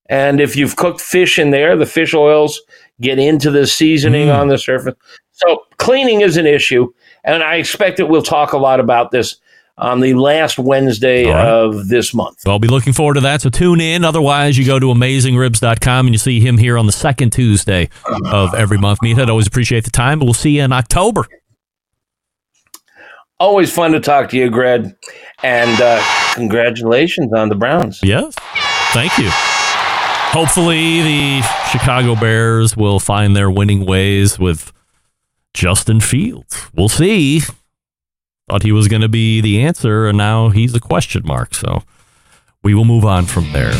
And 0.09 0.39
if 0.39 0.55
you've 0.55 0.75
cooked 0.75 1.01
fish 1.01 1.39
in 1.39 1.49
there, 1.49 1.75
the 1.75 1.87
fish 1.87 2.13
oils 2.13 2.61
get 3.01 3.17
into 3.17 3.49
the 3.49 3.65
seasoning 3.65 4.29
on 4.29 4.47
the 4.47 4.59
surface. 4.59 4.93
So 5.37 5.63
cleaning 5.77 6.21
is 6.21 6.37
an 6.37 6.45
issue, 6.45 6.91
and 7.23 7.43
I 7.43 7.55
expect 7.55 7.97
that 7.97 8.07
we'll 8.07 8.21
talk 8.21 8.53
a 8.53 8.57
lot 8.57 8.79
about 8.79 9.11
this 9.11 9.37
on 9.77 9.99
the 9.99 10.15
last 10.15 10.57
Wednesday 10.57 11.25
right. 11.25 11.47
of 11.47 11.87
this 11.87 12.13
month. 12.13 12.39
So 12.41 12.51
I'll 12.51 12.59
be 12.59 12.67
looking 12.67 12.93
forward 12.93 13.13
to 13.13 13.21
that. 13.21 13.41
So 13.41 13.49
tune 13.49 13.79
in. 13.79 14.03
Otherwise, 14.03 14.57
you 14.57 14.65
go 14.65 14.79
to 14.79 14.87
amazingribs.com 14.87 16.07
and 16.07 16.13
you 16.13 16.17
see 16.17 16.39
him 16.39 16.57
here 16.57 16.77
on 16.77 16.87
the 16.87 16.91
second 16.91 17.31
Tuesday 17.31 17.89
of 18.25 18.55
every 18.55 18.77
month. 18.77 18.99
Meathead, 19.01 19.29
always 19.29 19.47
appreciate 19.47 19.85
the 19.85 19.91
time. 19.91 20.19
We'll 20.19 20.33
see 20.33 20.57
you 20.57 20.63
in 20.63 20.73
October. 20.73 21.27
Always 23.39 23.71
fun 23.71 23.91
to 23.91 23.99
talk 23.99 24.29
to 24.29 24.37
you, 24.37 24.49
Greg. 24.49 24.95
And 25.43 25.79
uh, 25.79 26.03
congratulations 26.33 27.31
on 27.33 27.49
the 27.49 27.55
Browns. 27.55 27.99
Yes. 28.01 28.33
Thank 28.93 29.15
you. 29.19 29.29
Hopefully, 30.31 31.01
the 31.03 31.41
Chicago 31.71 32.15
Bears 32.15 32.75
will 32.75 32.99
find 32.99 33.35
their 33.35 33.51
winning 33.51 33.85
ways 33.85 34.39
with 34.39 34.73
Justin 35.57 35.99
Fields. 35.99 36.67
We'll 36.75 36.87
see. 36.87 37.41
Thought 38.47 38.61
he 38.61 38.71
was 38.71 38.87
going 38.87 39.01
to 39.01 39.09
be 39.09 39.41
the 39.41 39.63
answer, 39.63 40.05
and 40.05 40.15
now 40.15 40.49
he's 40.49 40.75
a 40.75 40.79
question 40.79 41.23
mark. 41.25 41.55
So 41.55 41.81
we 42.61 42.75
will 42.75 42.85
move 42.85 43.03
on 43.03 43.25
from 43.25 43.51
there. 43.53 43.71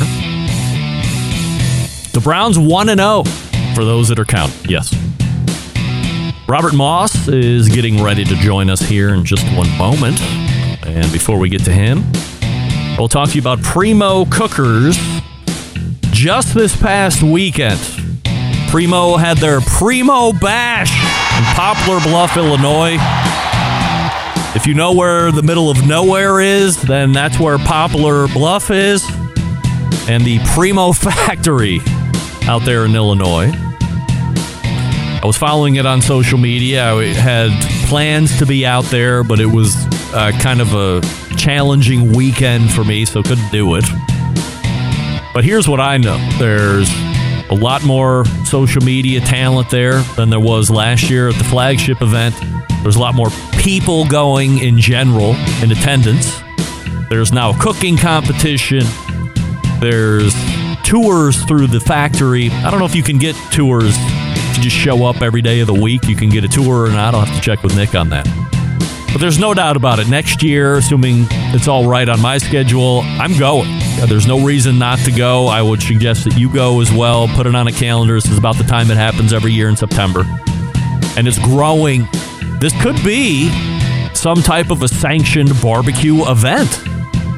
The 2.14 2.22
Browns 2.24 2.58
1 2.58 2.88
0 2.88 3.24
for 3.76 3.86
those 3.86 4.08
that 4.08 4.18
are 4.18 4.26
counting. 4.26 4.58
Yes. 4.68 4.92
Robert 6.50 6.74
Moss 6.74 7.28
is 7.28 7.70
getting 7.70 8.02
ready 8.02 8.24
to 8.24 8.36
join 8.38 8.72
us 8.72 8.82
here 8.82 9.14
in 9.14 9.24
just 9.24 9.46
one 9.56 9.70
moment. 9.78 10.20
And 10.84 11.12
before 11.12 11.38
we 11.38 11.48
get 11.48 11.64
to 11.66 11.72
him, 11.72 12.04
we'll 12.98 13.08
talk 13.08 13.30
to 13.30 13.36
you 13.36 13.42
about 13.42 13.62
Primo 13.62 14.26
Cookers. 14.26 14.98
Just 16.10 16.56
this 16.56 16.76
past 16.76 17.22
weekend, 17.22 17.80
Primo 18.72 19.16
had 19.18 19.38
their 19.38 19.62
Primo 19.62 20.34
Bash 20.34 21.27
in 21.38 21.44
Poplar 21.54 22.00
Bluff, 22.02 22.36
Illinois. 22.36 22.98
If 24.56 24.66
you 24.66 24.74
know 24.74 24.94
where 24.94 25.32
the 25.32 25.44
middle 25.44 25.70
of 25.70 25.86
nowhere 25.86 26.42
is, 26.42 26.82
then 26.82 27.12
that's 27.12 27.40
where 27.40 27.60
Poplar 27.60 28.28
Bluff 28.30 28.72
is. 28.72 29.06
And 30.10 30.24
the 30.26 30.40
Primo 30.56 30.92
Factory 30.94 31.80
out 32.44 32.64
there 32.64 32.86
in 32.86 32.96
Illinois. 32.96 33.52
I 33.54 35.22
was 35.26 35.38
following 35.38 35.76
it 35.76 35.86
on 35.86 36.02
social 36.02 36.40
media. 36.40 36.92
I 36.94 37.06
had 37.06 37.52
plans 37.88 38.40
to 38.40 38.46
be 38.46 38.66
out 38.66 38.86
there, 38.86 39.24
but 39.24 39.40
it 39.40 39.46
was 39.46 39.76
uh, 40.14 40.32
kind 40.42 40.60
of 40.60 40.74
a 40.74 41.02
challenging 41.36 42.14
weekend 42.14 42.72
for 42.72 42.84
me, 42.84 43.06
so 43.06 43.22
couldn't 43.22 43.52
do 43.52 43.76
it. 43.76 43.86
But 45.34 45.44
here's 45.44 45.68
what 45.68 45.80
I 45.80 45.98
know 45.98 46.18
there's 46.40 46.90
a 47.50 47.56
lot 47.56 47.84
more 47.84 48.26
social 48.46 48.84
media 48.84 49.20
talent 49.22 49.70
there 49.70 50.02
than 50.16 50.30
there 50.30 50.40
was 50.40 50.70
last 50.70 51.10
year 51.10 51.30
at 51.30 51.36
the 51.36 51.44
flagship 51.44 52.02
event. 52.02 52.36
There's 52.84 52.96
a 52.96 53.00
lot 53.00 53.16
more 53.16 53.30
people 53.60 54.06
going 54.08 54.60
in 54.60 54.80
general 54.80 55.36
in 55.62 55.72
attendance. 55.72 56.42
There's 57.10 57.32
now 57.32 57.52
a 57.52 57.58
cooking 57.58 57.98
competition. 57.98 58.84
There's 59.80 60.34
tours 60.84 61.44
through 61.46 61.68
the 61.68 61.80
factory. 61.80 62.50
I 62.50 62.70
don't 62.70 62.80
know 62.80 62.86
if 62.86 62.96
you 62.96 63.04
can 63.04 63.18
get 63.18 63.36
tours 63.52 63.96
if 63.98 64.58
you 64.58 64.64
just 64.64 64.76
show 64.76 65.06
up 65.06 65.22
every 65.22 65.42
day 65.42 65.60
of 65.60 65.68
the 65.68 65.74
week. 65.74 66.08
You 66.08 66.16
can 66.16 66.30
get 66.30 66.44
a 66.44 66.48
tour 66.48 66.86
or 66.86 66.90
not. 66.90 67.14
I'll 67.14 67.26
have 67.26 67.36
to 67.36 67.42
check 67.42 67.64
with 67.64 67.76
Nick 67.76 67.96
on 67.96 68.10
that. 68.10 68.47
But 69.12 69.22
there's 69.22 69.40
no 69.40 69.54
doubt 69.54 69.76
about 69.78 70.00
it. 70.00 70.08
Next 70.08 70.44
year, 70.44 70.76
assuming 70.76 71.26
it's 71.54 71.68
all 71.68 71.88
right 71.88 72.08
on 72.08 72.22
my 72.22 72.38
schedule, 72.38 73.02
I'm 73.04 73.38
going. 73.38 73.80
There's 74.06 74.28
no 74.28 74.46
reason 74.46 74.78
not 74.78 75.00
to 75.00 75.12
go. 75.12 75.48
I 75.48 75.62
would 75.62 75.82
suggest 75.82 76.26
that 76.26 76.38
you 76.38 76.54
go 76.54 76.82
as 76.82 76.92
well. 76.92 77.28
Put 77.30 77.48
it 77.48 77.56
on 77.56 77.68
a 77.68 77.72
calendar. 77.72 78.16
This 78.16 78.30
is 78.30 78.38
about 78.38 78.58
the 78.58 78.64
time 78.64 78.92
it 78.92 78.98
happens 78.98 79.34
every 79.34 79.54
year 79.54 79.70
in 79.70 79.76
September. 79.76 80.24
And 81.18 81.28
it's 81.28 81.40
growing. 81.40 82.08
This 82.60 82.80
could 82.82 83.02
be 83.04 83.50
some 84.14 84.42
type 84.42 84.70
of 84.70 84.84
a 84.84 84.88
sanctioned 84.88 85.52
barbecue 85.62 86.30
event 86.30 86.84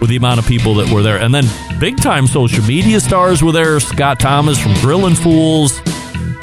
with 0.01 0.09
the 0.09 0.15
amount 0.15 0.39
of 0.39 0.47
people 0.47 0.73
that 0.75 0.89
were 0.91 1.01
there. 1.01 1.17
And 1.17 1.33
then 1.33 1.45
big 1.79 1.97
time 1.97 2.27
social 2.27 2.63
media 2.65 2.99
stars 2.99 3.43
were 3.43 3.51
there. 3.51 3.79
Scott 3.79 4.19
Thomas 4.19 4.61
from 4.61 4.73
Grillin' 4.75 5.15
Fools. 5.15 5.81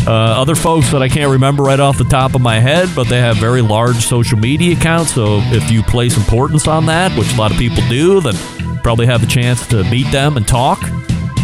Uh, 0.06 0.40
other 0.40 0.54
folks 0.54 0.92
that 0.92 1.02
I 1.02 1.08
can't 1.08 1.32
remember 1.32 1.64
right 1.64 1.80
off 1.80 1.98
the 1.98 2.04
top 2.04 2.36
of 2.36 2.40
my 2.40 2.60
head, 2.60 2.88
but 2.94 3.08
they 3.08 3.18
have 3.18 3.38
very 3.38 3.60
large 3.60 4.06
social 4.06 4.38
media 4.38 4.76
accounts. 4.76 5.14
So 5.14 5.40
if 5.42 5.68
you 5.68 5.82
place 5.82 6.16
importance 6.16 6.68
on 6.68 6.86
that, 6.86 7.16
which 7.18 7.32
a 7.34 7.36
lot 7.36 7.50
of 7.50 7.58
people 7.58 7.82
do, 7.88 8.20
then 8.20 8.34
probably 8.84 9.06
have 9.06 9.24
a 9.24 9.26
chance 9.26 9.66
to 9.68 9.82
meet 9.90 10.08
them 10.12 10.36
and 10.36 10.46
talk. 10.46 10.80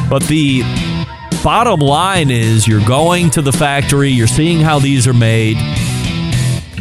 But 0.08 0.22
the 0.24 0.62
bottom 1.42 1.80
line 1.80 2.30
is 2.30 2.68
you're 2.68 2.86
going 2.86 3.30
to 3.30 3.42
the 3.42 3.50
factory, 3.50 4.10
you're 4.10 4.28
seeing 4.28 4.60
how 4.60 4.78
these 4.78 5.08
are 5.08 5.14
made. 5.14 5.56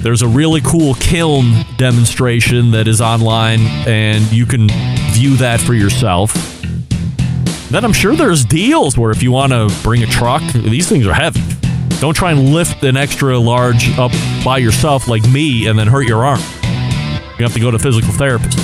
There's 0.01 0.21
a 0.21 0.27
really 0.27 0.61
cool 0.61 0.93
kiln 0.95 1.63
demonstration 1.77 2.71
that 2.71 2.87
is 2.87 3.01
online, 3.01 3.61
and 3.87 4.31
you 4.31 4.45
can 4.45 4.67
view 5.13 5.35
that 5.37 5.59
for 5.59 5.73
yourself. 5.73 6.33
Then 7.71 7.83
I'm 7.83 7.93
sure 7.93 8.15
there's 8.15 8.45
deals 8.45 8.99
where 8.99 9.09
if 9.09 9.23
you 9.23 9.31
want 9.31 9.51
to 9.51 9.75
bring 9.81 10.03
a 10.03 10.07
truck, 10.07 10.43
these 10.53 10.87
things 10.87 11.07
are 11.07 11.13
heavy. 11.13 11.41
Don't 12.01 12.15
try 12.15 12.31
and 12.31 12.49
lift 12.49 12.83
an 12.83 12.97
extra 12.97 13.37
large 13.37 13.95
up 13.99 14.11
by 14.43 14.57
yourself 14.57 15.07
like 15.07 15.23
me 15.29 15.67
and 15.67 15.77
then 15.77 15.85
hurt 15.85 16.07
your 16.07 16.25
arm. 16.25 16.39
You 17.37 17.43
have 17.45 17.53
to 17.53 17.59
go 17.59 17.69
to 17.69 17.77
physical 17.77 18.11
therapist. 18.11 18.57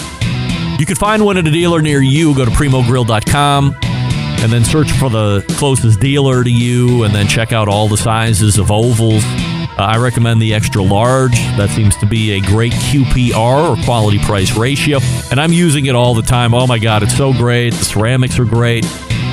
You 0.79 0.87
can 0.87 0.95
find 0.95 1.23
one 1.23 1.37
at 1.37 1.45
a 1.45 1.51
dealer 1.51 1.83
near 1.83 2.01
you. 2.01 2.35
Go 2.35 2.45
to 2.45 2.51
primogrill.com 2.51 3.75
and 3.83 4.51
then 4.51 4.65
search 4.65 4.91
for 4.93 5.11
the 5.11 5.45
closest 5.57 5.99
dealer 5.99 6.43
to 6.43 6.51
you 6.51 7.03
and 7.03 7.13
then 7.13 7.27
check 7.27 7.51
out 7.51 7.67
all 7.67 7.87
the 7.87 7.95
sizes 7.95 8.57
of 8.57 8.71
ovals. 8.71 9.23
Uh, 9.23 9.83
I 9.83 9.97
recommend 9.97 10.41
the 10.41 10.55
extra 10.55 10.81
large. 10.81 11.35
That 11.57 11.69
seems 11.69 11.95
to 11.97 12.07
be 12.07 12.31
a 12.31 12.41
great 12.41 12.73
QPR 12.73 13.69
or 13.69 13.83
quality 13.83 14.17
price 14.17 14.57
ratio. 14.57 14.97
And 15.29 15.39
I'm 15.39 15.53
using 15.53 15.85
it 15.85 15.93
all 15.93 16.15
the 16.15 16.23
time. 16.23 16.55
Oh 16.55 16.65
my 16.65 16.79
God, 16.79 17.03
it's 17.03 17.15
so 17.15 17.33
great. 17.33 17.75
The 17.75 17.85
ceramics 17.85 18.39
are 18.39 18.45
great. 18.45 18.83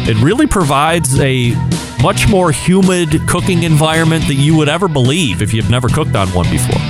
It 0.06 0.22
really 0.22 0.46
provides 0.46 1.18
a 1.18 1.54
much 2.02 2.28
more 2.28 2.52
humid 2.52 3.26
cooking 3.26 3.62
environment 3.62 4.28
than 4.28 4.38
you 4.38 4.56
would 4.56 4.68
ever 4.68 4.88
believe 4.88 5.40
if 5.40 5.54
you've 5.54 5.70
never 5.70 5.88
cooked 5.88 6.14
on 6.14 6.28
one 6.28 6.48
before. 6.50 6.80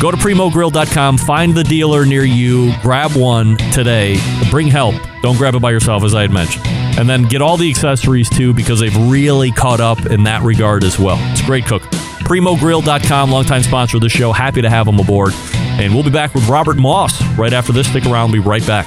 Go 0.00 0.10
to 0.10 0.16
primogrill.com, 0.16 1.18
find 1.18 1.54
the 1.54 1.64
dealer 1.64 2.06
near 2.06 2.24
you, 2.24 2.72
grab 2.82 3.12
one 3.12 3.56
today, 3.72 4.18
bring 4.50 4.66
help. 4.66 4.94
Don't 5.22 5.36
grab 5.36 5.54
it 5.54 5.60
by 5.60 5.70
yourself, 5.70 6.04
as 6.04 6.14
I 6.14 6.22
had 6.22 6.30
mentioned. 6.30 6.66
And 6.98 7.08
then 7.08 7.24
get 7.24 7.42
all 7.42 7.56
the 7.56 7.68
accessories 7.68 8.30
too, 8.30 8.54
because 8.54 8.80
they've 8.80 8.96
really 9.10 9.52
caught 9.52 9.80
up 9.80 10.06
in 10.06 10.24
that 10.24 10.42
regard 10.42 10.84
as 10.84 10.98
well. 10.98 11.16
It's 11.32 11.42
a 11.42 11.46
great 11.46 11.66
cook. 11.66 11.82
Primogrill.com, 11.82 13.30
longtime 13.30 13.62
sponsor 13.62 13.98
of 13.98 14.02
the 14.02 14.08
show. 14.08 14.32
Happy 14.32 14.62
to 14.62 14.70
have 14.70 14.86
them 14.86 14.98
aboard. 14.98 15.32
And 15.54 15.94
we'll 15.94 16.04
be 16.04 16.10
back 16.10 16.34
with 16.34 16.48
Robert 16.48 16.76
Moss 16.76 17.22
right 17.36 17.52
after 17.52 17.72
this. 17.72 17.88
Stick 17.88 18.06
around, 18.06 18.32
we'll 18.32 18.42
be 18.42 18.48
right 18.48 18.66
back. 18.66 18.86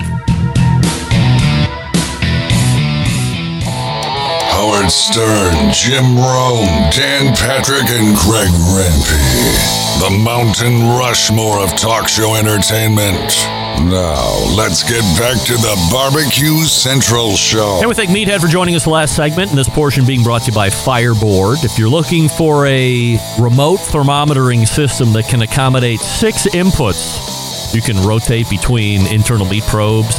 Howard 4.70 4.92
Stern, 4.92 5.74
Jim 5.74 6.16
Rome, 6.16 6.68
Dan 6.92 7.34
Patrick, 7.36 7.90
and 7.90 8.16
Greg 8.16 8.50
Rempe. 8.78 10.00
The 10.00 10.16
Mountain 10.24 10.82
Rushmore 10.96 11.60
of 11.60 11.76
talk 11.76 12.08
show 12.08 12.36
entertainment. 12.36 13.34
Now, 13.90 14.38
let's 14.56 14.84
get 14.84 15.02
back 15.18 15.44
to 15.48 15.54
the 15.54 15.90
Barbecue 15.92 16.64
Central 16.66 17.36
Show. 17.36 17.80
And 17.80 17.90
we 17.90 17.96
thank 17.96 18.12
Meathead 18.12 18.42
for 18.42 18.48
joining 18.48 18.76
us 18.76 18.86
last 18.86 19.16
segment, 19.16 19.50
and 19.50 19.58
this 19.58 19.70
portion 19.70 20.06
being 20.06 20.22
brought 20.22 20.44
to 20.44 20.52
you 20.52 20.56
by 20.56 20.70
Fireboard. 20.70 21.64
If 21.64 21.80
you're 21.80 21.90
looking 21.90 22.30
for 22.30 22.68
a 22.68 23.18
remote 23.40 23.78
thermometering 23.78 24.68
system 24.68 25.14
that 25.14 25.28
can 25.28 25.42
accommodate 25.42 26.00
six 26.00 26.46
inputs, 26.46 27.74
you 27.74 27.82
can 27.82 27.98
rotate 28.08 28.48
between 28.52 29.08
internal 29.08 29.48
meat 29.48 29.64
probes 29.64 30.16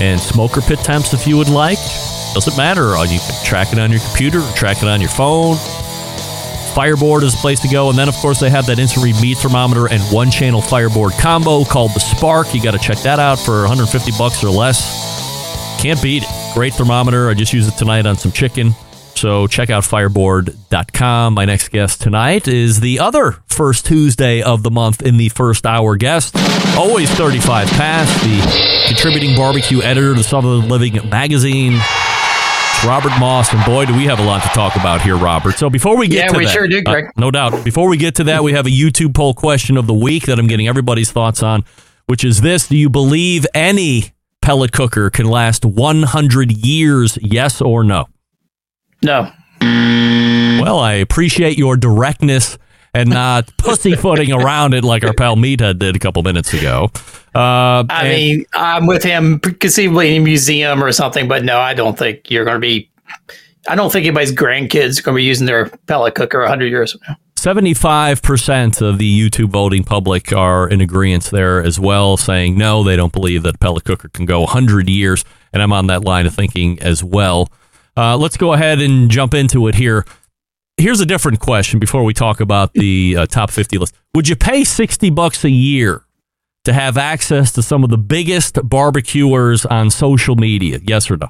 and 0.00 0.18
smoker 0.18 0.62
pit 0.62 0.78
temps 0.78 1.12
if 1.12 1.26
you 1.26 1.36
would 1.36 1.50
like. 1.50 1.78
Doesn't 2.34 2.56
matter. 2.56 2.96
You 3.04 3.20
can 3.20 3.44
track 3.44 3.72
it 3.72 3.78
on 3.78 3.92
your 3.92 4.00
computer, 4.00 4.42
track 4.56 4.82
it 4.82 4.88
on 4.88 5.00
your 5.00 5.10
phone. 5.10 5.56
Fireboard 6.74 7.22
is 7.22 7.34
a 7.34 7.36
place 7.36 7.60
to 7.60 7.68
go. 7.68 7.88
And 7.88 7.96
then, 7.96 8.08
of 8.08 8.14
course, 8.16 8.40
they 8.40 8.50
have 8.50 8.66
that 8.66 8.80
instant 8.80 9.04
read 9.04 9.14
meat 9.22 9.38
thermometer 9.38 9.88
and 9.88 10.02
one 10.12 10.32
channel 10.32 10.60
Fireboard 10.60 11.12
combo 11.12 11.64
called 11.64 11.92
the 11.94 12.00
Spark. 12.00 12.52
You 12.52 12.60
got 12.60 12.72
to 12.72 12.80
check 12.80 12.98
that 12.98 13.20
out 13.20 13.38
for 13.38 13.60
150 13.60 14.10
bucks 14.18 14.42
or 14.42 14.48
less. 14.50 15.80
Can't 15.80 16.02
beat 16.02 16.24
it. 16.24 16.28
Great 16.52 16.74
thermometer. 16.74 17.28
I 17.28 17.34
just 17.34 17.52
used 17.52 17.72
it 17.72 17.78
tonight 17.78 18.06
on 18.06 18.16
some 18.16 18.32
chicken. 18.32 18.72
So 19.14 19.46
check 19.46 19.70
out 19.70 19.84
fireboard.com. 19.84 21.34
My 21.34 21.44
next 21.44 21.68
guest 21.68 22.02
tonight 22.02 22.48
is 22.48 22.80
the 22.80 22.98
other 22.98 23.36
first 23.46 23.86
Tuesday 23.86 24.42
of 24.42 24.64
the 24.64 24.72
month 24.72 25.02
in 25.02 25.16
the 25.16 25.28
first 25.28 25.66
hour 25.66 25.94
guest. 25.96 26.34
Always 26.76 27.08
35 27.10 27.68
past, 27.68 28.24
the 28.24 28.88
contributing 28.88 29.36
barbecue 29.36 29.80
editor 29.80 30.16
to 30.16 30.24
Southern 30.24 30.68
Living 30.68 31.08
magazine. 31.08 31.78
Robert 32.86 33.18
Moss, 33.18 33.52
and 33.52 33.64
boy, 33.64 33.86
do 33.86 33.96
we 33.96 34.04
have 34.04 34.20
a 34.20 34.24
lot 34.24 34.42
to 34.42 34.48
talk 34.50 34.76
about 34.76 35.00
here, 35.00 35.16
Robert. 35.16 35.52
So 35.56 35.70
before 35.70 35.96
we 35.96 36.06
get 36.06 36.16
Yeah, 36.26 36.28
to 36.32 36.38
we 36.38 36.44
that, 36.44 36.52
sure 36.52 36.68
do, 36.68 36.78
uh, 36.78 36.82
Greg. 36.90 37.10
no 37.16 37.30
doubt. 37.30 37.64
Before 37.64 37.88
we 37.88 37.96
get 37.96 38.14
to 38.16 38.24
that, 38.24 38.44
we 38.44 38.52
have 38.52 38.66
a 38.66 38.70
YouTube 38.70 39.14
poll 39.14 39.32
question 39.32 39.76
of 39.78 39.86
the 39.86 39.94
week 39.94 40.24
that 40.24 40.38
I'm 40.38 40.46
getting 40.46 40.68
everybody's 40.68 41.10
thoughts 41.10 41.42
on, 41.42 41.64
which 42.06 42.24
is 42.24 42.42
this: 42.42 42.68
Do 42.68 42.76
you 42.76 42.90
believe 42.90 43.46
any 43.54 44.12
pellet 44.42 44.72
cooker 44.72 45.08
can 45.08 45.26
last 45.26 45.64
100 45.64 46.52
years? 46.52 47.18
Yes 47.22 47.62
or 47.62 47.84
no? 47.84 48.06
No. 49.02 49.30
Well, 49.60 50.78
I 50.78 50.92
appreciate 50.94 51.56
your 51.56 51.76
directness 51.78 52.58
and 52.94 53.10
not 53.10 53.54
pussyfooting 53.58 54.32
around 54.32 54.72
it 54.72 54.84
like 54.84 55.04
our 55.04 55.12
pal 55.12 55.36
Meathead 55.36 55.78
did 55.78 55.96
a 55.96 55.98
couple 55.98 56.22
minutes 56.22 56.54
ago. 56.54 56.90
Uh, 57.34 57.84
I 57.90 58.06
and- 58.06 58.08
mean, 58.08 58.46
I'm 58.54 58.86
with 58.86 59.02
him 59.02 59.40
conceivably 59.40 60.14
in 60.14 60.22
a 60.22 60.24
museum 60.24 60.82
or 60.82 60.92
something, 60.92 61.28
but 61.28 61.44
no, 61.44 61.58
I 61.58 61.74
don't 61.74 61.98
think 61.98 62.30
you're 62.30 62.44
going 62.44 62.56
to 62.56 62.60
be. 62.60 62.90
I 63.68 63.74
don't 63.74 63.90
think 63.90 64.06
anybody's 64.06 64.32
grandkids 64.32 64.98
are 65.00 65.02
going 65.02 65.14
to 65.14 65.18
be 65.18 65.24
using 65.24 65.46
their 65.46 65.66
pellet 65.86 66.14
cooker 66.14 66.40
100 66.40 66.66
years 66.66 66.92
from 66.92 67.00
now. 67.08 67.16
75% 67.36 68.80
of 68.80 68.98
the 68.98 69.30
YouTube 69.30 69.50
voting 69.50 69.84
public 69.84 70.32
are 70.32 70.68
in 70.68 70.80
agreement 70.80 71.24
there 71.24 71.62
as 71.62 71.78
well, 71.78 72.16
saying 72.16 72.56
no, 72.56 72.82
they 72.82 72.96
don't 72.96 73.12
believe 73.12 73.42
that 73.42 73.56
a 73.56 73.58
pellet 73.58 73.84
cooker 73.84 74.08
can 74.08 74.24
go 74.26 74.40
100 74.40 74.88
years. 74.88 75.24
And 75.52 75.62
I'm 75.62 75.72
on 75.72 75.86
that 75.88 76.04
line 76.04 76.26
of 76.26 76.34
thinking 76.34 76.80
as 76.80 77.04
well. 77.04 77.48
Uh, 77.96 78.16
let's 78.16 78.36
go 78.36 78.52
ahead 78.54 78.80
and 78.80 79.10
jump 79.10 79.34
into 79.34 79.68
it 79.68 79.74
here. 79.74 80.04
Here's 80.76 81.00
a 81.00 81.06
different 81.06 81.40
question 81.40 81.78
before 81.78 82.02
we 82.02 82.12
talk 82.12 82.40
about 82.40 82.72
the 82.74 83.16
uh, 83.16 83.26
top 83.26 83.50
50 83.50 83.78
list. 83.78 83.94
Would 84.14 84.28
you 84.28 84.34
pay 84.34 84.64
60 84.64 85.10
bucks 85.10 85.44
a 85.44 85.50
year 85.50 86.04
to 86.64 86.72
have 86.72 86.98
access 86.98 87.52
to 87.52 87.62
some 87.62 87.84
of 87.84 87.90
the 87.90 87.98
biggest 87.98 88.58
barbecuers 88.68 89.64
on 89.64 89.90
social 89.90 90.34
media? 90.34 90.80
Yes 90.82 91.10
or 91.10 91.16
no? 91.16 91.28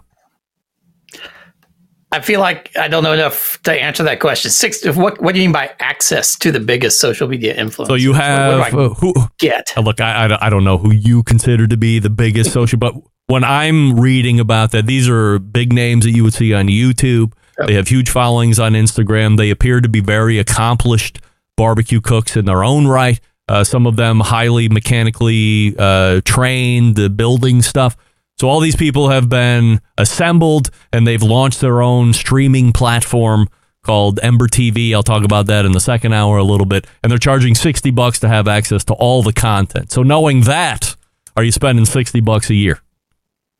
I 2.11 2.21
feel 2.21 2.41
like 2.41 2.71
I 2.79 2.87
don't 2.87 3.03
know 3.03 3.13
enough 3.13 3.61
to 3.65 3.73
answer 3.73 4.05
that 4.05 4.21
question. 4.21 4.51
Six. 4.51 4.85
What 4.97 5.21
What 5.21 5.35
do 5.35 5.41
you 5.41 5.49
mean 5.49 5.53
by 5.53 5.73
access 5.81 6.37
to 6.37 6.53
the 6.53 6.61
biggest 6.61 7.01
social 7.01 7.27
media 7.27 7.55
influence? 7.55 7.89
So 7.89 7.97
you 7.97 8.13
have 8.13 8.59
What 8.59 8.71
do 8.71 8.79
I 8.79 8.85
uh, 8.85 8.89
who? 8.91 9.15
get? 9.39 9.73
Uh, 9.77 9.81
Look, 9.81 10.01
I, 10.01 10.27
I, 10.27 10.47
I 10.47 10.49
don't 10.49 10.63
know 10.63 10.79
who 10.79 10.93
you 10.93 11.25
consider 11.25 11.67
to 11.67 11.77
be 11.77 11.99
the 11.99 12.11
biggest 12.11 12.53
social, 12.53 12.79
but 12.79 12.95
when 13.27 13.43
I'm 13.43 13.99
reading 13.99 14.39
about 14.39 14.71
that, 14.71 14.87
these 14.87 15.09
are 15.09 15.41
big 15.41 15.73
names 15.73 16.05
that 16.05 16.13
you 16.13 16.23
would 16.23 16.35
see 16.35 16.55
on 16.55 16.67
YouTube. 16.69 17.33
They 17.67 17.75
have 17.75 17.89
huge 17.89 18.11
followings 18.11 18.59
on 18.59 18.73
Instagram. 18.73 19.37
They 19.37 19.51
appear 19.51 19.81
to 19.81 19.89
be 19.89 20.01
very 20.01 20.39
accomplished 20.39 21.21
barbecue 21.57 22.01
cooks 22.01 22.37
in 22.37 22.45
their 22.45 22.65
own 22.65 22.87
right. 22.87 23.21
Uh, 23.49 23.63
some 23.63 23.87
of 23.87 23.97
them 23.97 24.21
highly 24.21 24.69
mechanically 24.69 25.75
uh, 25.79 26.21
trained, 26.25 26.99
uh, 26.99 27.09
building 27.09 27.63
stuff. 27.63 27.97
So 28.41 28.49
all 28.49 28.61
these 28.61 28.77
people 28.77 29.11
have 29.11 29.29
been 29.29 29.81
assembled 29.99 30.71
and 30.93 31.07
they've 31.07 31.23
launched 31.23 31.61
their 31.61 31.83
own 31.83 32.13
streaming 32.13 32.73
platform 32.73 33.49
called 33.83 34.19
Ember 34.23 34.49
TV. 34.49 34.93
I'll 34.93 35.03
talk 35.03 35.25
about 35.25 35.47
that 35.47 35.65
in 35.65 35.73
the 35.73 35.81
second 35.81 36.15
hour 36.15 36.39
a 36.39 36.43
little 36.43 36.67
bit. 36.67 36.87
And 37.03 37.11
they're 37.11 37.19
charging 37.19 37.55
60 37.55 37.91
bucks 37.91 38.19
to 38.21 38.29
have 38.29 38.49
access 38.49 38.83
to 38.85 38.95
all 38.95 39.23
the 39.23 39.33
content. 39.33 39.93
So 39.93 40.03
knowing 40.03 40.43
that, 40.43 40.97
are 41.37 41.45
you 41.45 41.53
spending 41.53 41.85
60 41.85 42.21
bucks 42.21 42.51
a 42.51 42.55
year? 42.55 42.81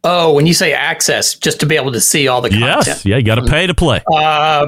Oh, 0.05 0.35
when 0.35 0.47
you 0.47 0.53
say 0.55 0.73
access, 0.75 1.35
just 1.35 1.61
to 1.61 1.67
be 1.67 1.77
able 1.77 1.93
to 1.93 2.01
see 2.01 2.29
all 2.29 2.41
the 2.43 2.51
content. 2.51 2.87
Yes. 2.87 3.05
Yeah, 3.07 3.17
you 3.17 3.23
got 3.25 3.37
to 3.37 3.47
pay 3.47 3.67
to 3.67 3.75
play. 3.75 4.03
Uh, 4.13 4.67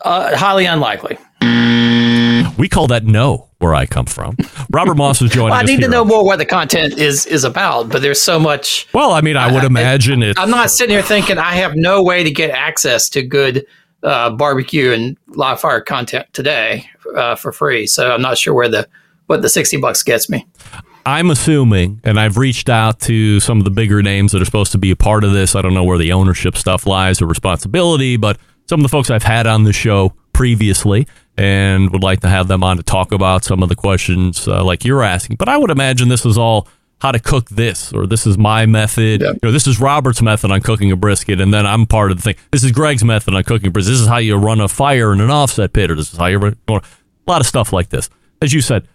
uh, 0.00 0.36
highly 0.36 0.64
unlikely. 0.66 1.18
We 2.56 2.68
call 2.68 2.86
that 2.86 3.04
no 3.04 3.48
where 3.58 3.74
I 3.74 3.84
come 3.86 4.06
from. 4.06 4.36
Robert 4.70 4.94
Moss 4.94 5.20
is 5.20 5.30
joining 5.30 5.50
Well, 5.50 5.58
I 5.58 5.62
need 5.62 5.76
to 5.76 5.82
here. 5.82 5.90
know 5.90 6.04
more 6.04 6.24
what 6.24 6.38
the 6.38 6.46
content 6.46 6.98
is 6.98 7.26
is 7.26 7.42
about, 7.42 7.88
but 7.88 8.00
there's 8.00 8.22
so 8.22 8.38
much. 8.38 8.86
Well, 8.94 9.12
I 9.12 9.20
mean, 9.22 9.36
I 9.36 9.52
would 9.52 9.64
imagine 9.64 10.22
it. 10.22 10.38
I'm 10.38 10.50
not 10.50 10.70
sitting 10.70 10.94
here 10.94 11.02
thinking 11.02 11.36
I 11.38 11.54
have 11.54 11.74
no 11.74 12.02
way 12.02 12.22
to 12.22 12.30
get 12.30 12.50
access 12.50 13.08
to 13.10 13.22
good 13.22 13.66
uh, 14.02 14.30
barbecue 14.30 14.92
and 14.92 15.16
live 15.28 15.60
fire 15.60 15.80
content 15.80 16.26
today 16.32 16.88
uh, 17.16 17.34
for 17.34 17.50
free. 17.52 17.86
So 17.86 18.12
I'm 18.12 18.22
not 18.22 18.38
sure 18.38 18.54
where 18.54 18.68
the 18.68 18.88
what 19.26 19.42
the 19.42 19.48
sixty 19.48 19.78
bucks 19.78 20.02
gets 20.02 20.28
me. 20.28 20.46
I'm 21.06 21.30
assuming, 21.30 22.00
and 22.04 22.18
I've 22.18 22.36
reached 22.38 22.68
out 22.68 23.00
to 23.00 23.38
some 23.40 23.58
of 23.58 23.64
the 23.64 23.70
bigger 23.70 24.02
names 24.02 24.32
that 24.32 24.40
are 24.40 24.44
supposed 24.46 24.72
to 24.72 24.78
be 24.78 24.90
a 24.90 24.96
part 24.96 25.22
of 25.24 25.32
this. 25.32 25.54
I 25.54 25.60
don't 25.62 25.74
know 25.74 25.84
where 25.84 25.98
the 25.98 26.12
ownership 26.12 26.56
stuff 26.56 26.86
lies 26.86 27.20
or 27.20 27.26
responsibility, 27.26 28.16
but 28.16 28.38
some 28.68 28.80
of 28.80 28.82
the 28.84 28.88
folks 28.88 29.10
I've 29.10 29.22
had 29.22 29.46
on 29.46 29.64
the 29.64 29.72
show 29.72 30.14
previously 30.32 31.06
and 31.36 31.90
would 31.90 32.02
like 32.02 32.20
to 32.20 32.28
have 32.28 32.48
them 32.48 32.62
on 32.64 32.76
to 32.78 32.82
talk 32.82 33.12
about 33.12 33.44
some 33.44 33.62
of 33.62 33.68
the 33.68 33.74
questions 33.76 34.48
uh, 34.48 34.64
like 34.64 34.84
you're 34.84 35.02
asking. 35.02 35.36
But 35.36 35.48
I 35.48 35.56
would 35.56 35.70
imagine 35.70 36.08
this 36.08 36.24
is 36.24 36.38
all 36.38 36.68
how 37.00 37.12
to 37.12 37.18
cook 37.18 37.50
this, 37.50 37.92
or 37.92 38.06
this 38.06 38.26
is 38.26 38.38
my 38.38 38.64
method, 38.64 39.20
Yeah. 39.20 39.32
you 39.32 39.38
know, 39.42 39.52
this 39.52 39.66
is 39.66 39.78
Robert's 39.78 40.22
method 40.22 40.50
on 40.50 40.60
cooking 40.62 40.90
a 40.90 40.96
brisket, 40.96 41.38
and 41.40 41.52
then 41.52 41.66
I'm 41.66 41.84
part 41.86 42.12
of 42.12 42.16
the 42.16 42.22
thing. 42.22 42.36
This 42.50 42.64
is 42.64 42.72
Greg's 42.72 43.04
method 43.04 43.34
on 43.34 43.42
cooking 43.44 43.66
a 43.68 43.70
brisket. 43.70 43.92
This 43.92 44.00
is 44.00 44.06
how 44.08 44.16
you 44.18 44.36
run 44.36 44.60
a 44.60 44.68
fire 44.68 45.12
in 45.12 45.20
an 45.20 45.28
offset 45.30 45.74
pit, 45.74 45.90
or 45.90 45.96
this 45.96 46.12
is 46.12 46.18
how 46.18 46.26
you 46.26 46.38
run 46.38 46.56
a 46.68 46.80
lot 47.26 47.40
of 47.42 47.46
stuff 47.46 47.72
like 47.74 47.90
this. 47.90 48.08
As 48.40 48.54
you 48.54 48.62
said, 48.62 48.88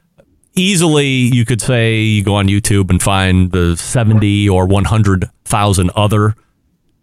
easily 0.60 1.08
you 1.08 1.46
could 1.46 1.62
say 1.62 2.02
you 2.02 2.24
go 2.24 2.36
on 2.36 2.48
YouTube 2.48 2.90
and 2.90 3.02
find 3.02 3.52
the 3.52 3.76
70 3.78 4.50
or 4.50 4.68
100,000 4.68 5.92
other 5.96 6.36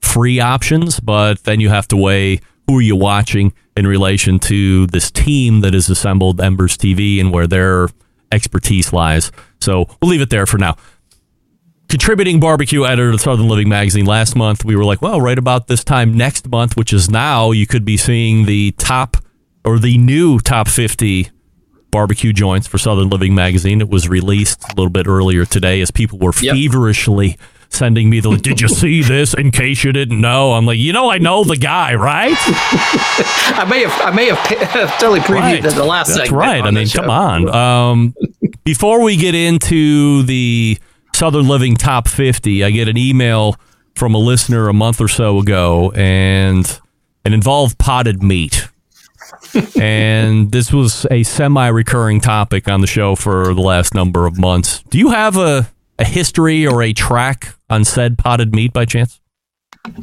free 0.02 0.40
options, 0.40 1.00
but 1.00 1.42
then 1.44 1.60
you 1.60 1.68
have 1.68 1.88
to 1.88 1.96
weigh 1.96 2.40
who 2.66 2.78
are 2.78 2.82
you 2.82 2.96
watching 2.96 3.52
in 3.76 3.86
relation 3.86 4.38
to 4.40 4.86
this 4.88 5.10
team 5.10 5.60
that 5.60 5.74
has 5.74 5.88
assembled 5.88 6.40
Embers 6.40 6.76
TV 6.76 7.20
and 7.20 7.32
where 7.32 7.46
their 7.46 7.88
expertise 8.32 8.92
lies. 8.92 9.30
So 9.60 9.86
we'll 10.00 10.10
leave 10.10 10.20
it 10.20 10.30
there 10.30 10.46
for 10.46 10.58
now. 10.58 10.76
Contributing 11.88 12.40
barbecue 12.40 12.84
editor 12.84 13.12
to 13.12 13.18
Southern 13.18 13.48
Living 13.48 13.68
magazine 13.68 14.06
last 14.06 14.34
month, 14.34 14.64
we 14.64 14.74
were 14.74 14.84
like, 14.84 15.00
well, 15.00 15.20
right 15.20 15.38
about 15.38 15.68
this 15.68 15.84
time 15.84 16.16
next 16.16 16.48
month, 16.48 16.76
which 16.76 16.92
is 16.92 17.08
now, 17.08 17.52
you 17.52 17.66
could 17.66 17.84
be 17.84 17.96
seeing 17.96 18.44
the 18.44 18.72
top 18.72 19.16
or 19.64 19.78
the 19.78 19.96
new 19.96 20.40
top 20.40 20.66
50 20.68 21.30
barbecue 21.96 22.30
joints 22.30 22.66
for 22.66 22.76
Southern 22.76 23.08
Living 23.08 23.34
magazine. 23.34 23.80
It 23.80 23.88
was 23.88 24.06
released 24.06 24.62
a 24.64 24.74
little 24.76 24.90
bit 24.90 25.06
earlier 25.06 25.46
today 25.46 25.80
as 25.80 25.90
people 25.90 26.18
were 26.18 26.32
Yep. 26.38 26.54
feverishly 26.54 27.38
sending 27.70 28.10
me 28.10 28.20
the 28.20 28.28
like, 28.28 28.42
did 28.42 28.60
you 28.60 28.68
see 28.68 29.00
this 29.02 29.32
in 29.32 29.50
case 29.50 29.82
you 29.82 29.92
didn't 29.92 30.20
know? 30.20 30.52
I'm 30.52 30.66
like 30.66 30.78
you 30.78 30.92
know 30.92 31.10
i 31.10 31.16
know 31.16 31.42
the 31.42 31.56
guy 31.56 31.94
right? 31.94 32.36
I 32.38 33.66
may 33.68 33.80
have 33.82 34.00
I 34.02 34.10
may 34.14 34.26
have 34.26 34.98
totally 35.00 35.20
previewed 35.20 35.62
the, 35.62 35.70
the 35.70 35.84
last 35.84 36.14
that's 36.14 36.30
right. 36.30 36.62
i 36.62 36.70
mean 36.70 36.86
come 36.88 37.08
on. 37.10 37.48
Um, 37.56 38.14
before 38.64 39.02
we 39.02 39.16
get 39.16 39.34
into 39.34 40.22
the 40.24 40.78
southern 41.14 41.48
living 41.48 41.76
top 41.76 42.08
50 42.08 42.62
i 42.62 42.70
get 42.70 42.88
an 42.88 42.98
email 42.98 43.56
from 43.94 44.14
a 44.14 44.18
listener 44.18 44.68
a 44.68 44.74
month 44.74 45.00
or 45.00 45.08
so 45.08 45.38
ago 45.38 45.90
and 45.96 46.80
it 47.24 47.32
involved 47.32 47.78
potted 47.78 48.22
meat 48.22 48.68
and 49.80 50.52
this 50.52 50.72
was 50.72 51.06
a 51.10 51.22
semi-recurring 51.22 52.20
topic 52.20 52.68
on 52.68 52.80
the 52.80 52.86
show 52.86 53.14
for 53.16 53.54
the 53.54 53.60
last 53.60 53.94
number 53.94 54.26
of 54.26 54.38
months. 54.38 54.82
Do 54.90 54.98
you 54.98 55.10
have 55.10 55.36
a, 55.36 55.68
a 55.98 56.04
history 56.04 56.66
or 56.66 56.82
a 56.82 56.92
track 56.92 57.54
on 57.70 57.84
said 57.84 58.18
potted 58.18 58.54
meat 58.54 58.72
by 58.72 58.84
chance? 58.84 59.20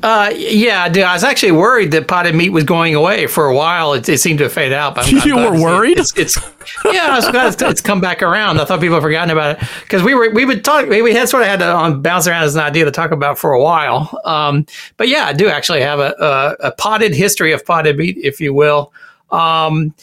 Uh, 0.01 0.32
yeah, 0.34 0.88
dude, 0.88 1.04
I 1.04 1.12
was 1.12 1.26
actually 1.26 1.51
worried 1.51 1.91
that 1.91 2.08
potted 2.08 2.36
meat 2.36 2.51
was 2.51 2.64
going 2.64 2.95
away 2.95 3.28
for 3.28 3.47
a 3.47 3.54
while. 3.56 3.91
It, 3.93 4.08
it 4.08 4.20
seemed 4.20 4.39
to 4.39 4.47
fade 4.47 4.72
out. 4.72 4.95
But 4.95 5.10
I'm, 5.10 5.18
I'm 5.22 5.28
You 5.28 5.36
were 5.36 5.41
see 5.58 5.62
it. 5.62 5.62
worried? 5.62 5.99
It's, 5.99 6.18
it's 6.18 6.38
yeah, 6.86 7.08
I 7.10 7.16
was 7.18 7.30
glad 7.30 7.51
it's, 7.54 7.62
it's 7.62 7.82
come 7.82 7.99
back 7.99 8.22
around. 8.24 8.62
I 8.62 8.66
thought 8.66 8.80
people 8.80 8.95
had 8.95 9.04
forgotten 9.04 9.30
about 9.32 9.62
it 9.62 9.70
because 9.82 10.01
we 10.01 10.14
were 10.14 10.30
we 10.30 10.45
would 10.45 10.64
talk. 10.64 10.88
We, 10.88 11.01
we 11.01 11.14
had 11.14 11.28
sort 11.28 11.43
of 11.43 11.49
had 11.49 11.60
to 11.60 11.76
um, 11.76 12.01
bounce 12.01 12.28
around 12.28 12.43
as 12.43 12.56
an 12.56 12.62
idea 12.62 12.86
to 12.86 12.91
talk 12.91 13.12
about 13.12 13.38
for 13.38 13.51
a 13.51 13.62
while. 13.62 14.18
Um, 14.24 14.66
but 14.95 15.10
yeah, 15.10 15.26
I 15.26 15.34
do 15.34 15.49
actually 15.49 15.82
have 15.82 15.99
a, 15.99 16.16
a, 16.62 16.68
a 16.68 16.72
potted 16.72 17.14
history 17.14 17.51
of 17.51 17.66
potted 17.66 17.97
meat, 17.97 18.18
if 18.24 18.39
you 18.39 18.54
will. 18.54 18.93
Um, 19.34 19.93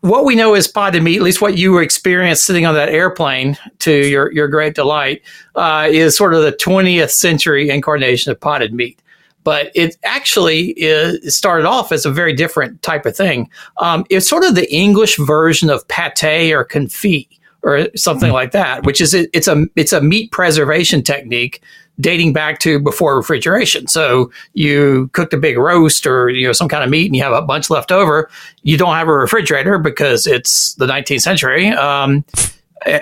what 0.00 0.26
we 0.26 0.34
know 0.34 0.54
is 0.54 0.68
potted 0.68 1.02
meat, 1.02 1.16
at 1.16 1.22
least 1.22 1.40
what 1.40 1.56
you 1.56 1.78
experienced 1.78 2.44
sitting 2.44 2.66
on 2.66 2.74
that 2.74 2.90
airplane 2.90 3.56
to 3.78 3.90
your, 3.90 4.30
your 4.32 4.48
great 4.48 4.74
delight, 4.74 5.22
uh, 5.54 5.88
is 5.90 6.14
sort 6.14 6.34
of 6.34 6.42
the 6.42 6.52
20th 6.52 7.10
century 7.10 7.70
incarnation 7.70 8.30
of 8.30 8.38
potted 8.38 8.74
meat. 8.74 9.00
But 9.44 9.70
it 9.74 9.96
actually 10.04 10.70
is, 10.72 11.14
it 11.24 11.30
started 11.30 11.66
off 11.66 11.90
as 11.90 12.04
a 12.04 12.10
very 12.10 12.34
different 12.34 12.82
type 12.82 13.06
of 13.06 13.16
thing. 13.16 13.48
Um, 13.78 14.04
it's 14.10 14.28
sort 14.28 14.44
of 14.44 14.54
the 14.54 14.70
English 14.70 15.16
version 15.16 15.70
of 15.70 15.86
pate 15.88 16.52
or 16.52 16.66
confit 16.66 17.28
or 17.62 17.88
something 17.96 18.30
like 18.30 18.52
that, 18.52 18.84
which 18.84 19.00
is 19.00 19.14
it, 19.14 19.30
it's 19.32 19.48
a 19.48 19.64
it's 19.74 19.92
a 19.92 20.00
meat 20.02 20.30
preservation 20.32 21.02
technique 21.02 21.62
dating 22.00 22.32
back 22.32 22.58
to 22.60 22.78
before 22.78 23.16
refrigeration. 23.16 23.86
So 23.86 24.30
you 24.54 25.08
cooked 25.12 25.32
a 25.32 25.36
big 25.36 25.56
roast 25.56 26.06
or 26.06 26.28
you 26.28 26.46
know 26.46 26.52
some 26.52 26.68
kind 26.68 26.82
of 26.82 26.90
meat 26.90 27.06
and 27.06 27.16
you 27.16 27.22
have 27.22 27.32
a 27.32 27.42
bunch 27.42 27.70
left 27.70 27.92
over. 27.92 28.28
You 28.62 28.76
don't 28.76 28.94
have 28.94 29.08
a 29.08 29.12
refrigerator 29.12 29.78
because 29.78 30.26
it's 30.26 30.74
the 30.74 30.86
19th 30.86 31.20
century. 31.20 31.68
Um, 31.68 32.24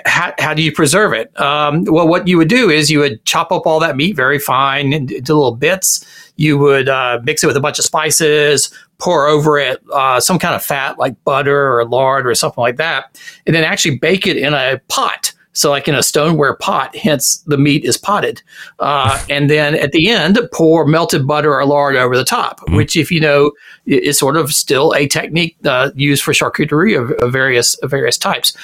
how, 0.05 0.33
how 0.39 0.53
do 0.53 0.61
you 0.61 0.71
preserve 0.71 1.13
it? 1.13 1.37
Um, 1.39 1.83
well, 1.85 2.07
what 2.07 2.27
you 2.27 2.37
would 2.37 2.47
do 2.47 2.69
is 2.69 2.89
you 2.89 2.99
would 2.99 3.23
chop 3.25 3.51
up 3.51 3.65
all 3.65 3.79
that 3.79 3.97
meat 3.97 4.15
very 4.15 4.39
fine 4.39 4.93
into, 4.93 5.17
into 5.17 5.33
little 5.33 5.55
bits. 5.55 6.05
You 6.37 6.57
would 6.57 6.89
uh, 6.89 7.19
mix 7.23 7.43
it 7.43 7.47
with 7.47 7.57
a 7.57 7.61
bunch 7.61 7.79
of 7.79 7.85
spices, 7.85 8.73
pour 8.97 9.27
over 9.27 9.57
it 9.57 9.83
uh, 9.91 10.19
some 10.19 10.39
kind 10.39 10.55
of 10.55 10.63
fat 10.63 10.97
like 10.97 11.21
butter 11.25 11.77
or 11.77 11.85
lard 11.85 12.25
or 12.25 12.33
something 12.33 12.61
like 12.61 12.77
that, 12.77 13.19
and 13.45 13.55
then 13.55 13.63
actually 13.63 13.97
bake 13.97 14.25
it 14.25 14.37
in 14.37 14.53
a 14.53 14.79
pot. 14.87 15.33
So, 15.53 15.69
like 15.69 15.87
in 15.87 15.95
a 15.95 16.03
stoneware 16.03 16.55
pot, 16.55 16.95
hence 16.95 17.37
the 17.45 17.57
meat 17.57 17.85
is 17.85 17.97
potted. 17.97 18.41
Uh, 18.79 19.23
and 19.29 19.49
then 19.49 19.75
at 19.75 19.91
the 19.91 20.09
end, 20.09 20.39
pour 20.51 20.85
melted 20.85 21.27
butter 21.27 21.53
or 21.53 21.65
lard 21.65 21.95
over 21.95 22.17
the 22.17 22.25
top, 22.25 22.59
which, 22.69 22.95
if 22.95 23.11
you 23.11 23.19
know, 23.19 23.51
is 23.85 24.17
sort 24.17 24.35
of 24.35 24.51
still 24.51 24.93
a 24.95 25.07
technique 25.07 25.55
uh, 25.65 25.91
used 25.95 26.23
for 26.23 26.33
charcuterie 26.33 26.99
of, 26.99 27.11
of 27.11 27.31
various 27.31 27.75
of 27.75 27.91
various 27.91 28.17
types. 28.17 28.57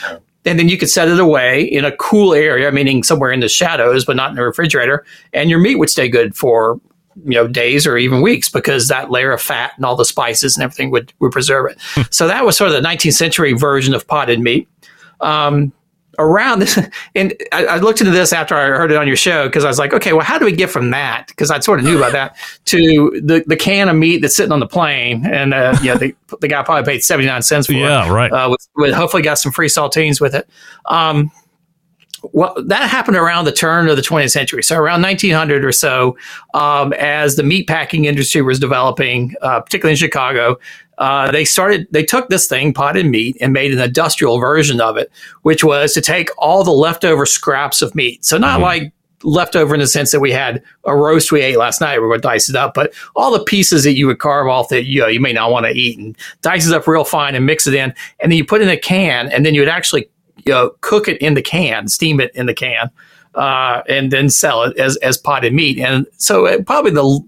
And 0.45 0.57
then 0.57 0.69
you 0.69 0.77
could 0.77 0.89
set 0.89 1.09
it 1.09 1.19
away 1.19 1.63
in 1.63 1.85
a 1.85 1.95
cool 1.97 2.33
area, 2.33 2.71
meaning 2.71 3.03
somewhere 3.03 3.31
in 3.31 3.41
the 3.41 3.49
shadows, 3.49 4.05
but 4.05 4.15
not 4.15 4.31
in 4.31 4.35
the 4.35 4.43
refrigerator, 4.43 5.05
and 5.33 5.49
your 5.49 5.59
meat 5.59 5.75
would 5.75 5.89
stay 5.89 6.07
good 6.07 6.35
for 6.35 6.79
you 7.25 7.33
know 7.33 7.47
days 7.47 7.85
or 7.85 7.97
even 7.97 8.21
weeks 8.21 8.49
because 8.49 8.87
that 8.87 9.11
layer 9.11 9.31
of 9.31 9.41
fat 9.41 9.73
and 9.75 9.85
all 9.85 9.95
the 9.95 10.05
spices 10.05 10.55
and 10.55 10.63
everything 10.63 10.89
would, 10.91 11.13
would 11.19 11.31
preserve 11.31 11.69
it. 11.69 11.77
so 12.09 12.27
that 12.27 12.45
was 12.45 12.57
sort 12.57 12.71
of 12.71 12.81
the 12.81 12.87
19th 12.87 13.13
century 13.13 13.53
version 13.53 13.93
of 13.93 14.07
potted 14.07 14.39
meat. 14.39 14.67
Um, 15.21 15.73
around 16.19 16.59
this, 16.59 16.77
and 17.15 17.33
I, 17.51 17.65
I, 17.65 17.77
looked 17.77 18.01
into 18.01 18.11
this 18.11 18.31
after 18.31 18.55
I 18.55 18.67
heard 18.67 18.91
it 18.91 18.97
on 18.97 19.07
your 19.07 19.15
show 19.15 19.47
because 19.47 19.65
I 19.65 19.67
was 19.67 19.79
like, 19.79 19.93
okay, 19.93 20.13
well, 20.13 20.25
how 20.25 20.37
do 20.37 20.45
we 20.45 20.51
get 20.51 20.69
from 20.69 20.91
that? 20.91 21.27
Because 21.27 21.49
I 21.49 21.59
sort 21.59 21.79
of 21.79 21.85
knew 21.85 21.97
about 21.97 22.11
that 22.11 22.37
to 22.65 23.21
the, 23.23 23.43
the 23.47 23.55
can 23.55 23.89
of 23.89 23.95
meat 23.95 24.21
that's 24.21 24.35
sitting 24.35 24.51
on 24.51 24.59
the 24.59 24.67
plane, 24.67 25.25
and 25.25 25.53
uh, 25.53 25.75
yeah, 25.81 25.95
the, 25.95 26.15
the 26.41 26.47
guy 26.47 26.61
probably 26.61 26.91
paid 26.91 27.03
seventy 27.03 27.27
nine 27.27 27.41
cents 27.41 27.65
for 27.65 27.73
yeah, 27.73 28.03
it. 28.03 28.07
Yeah, 28.07 28.13
right. 28.13 28.31
Uh, 28.31 28.49
with, 28.51 28.67
with, 28.75 28.93
hopefully 28.93 29.23
got 29.23 29.39
some 29.39 29.51
free 29.51 29.69
saltines 29.69 30.21
with 30.21 30.35
it. 30.35 30.47
Um, 30.85 31.31
well, 32.33 32.55
that 32.65 32.89
happened 32.89 33.17
around 33.17 33.45
the 33.45 33.51
turn 33.51 33.87
of 33.87 33.95
the 33.95 34.01
20th 34.01 34.31
century. 34.31 34.63
So 34.63 34.75
around 34.75 35.01
1900 35.01 35.63
or 35.63 35.71
so, 35.71 36.17
um, 36.53 36.93
as 36.93 37.35
the 37.35 37.43
meatpacking 37.43 38.05
industry 38.05 38.41
was 38.41 38.59
developing, 38.59 39.35
uh, 39.41 39.61
particularly 39.61 39.91
in 39.91 39.97
Chicago, 39.97 40.57
uh, 40.99 41.31
they 41.31 41.45
started. 41.45 41.87
They 41.91 42.03
took 42.03 42.29
this 42.29 42.47
thing, 42.47 42.73
potted 42.73 43.05
meat, 43.07 43.37
and 43.41 43.51
made 43.51 43.73
an 43.73 43.79
industrial 43.79 44.39
version 44.39 44.79
of 44.79 44.97
it, 44.97 45.11
which 45.41 45.63
was 45.63 45.93
to 45.93 46.01
take 46.01 46.29
all 46.37 46.63
the 46.63 46.71
leftover 46.71 47.25
scraps 47.25 47.81
of 47.81 47.95
meat. 47.95 48.23
So 48.23 48.37
not 48.37 48.55
mm-hmm. 48.55 48.63
like 48.63 48.93
leftover 49.23 49.73
in 49.73 49.81
the 49.81 49.87
sense 49.87 50.11
that 50.11 50.19
we 50.19 50.31
had 50.31 50.63
a 50.85 50.95
roast 50.95 51.31
we 51.31 51.41
ate 51.41 51.57
last 51.57 51.81
night. 51.81 51.99
We're 51.99 52.07
going 52.07 52.21
to 52.21 52.27
dice 52.27 52.49
it 52.49 52.55
up, 52.55 52.73
but 52.73 52.93
all 53.15 53.31
the 53.31 53.43
pieces 53.43 53.83
that 53.83 53.95
you 53.95 54.07
would 54.07 54.19
carve 54.19 54.47
off 54.47 54.69
that 54.69 54.85
you 54.85 55.01
know, 55.01 55.07
you 55.07 55.19
may 55.19 55.33
not 55.33 55.51
want 55.51 55.65
to 55.65 55.71
eat 55.71 55.97
and 55.97 56.17
dice 56.41 56.67
it 56.67 56.73
up 56.73 56.87
real 56.87 57.03
fine 57.03 57.35
and 57.35 57.45
mix 57.45 57.65
it 57.65 57.73
in, 57.73 57.93
and 58.19 58.31
then 58.31 58.37
you 58.37 58.45
put 58.45 58.61
it 58.61 58.65
in 58.65 58.69
a 58.69 58.77
can, 58.77 59.29
and 59.29 59.45
then 59.45 59.53
you 59.53 59.61
would 59.61 59.69
actually 59.69 60.09
you 60.45 60.53
know, 60.53 60.71
cook 60.81 61.07
it 61.07 61.21
in 61.21 61.33
the 61.33 61.41
can, 61.41 61.87
steam 61.87 62.19
it 62.19 62.33
in 62.35 62.45
the 62.45 62.53
can, 62.53 62.89
uh, 63.35 63.81
and 63.87 64.11
then 64.11 64.29
sell 64.29 64.63
it 64.63 64.77
as, 64.77 64.97
as 64.97 65.17
potted 65.17 65.53
meat. 65.53 65.79
And 65.79 66.05
so 66.17 66.45
uh, 66.45 66.61
probably 66.63 66.91
the, 66.91 67.19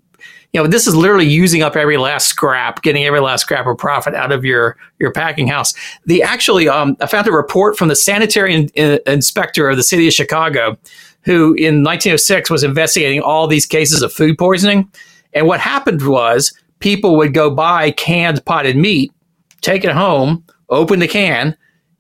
you 0.54 0.62
know, 0.62 0.68
this 0.68 0.86
is 0.86 0.96
literally 0.96 1.28
using 1.28 1.62
up 1.62 1.78
every 1.78 1.98
last 1.98 2.28
scrap, 2.28 2.82
getting 2.82 3.06
every 3.06 3.22
last 3.22 3.42
scrap 3.42 3.66
of 3.68 3.78
profit 3.78 4.14
out 4.14 4.32
of 4.32 4.44
your, 4.44 4.78
your 5.00 5.12
packing 5.12 5.48
house. 5.48 5.74
The 6.06 6.22
actually, 6.24 6.68
um, 6.68 6.98
I 7.00 7.06
found 7.06 7.28
a 7.28 7.32
report 7.32 7.78
from 7.78 7.88
the 7.88 7.96
sanitary 7.96 8.54
in, 8.54 8.68
in, 8.76 9.00
inspector 9.08 9.70
of 9.70 9.78
the 9.78 9.84
city 9.84 10.08
of 10.08 10.14
Chicago, 10.14 10.78
who 11.22 11.54
in 11.54 11.84
1906 11.84 12.50
was 12.50 12.64
investigating 12.64 13.22
all 13.22 13.48
these 13.48 13.66
cases 13.66 14.02
of 14.02 14.12
food 14.12 14.38
poisoning. 14.38 14.92
And 15.34 15.48
what 15.48 15.62
happened 15.62 16.06
was 16.06 16.54
people 16.80 17.16
would 17.16 17.34
go 17.34 17.50
buy 17.50 17.92
canned 17.92 18.44
potted 18.46 18.76
meat, 18.76 19.14
take 19.62 19.86
it 19.86 19.92
home, 19.92 20.44
open 20.70 21.00
the 21.00 21.08
can, 21.08 21.56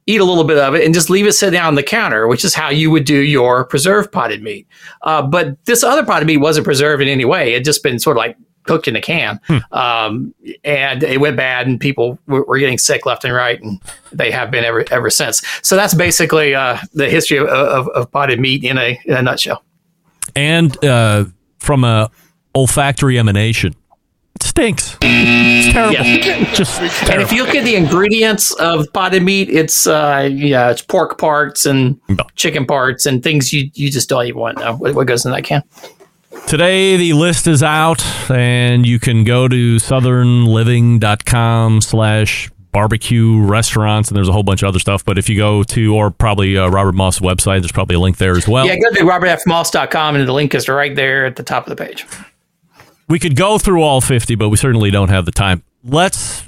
eat 0.07 0.19
a 0.19 0.25
little 0.25 0.43
bit 0.43 0.57
of 0.57 0.75
it 0.75 0.83
and 0.83 0.93
just 0.93 1.09
leave 1.09 1.27
it 1.27 1.33
sit 1.33 1.51
down 1.51 1.67
on 1.67 1.75
the 1.75 1.83
counter, 1.83 2.27
which 2.27 2.43
is 2.43 2.53
how 2.53 2.69
you 2.69 2.89
would 2.91 3.05
do 3.05 3.19
your 3.19 3.63
preserved 3.65 4.11
potted 4.11 4.41
meat. 4.41 4.67
Uh, 5.03 5.21
but 5.21 5.63
this 5.65 5.83
other 5.83 6.05
potted 6.05 6.27
meat 6.27 6.37
wasn't 6.37 6.65
preserved 6.65 7.01
in 7.01 7.07
any 7.07 7.25
way. 7.25 7.51
It 7.51 7.55
had 7.55 7.65
just 7.65 7.83
been 7.83 7.99
sort 7.99 8.17
of 8.17 8.19
like 8.19 8.37
cooked 8.63 8.87
in 8.87 8.95
a 8.95 9.01
can. 9.01 9.39
Hmm. 9.45 9.57
Um, 9.71 10.35
and 10.63 11.03
it 11.03 11.19
went 11.19 11.37
bad 11.37 11.67
and 11.67 11.79
people 11.79 12.19
were, 12.27 12.43
were, 12.43 12.59
getting 12.59 12.77
sick 12.77 13.05
left 13.05 13.23
and 13.23 13.33
right. 13.33 13.59
And 13.61 13.79
they 14.11 14.31
have 14.31 14.51
been 14.51 14.63
ever, 14.63 14.85
ever 14.91 15.09
since. 15.09 15.41
So 15.63 15.75
that's 15.75 15.93
basically 15.93 16.53
uh, 16.53 16.77
the 16.93 17.09
history 17.09 17.37
of, 17.37 17.47
of, 17.47 17.87
of, 17.89 18.11
potted 18.11 18.39
meat 18.39 18.63
in 18.63 18.77
a, 18.77 18.99
in 19.05 19.15
a 19.15 19.21
nutshell. 19.21 19.63
And 20.35 20.83
uh, 20.83 21.25
from 21.59 21.83
a 21.83 22.11
olfactory 22.53 23.17
emanation, 23.17 23.75
stinks. 24.43 24.97
It's 25.01 25.73
terrible. 25.73 25.93
Yeah. 25.93 26.53
Just 26.53 26.77
terrible. 26.77 27.13
And 27.13 27.21
if 27.21 27.31
you 27.31 27.45
look 27.45 27.55
at 27.55 27.63
the 27.63 27.75
ingredients 27.75 28.51
of 28.53 28.91
potted 28.93 29.23
meat, 29.23 29.49
it's 29.49 29.87
uh, 29.87 30.29
yeah, 30.31 30.71
it's 30.71 30.81
pork 30.81 31.17
parts 31.17 31.65
and 31.65 31.99
chicken 32.35 32.65
parts 32.65 33.05
and 33.05 33.23
things 33.23 33.53
you 33.53 33.69
you 33.73 33.91
just 33.91 34.09
don't 34.09 34.25
even 34.25 34.39
want 34.39 34.57
to 34.57 34.65
know 34.65 34.75
what, 34.75 34.95
what 34.95 35.07
goes 35.07 35.25
in 35.25 35.31
that 35.31 35.43
can. 35.43 35.63
Today 36.47 36.97
the 36.97 37.13
list 37.13 37.47
is 37.47 37.63
out 37.63 38.03
and 38.29 38.85
you 38.85 38.99
can 38.99 39.23
go 39.23 39.47
to 39.47 39.77
southernliving.com 39.77 41.81
slash 41.81 42.49
barbecue 42.71 43.41
restaurants 43.41 44.09
and 44.09 44.15
there's 44.15 44.29
a 44.29 44.31
whole 44.31 44.43
bunch 44.43 44.63
of 44.63 44.69
other 44.69 44.79
stuff 44.79 45.03
but 45.03 45.17
if 45.17 45.27
you 45.27 45.35
go 45.35 45.61
to 45.61 45.93
or 45.93 46.09
probably 46.09 46.57
uh, 46.57 46.69
robert 46.69 46.93
moss 46.93 47.19
website 47.19 47.59
there's 47.59 47.73
probably 47.73 47.97
a 47.97 47.99
link 47.99 48.17
there 48.17 48.37
as 48.37 48.47
well 48.47 48.65
yeah 48.65 48.77
go 48.77 48.89
to 48.91 49.01
robertfmoss.com 49.01 50.15
and 50.15 50.25
the 50.25 50.31
link 50.31 50.55
is 50.55 50.69
right 50.69 50.95
there 50.95 51.25
at 51.25 51.35
the 51.35 51.43
top 51.43 51.67
of 51.67 51.75
the 51.75 51.75
page 51.75 52.05
we 53.11 53.19
could 53.19 53.35
go 53.35 53.57
through 53.57 53.81
all 53.81 53.99
50, 53.99 54.35
but 54.35 54.49
we 54.49 54.55
certainly 54.55 54.89
don't 54.89 55.09
have 55.09 55.25
the 55.25 55.31
time. 55.31 55.63
Let's 55.83 56.43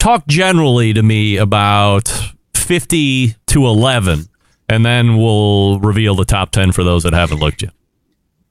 talk 0.00 0.26
generally 0.26 0.92
to 0.92 1.02
me 1.02 1.36
about 1.36 2.08
50 2.54 3.36
to 3.46 3.66
11, 3.66 4.28
and 4.68 4.84
then 4.84 5.16
we'll 5.16 5.78
reveal 5.78 6.16
the 6.16 6.24
top 6.24 6.50
10 6.50 6.72
for 6.72 6.82
those 6.82 7.04
that 7.04 7.12
haven't 7.12 7.38
looked 7.38 7.62
yet. 7.62 7.72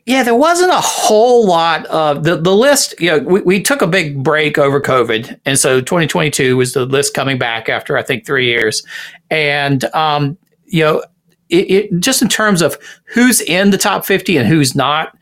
Yeah, 0.06 0.24
there 0.24 0.36
wasn't 0.36 0.72
a 0.72 0.82
whole 0.82 1.45
lot 1.45 1.86
of 1.88 2.24
the, 2.24 2.38
the 2.38 2.56
list. 2.56 2.95
You 2.99 3.12
know, 3.12 3.20
we, 3.20 3.41
we 3.41 3.62
took 3.62 3.82
a 3.82 3.88
big 3.88 4.24
break 4.24 4.58
over 4.58 4.82
COVID. 4.82 5.39
And 5.45 5.60
so 5.60 5.80
2022 5.80 6.58
was 6.58 6.74
the 6.74 6.86
list 6.86 7.14
coming 7.14 7.38
back 7.38 7.70
after, 7.70 7.97
I 7.97 8.02
think, 8.02 8.26
three 8.26 8.45
years. 8.45 8.84
And, 9.30 9.84
um, 9.93 10.38
you 10.66 10.84
know, 10.84 11.04
it, 11.49 11.72
it, 11.72 11.99
just 11.99 12.22
in 12.22 12.30
terms 12.30 12.62
of 12.62 12.78
who's 13.06 13.41
in 13.41 13.70
the 13.70 13.78
top 13.78 14.06
50 14.06 14.38
and 14.38 14.47
who's 14.47 14.74
not, 14.74 15.16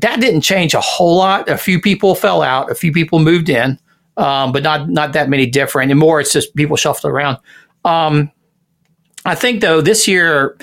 that 0.00 0.20
didn't 0.20 0.42
change 0.42 0.74
a 0.74 0.80
whole 0.80 1.16
lot. 1.16 1.48
A 1.48 1.58
few 1.58 1.80
people 1.80 2.14
fell 2.14 2.42
out, 2.42 2.70
a 2.70 2.74
few 2.74 2.92
people 2.92 3.18
moved 3.18 3.48
in, 3.48 3.78
um, 4.16 4.52
but 4.52 4.62
not 4.62 4.88
not 4.88 5.12
that 5.12 5.28
many 5.28 5.46
different. 5.46 5.90
And 5.90 6.00
more, 6.00 6.20
it's 6.20 6.32
just 6.32 6.54
people 6.54 6.76
shuffled 6.76 7.10
around. 7.10 7.38
Um, 7.84 8.30
I 9.24 9.34
think 9.34 9.60
though 9.60 9.80
this 9.80 10.08
year, 10.08 10.56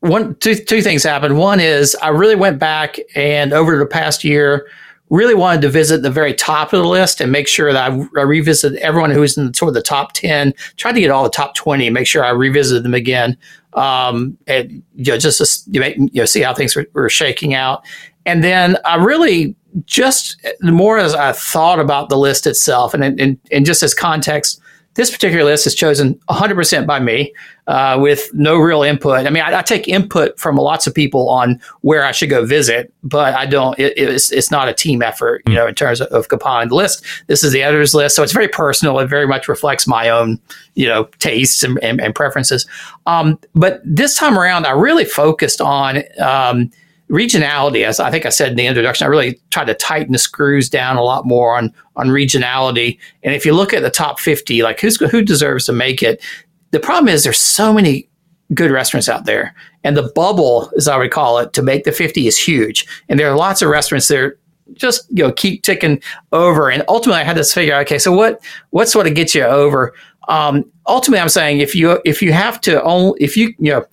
one 0.00 0.34
two 0.36 0.54
two 0.54 0.82
things 0.82 1.02
happened. 1.02 1.38
One 1.38 1.60
is 1.60 1.96
I 1.96 2.08
really 2.08 2.36
went 2.36 2.58
back 2.58 2.98
and 3.14 3.52
over 3.52 3.76
the 3.78 3.86
past 3.86 4.24
year, 4.24 4.68
really 5.10 5.34
wanted 5.34 5.62
to 5.62 5.68
visit 5.68 6.02
the 6.02 6.10
very 6.10 6.34
top 6.34 6.72
of 6.72 6.82
the 6.82 6.88
list 6.88 7.20
and 7.20 7.30
make 7.30 7.48
sure 7.48 7.72
that 7.72 7.90
I, 7.90 8.20
I 8.20 8.22
revisited 8.22 8.78
everyone 8.78 9.10
who 9.10 9.20
was 9.20 9.36
in 9.38 9.54
sort 9.54 9.68
of 9.68 9.74
the 9.74 9.82
top 9.82 10.12
ten. 10.12 10.52
Tried 10.76 10.92
to 10.92 11.00
get 11.00 11.10
all 11.10 11.24
the 11.24 11.30
top 11.30 11.54
twenty, 11.54 11.86
and 11.86 11.94
make 11.94 12.06
sure 12.06 12.24
I 12.24 12.30
revisited 12.30 12.84
them 12.84 12.94
again. 12.94 13.36
Um, 13.74 14.38
and 14.46 14.82
you 14.94 15.12
know, 15.12 15.18
just 15.18 15.38
to 15.38 15.70
you 15.70 16.10
know, 16.14 16.24
see 16.24 16.42
how 16.42 16.54
things 16.54 16.76
were, 16.76 16.86
were 16.92 17.08
shaking 17.08 17.54
out. 17.54 17.84
And 18.26 18.42
then 18.42 18.78
I 18.84 18.96
really 18.96 19.54
just 19.86 20.40
the 20.60 20.72
more 20.72 20.98
as 20.98 21.14
I 21.14 21.32
thought 21.32 21.80
about 21.80 22.08
the 22.08 22.16
list 22.16 22.46
itself, 22.46 22.94
and 22.94 23.02
and, 23.02 23.38
and 23.50 23.66
just 23.66 23.82
as 23.82 23.92
context, 23.92 24.60
this 24.94 25.10
particular 25.10 25.44
list 25.44 25.66
is 25.66 25.74
chosen 25.74 26.14
100% 26.28 26.86
by 26.86 27.00
me 27.00 27.32
uh, 27.66 27.98
with 28.00 28.32
no 28.32 28.56
real 28.56 28.82
input. 28.82 29.26
I 29.26 29.30
mean, 29.30 29.42
I, 29.42 29.58
I, 29.58 29.62
take 29.62 29.88
input 29.88 30.38
from 30.38 30.56
lots 30.56 30.86
of 30.86 30.94
people 30.94 31.28
on 31.28 31.60
where 31.80 32.04
I 32.04 32.12
should 32.12 32.30
go 32.30 32.46
visit, 32.46 32.92
but 33.02 33.34
I 33.34 33.46
don't. 33.46 33.76
It, 33.78 33.94
it's 33.96 34.30
it's 34.30 34.50
not 34.50 34.68
a 34.68 34.74
team 34.74 35.02
effort, 35.02 35.42
you 35.48 35.54
know, 35.54 35.66
in 35.66 35.74
terms 35.74 36.00
of, 36.00 36.08
of 36.08 36.28
compiling 36.28 36.68
the 36.68 36.76
list. 36.76 37.04
This 37.26 37.42
is 37.42 37.52
the 37.52 37.62
editor's 37.62 37.94
list, 37.94 38.14
so 38.14 38.22
it's 38.22 38.32
very 38.32 38.48
personal. 38.48 38.98
It 39.00 39.08
very 39.08 39.26
much 39.26 39.48
reflects 39.48 39.86
my 39.86 40.08
own, 40.08 40.38
you 40.74 40.86
know, 40.86 41.04
tastes 41.18 41.62
and, 41.64 41.82
and, 41.82 42.00
and 42.00 42.14
preferences. 42.14 42.66
Um, 43.06 43.38
but 43.54 43.80
this 43.84 44.16
time 44.16 44.38
around, 44.38 44.66
I 44.66 44.72
really 44.72 45.04
focused 45.04 45.60
on. 45.60 46.02
Um, 46.20 46.70
regionality, 47.10 47.84
as 47.84 48.00
I 48.00 48.10
think 48.10 48.26
I 48.26 48.30
said 48.30 48.50
in 48.50 48.56
the 48.56 48.66
introduction, 48.66 49.04
I 49.04 49.08
really 49.08 49.40
tried 49.50 49.66
to 49.66 49.74
tighten 49.74 50.12
the 50.12 50.18
screws 50.18 50.68
down 50.68 50.96
a 50.96 51.02
lot 51.02 51.26
more 51.26 51.56
on 51.56 51.72
on 51.96 52.08
regionality. 52.08 52.98
And 53.22 53.34
if 53.34 53.44
you 53.44 53.52
look 53.52 53.72
at 53.72 53.82
the 53.82 53.90
top 53.90 54.18
fifty, 54.20 54.62
like 54.62 54.80
who's 54.80 54.98
who 55.10 55.22
deserves 55.22 55.66
to 55.66 55.72
make 55.72 56.02
it, 56.02 56.22
the 56.70 56.80
problem 56.80 57.08
is 57.08 57.24
there's 57.24 57.38
so 57.38 57.72
many 57.72 58.08
good 58.52 58.70
restaurants 58.70 59.08
out 59.08 59.26
there, 59.26 59.54
and 59.84 59.96
the 59.96 60.10
bubble, 60.14 60.70
as 60.76 60.88
I 60.88 60.96
would 60.96 61.10
call 61.10 61.38
it, 61.38 61.52
to 61.54 61.62
make 61.62 61.84
the 61.84 61.92
fifty 61.92 62.26
is 62.26 62.38
huge. 62.38 62.86
And 63.08 63.18
there 63.18 63.30
are 63.30 63.36
lots 63.36 63.62
of 63.62 63.68
restaurants 63.68 64.08
that 64.08 64.36
just 64.72 65.06
you 65.10 65.22
know 65.22 65.32
keep 65.32 65.62
ticking 65.62 66.02
over. 66.32 66.70
And 66.70 66.82
ultimately, 66.88 67.20
I 67.20 67.24
had 67.24 67.36
to 67.36 67.44
figure, 67.44 67.74
out, 67.74 67.82
okay, 67.82 67.98
so 67.98 68.12
what 68.12 68.32
what's 68.32 68.42
what 68.70 68.88
sort 68.88 69.06
of 69.06 69.14
gets 69.14 69.34
you 69.34 69.44
over? 69.44 69.92
Um, 70.28 70.64
ultimately, 70.86 71.20
I'm 71.20 71.28
saying 71.28 71.60
if 71.60 71.74
you 71.74 72.00
if 72.04 72.22
you 72.22 72.32
have 72.32 72.60
to 72.62 72.82
only 72.82 73.22
if 73.22 73.36
you 73.36 73.54
you 73.58 73.72
know 73.72 73.86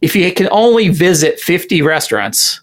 if 0.00 0.16
you 0.16 0.32
can 0.32 0.48
only 0.50 0.88
visit 0.88 1.38
50 1.40 1.82
restaurants, 1.82 2.60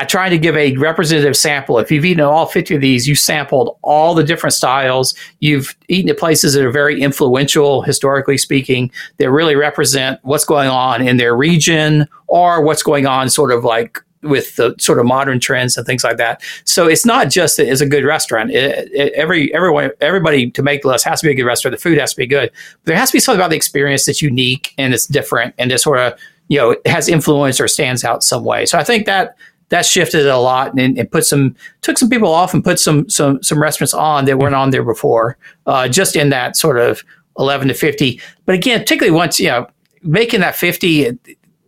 I 0.00 0.04
try 0.04 0.30
to 0.30 0.38
give 0.38 0.56
a 0.56 0.74
representative 0.78 1.36
sample. 1.36 1.78
If 1.78 1.90
you've 1.90 2.06
eaten 2.06 2.24
all 2.24 2.46
50 2.46 2.74
of 2.74 2.80
these, 2.80 3.06
you 3.06 3.14
sampled 3.14 3.76
all 3.82 4.14
the 4.14 4.24
different 4.24 4.54
styles. 4.54 5.14
You've 5.40 5.76
eaten 5.88 6.08
at 6.10 6.18
places 6.18 6.54
that 6.54 6.64
are 6.64 6.70
very 6.70 7.02
influential, 7.02 7.82
historically 7.82 8.38
speaking, 8.38 8.90
that 9.18 9.30
really 9.30 9.56
represent 9.56 10.18
what's 10.22 10.46
going 10.46 10.70
on 10.70 11.06
in 11.06 11.18
their 11.18 11.36
region 11.36 12.08
or 12.28 12.64
what's 12.64 12.82
going 12.82 13.06
on 13.06 13.28
sort 13.28 13.52
of 13.52 13.62
like 13.62 13.98
with 14.22 14.56
the 14.56 14.74
sort 14.78 14.98
of 14.98 15.04
modern 15.04 15.38
trends 15.38 15.76
and 15.76 15.86
things 15.86 16.02
like 16.02 16.16
that. 16.16 16.42
So 16.64 16.86
it's 16.86 17.04
not 17.04 17.28
just 17.28 17.58
that 17.58 17.70
it's 17.70 17.82
a 17.82 17.86
good 17.86 18.04
restaurant. 18.04 18.50
It, 18.52 18.90
it, 18.92 19.12
every 19.12 19.52
everyone 19.54 19.90
everybody 20.00 20.50
to 20.52 20.62
make 20.62 20.80
the 20.80 20.88
list 20.88 21.04
has 21.04 21.20
to 21.20 21.26
be 21.26 21.32
a 21.32 21.34
good 21.34 21.44
restaurant. 21.44 21.76
The 21.76 21.80
food 21.80 21.98
has 21.98 22.12
to 22.12 22.16
be 22.16 22.26
good. 22.26 22.50
There 22.84 22.96
has 22.96 23.10
to 23.10 23.16
be 23.16 23.20
something 23.20 23.40
about 23.40 23.50
the 23.50 23.56
experience 23.56 24.06
that's 24.06 24.22
unique 24.22 24.74
and 24.78 24.94
it's 24.94 25.06
different 25.06 25.54
and 25.58 25.70
it's 25.72 25.84
sort 25.84 25.98
of 25.98 26.18
you 26.50 26.58
know 26.58 26.76
has 26.84 27.08
influence 27.08 27.58
or 27.58 27.68
stands 27.68 28.04
out 28.04 28.22
some 28.22 28.44
way. 28.44 28.66
So 28.66 28.76
I 28.76 28.84
think 28.84 29.06
that 29.06 29.36
that 29.70 29.86
shifted 29.86 30.26
a 30.26 30.36
lot 30.36 30.78
and, 30.78 30.98
and 30.98 31.10
put 31.10 31.24
some 31.24 31.56
took 31.80 31.96
some 31.96 32.10
people 32.10 32.28
off 32.28 32.52
and 32.52 32.62
put 32.62 32.78
some 32.78 33.08
some 33.08 33.42
some 33.42 33.62
restaurants 33.62 33.94
on 33.94 34.26
that 34.26 34.38
weren't 34.38 34.56
on 34.56 34.70
there 34.70 34.82
before, 34.82 35.38
uh, 35.66 35.88
just 35.88 36.16
in 36.16 36.28
that 36.30 36.56
sort 36.56 36.78
of 36.78 37.02
eleven 37.38 37.68
to 37.68 37.74
fifty. 37.74 38.20
But 38.44 38.56
again, 38.56 38.80
particularly 38.80 39.16
once 39.16 39.40
you 39.40 39.48
know 39.48 39.66
making 40.02 40.40
that 40.40 40.54
fifty. 40.54 41.04
It, 41.04 41.18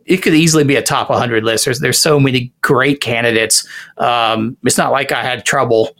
it 0.04 0.16
could 0.16 0.34
easily 0.34 0.64
be 0.64 0.74
a 0.74 0.82
top 0.82 1.08
100 1.08 1.44
list. 1.44 1.64
There's, 1.64 1.78
there's 1.78 1.98
so 1.98 2.18
many 2.18 2.52
great 2.60 3.00
candidates. 3.00 3.66
Um, 3.98 4.56
it's 4.64 4.76
not 4.76 4.90
like 4.90 5.12
I 5.12 5.22
had 5.22 5.46
trouble, 5.46 5.96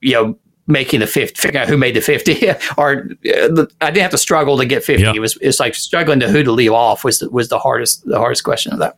you 0.00 0.12
know, 0.12 0.38
making 0.66 1.00
the 1.00 1.06
50, 1.06 1.40
figure 1.40 1.60
out 1.60 1.68
who 1.68 1.76
made 1.76 1.94
the 1.94 2.00
50 2.00 2.48
or 2.78 3.08
uh, 3.26 3.66
I 3.80 3.90
didn't 3.90 4.02
have 4.02 4.10
to 4.12 4.18
struggle 4.18 4.56
to 4.58 4.66
get 4.66 4.84
50. 4.84 5.02
Yeah. 5.02 5.12
It 5.14 5.20
was, 5.20 5.36
it's 5.40 5.60
like 5.60 5.74
struggling 5.74 6.20
to 6.20 6.28
who 6.28 6.42
to 6.42 6.52
leave 6.52 6.72
off 6.72 7.04
was, 7.04 7.18
the, 7.18 7.30
was 7.30 7.48
the 7.48 7.58
hardest, 7.58 8.06
the 8.06 8.18
hardest 8.18 8.44
question 8.44 8.72
of 8.72 8.78
that. 8.78 8.96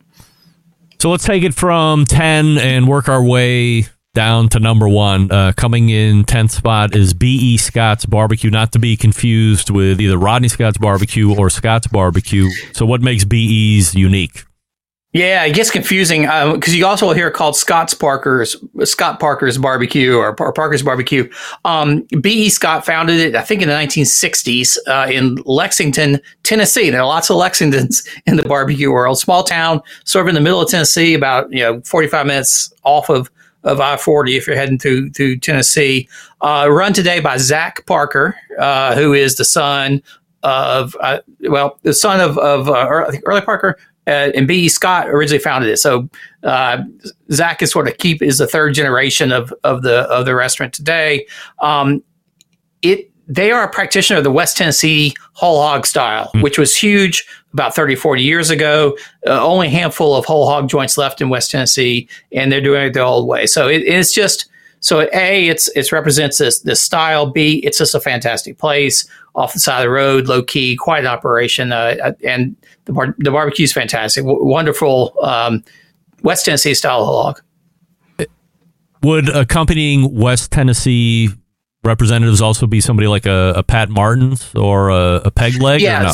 So 0.99 1.11
let's 1.11 1.25
take 1.25 1.43
it 1.43 1.53
from 1.53 2.05
10 2.05 2.57
and 2.57 2.87
work 2.87 3.07
our 3.07 3.23
way 3.23 3.85
down 4.17 4.49
to 4.49 4.59
number 4.59 4.89
one. 4.89 5.31
Uh, 5.31 5.51
coming 5.55 5.89
in 5.89 6.23
10th 6.23 6.49
spot 6.49 6.95
is 6.95 7.13
B.E. 7.13 7.57
Scott's 7.57 8.03
Barbecue, 8.07 8.49
not 8.49 8.71
to 8.71 8.79
be 8.79 8.97
confused 8.97 9.69
with 9.69 10.01
either 10.01 10.17
Rodney 10.17 10.47
Scott's 10.47 10.79
Barbecue 10.79 11.35
or 11.35 11.51
Scott's 11.51 11.85
Barbecue. 11.85 12.49
So, 12.73 12.83
what 12.83 13.01
makes 13.01 13.25
B.E.'s 13.25 13.93
unique? 13.93 14.46
Yeah, 15.13 15.45
it 15.45 15.55
gets 15.55 15.71
confusing 15.71 16.23
because 16.23 16.75
you 16.75 16.85
also 16.85 17.07
will 17.07 17.13
hear 17.13 17.31
called 17.31 17.55
Scott's 17.55 17.93
Parker's 17.93 18.57
Scott 18.83 19.19
Parker's 19.19 19.57
Barbecue 19.57 20.15
or, 20.15 20.35
Parker's 20.35 20.83
Barbecue. 20.83 21.29
Um, 21.63 22.05
B.E. 22.21 22.49
Scott 22.49 22.85
founded 22.85 23.19
it, 23.19 23.35
I 23.35 23.41
think, 23.41 23.61
in 23.61 23.69
the 23.69 23.73
1960s 23.73 24.77
uh, 24.85 25.09
in 25.09 25.37
Lexington, 25.45 26.19
Tennessee. 26.43 26.89
There 26.89 26.99
are 26.99 27.07
lots 27.07 27.29
of 27.29 27.37
Lexingtons 27.37 28.07
in 28.25 28.35
the 28.35 28.43
barbecue 28.43 28.91
world. 28.91 29.17
Small 29.17 29.43
town, 29.43 29.81
sort 30.03 30.25
of 30.25 30.29
in 30.29 30.35
the 30.35 30.41
middle 30.41 30.61
of 30.61 30.69
Tennessee, 30.69 31.13
about 31.13 31.51
you 31.51 31.61
know 31.61 31.81
45 31.81 32.27
minutes 32.27 32.73
off 32.83 33.09
of 33.09 33.31
of 33.63 33.79
I 33.79 33.97
40 33.97 34.35
if 34.35 34.45
you're 34.45 34.55
heading 34.55 34.77
through 34.77 35.11
through 35.11 35.37
Tennessee. 35.37 36.09
Uh, 36.41 36.67
run 36.69 36.91
today 36.93 37.21
by 37.21 37.37
Zach 37.37 37.85
Parker, 37.85 38.35
uh, 38.59 38.93
who 38.93 39.13
is 39.13 39.35
the 39.35 39.45
son 39.45 40.03
of 40.43 40.95
uh, 40.99 41.21
well, 41.41 41.79
the 41.83 41.93
son 41.93 42.19
of 42.19 42.37
of 42.37 42.69
uh, 42.69 43.09
think 43.09 43.23
Early 43.25 43.41
Parker. 43.41 43.77
Uh, 44.07 44.31
and 44.33 44.47
B. 44.47 44.69
Scott 44.69 45.09
originally 45.09 45.43
founded 45.43 45.69
it, 45.69 45.77
so 45.77 46.09
uh, 46.43 46.81
Zach 47.31 47.61
is 47.61 47.71
sort 47.71 47.87
of 47.87 47.97
keep 47.97 48.21
is 48.21 48.37
the 48.37 48.47
third 48.47 48.73
generation 48.73 49.31
of 49.31 49.53
of 49.63 49.81
the 49.81 50.01
of 50.03 50.25
the 50.25 50.33
restaurant 50.33 50.73
today. 50.73 51.27
Um, 51.61 52.01
it 52.81 53.11
they 53.27 53.51
are 53.51 53.63
a 53.63 53.69
practitioner 53.69 54.17
of 54.17 54.23
the 54.23 54.31
West 54.31 54.55
Tennessee 54.57 55.13
whole 55.33 55.61
hog 55.61 55.85
style, 55.85 56.31
which 56.35 56.57
was 56.57 56.75
huge 56.75 57.25
about 57.53 57.75
30, 57.75 57.95
40 57.95 58.23
years 58.23 58.49
ago. 58.49 58.97
Uh, 59.25 59.45
only 59.45 59.67
a 59.67 59.69
handful 59.69 60.15
of 60.15 60.25
whole 60.25 60.47
hog 60.47 60.69
joints 60.69 60.97
left 60.97 61.21
in 61.21 61.29
West 61.29 61.51
Tennessee, 61.51 62.07
and 62.31 62.51
they're 62.51 62.61
doing 62.61 62.83
it 62.83 62.93
the 62.93 63.01
old 63.01 63.27
way. 63.27 63.45
So 63.45 63.67
it, 63.67 63.81
it's 63.83 64.13
just 64.13 64.47
so 64.79 65.07
a 65.13 65.47
it's 65.47 65.67
it 65.69 65.91
represents 65.91 66.37
this 66.37 66.59
this 66.59 66.81
style. 66.81 67.25
B 67.31 67.61
it's 67.63 67.77
just 67.77 67.95
a 67.95 67.99
fantastic 67.99 68.57
place 68.57 69.07
off 69.35 69.53
the 69.53 69.59
side 69.59 69.79
of 69.79 69.83
the 69.83 69.89
road, 69.89 70.27
low 70.27 70.41
key, 70.43 70.75
quiet 70.75 71.05
operation, 71.05 71.71
uh, 71.71 72.13
and 72.23 72.55
the 72.85 72.93
bar- 72.93 73.15
the 73.19 73.31
barbecue 73.31 73.63
is 73.65 73.73
fantastic, 73.73 74.23
w- 74.23 74.43
wonderful 74.43 75.13
um, 75.21 75.63
West 76.23 76.45
Tennessee 76.45 76.73
style 76.73 77.05
hog. 77.05 77.41
Would 79.03 79.29
accompanying 79.29 80.15
West 80.15 80.51
Tennessee 80.51 81.29
representatives 81.83 82.41
also 82.41 82.65
be 82.65 82.81
somebody 82.81 83.07
like 83.07 83.25
a, 83.27 83.53
a 83.55 83.63
Pat 83.63 83.89
Martin's 83.89 84.53
or 84.55 84.89
a, 84.89 85.21
a 85.25 85.31
Peg 85.31 85.61
Leg? 85.61 85.81
or 85.81 85.83
Yeah, 85.83 86.11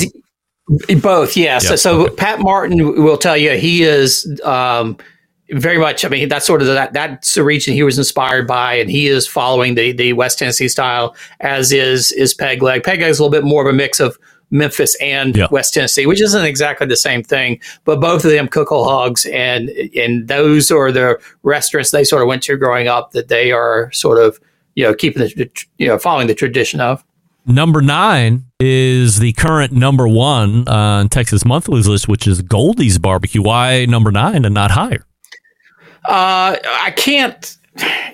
no? 0.69 0.95
both. 1.01 1.37
Yeah. 1.37 1.59
So, 1.59 1.75
so 1.75 2.05
okay. 2.07 2.15
Pat 2.15 2.39
Martin 2.39 3.03
will 3.03 3.17
tell 3.17 3.37
you 3.37 3.51
he 3.51 3.83
is 3.83 4.39
um, 4.43 4.97
very 5.53 5.77
much. 5.77 6.03
I 6.05 6.09
mean, 6.09 6.29
that's 6.29 6.45
sort 6.45 6.61
of 6.61 6.67
the, 6.67 6.73
that 6.73 6.93
that's 6.93 7.35
the 7.35 7.43
region 7.43 7.73
he 7.73 7.83
was 7.83 7.97
inspired 7.97 8.47
by, 8.47 8.73
and 8.75 8.89
he 8.89 9.07
is 9.07 9.27
following 9.27 9.75
the 9.75 9.91
the 9.91 10.13
West 10.13 10.39
Tennessee 10.39 10.67
style, 10.67 11.15
as 11.39 11.71
is 11.71 12.11
is 12.11 12.33
Peg 12.33 12.61
Leg. 12.61 12.83
Peg 12.83 12.99
Leg 13.01 13.09
is 13.09 13.19
a 13.19 13.23
little 13.23 13.31
bit 13.31 13.43
more 13.47 13.61
of 13.61 13.67
a 13.67 13.75
mix 13.75 13.99
of 13.99 14.17
Memphis 14.51 14.95
and 15.01 15.35
Yeah. 15.35 15.47
West 15.49 15.73
Tennessee, 15.73 16.05
which 16.05 16.21
isn't 16.21 16.45
exactly 16.45 16.85
the 16.85 16.95
same 16.95 17.23
thing, 17.23 17.59
but 17.85 17.99
both 17.99 18.23
of 18.23 18.31
them 18.31 18.47
cook 18.47 18.69
whole 18.69 18.85
hogs, 18.85 19.25
and 19.27 19.69
and 19.95 20.27
those 20.27 20.69
are 20.71 20.91
the 20.91 21.19
restaurants 21.43 21.91
they 21.91 22.03
sort 22.03 22.21
of 22.21 22.27
went 22.27 22.43
to 22.43 22.55
growing 22.57 22.87
up 22.87 23.11
that 23.11 23.29
they 23.29 23.51
are 23.51 23.91
sort 23.93 24.19
of 24.19 24.39
you 24.75 24.83
know 24.83 24.93
keeping 24.93 25.21
the 25.23 25.49
you 25.77 25.87
know 25.87 25.97
following 25.97 26.27
the 26.27 26.35
tradition 26.35 26.79
of. 26.79 27.03
Number 27.45 27.81
nine 27.81 28.45
is 28.61 29.19
the 29.19 29.33
current 29.33 29.73
number 29.73 30.07
one 30.07 30.65
on 30.69 31.09
Texas 31.09 31.43
Monthly's 31.43 31.87
list, 31.89 32.07
which 32.07 32.25
is 32.25 32.41
Goldie's 32.41 32.97
Barbecue. 32.99 33.41
Why 33.41 33.83
number 33.85 34.11
nine 34.11 34.45
and 34.45 34.53
not 34.53 34.71
higher? 34.71 35.05
Uh, 36.05 36.57
I 36.65 36.93
can't. 36.95 37.57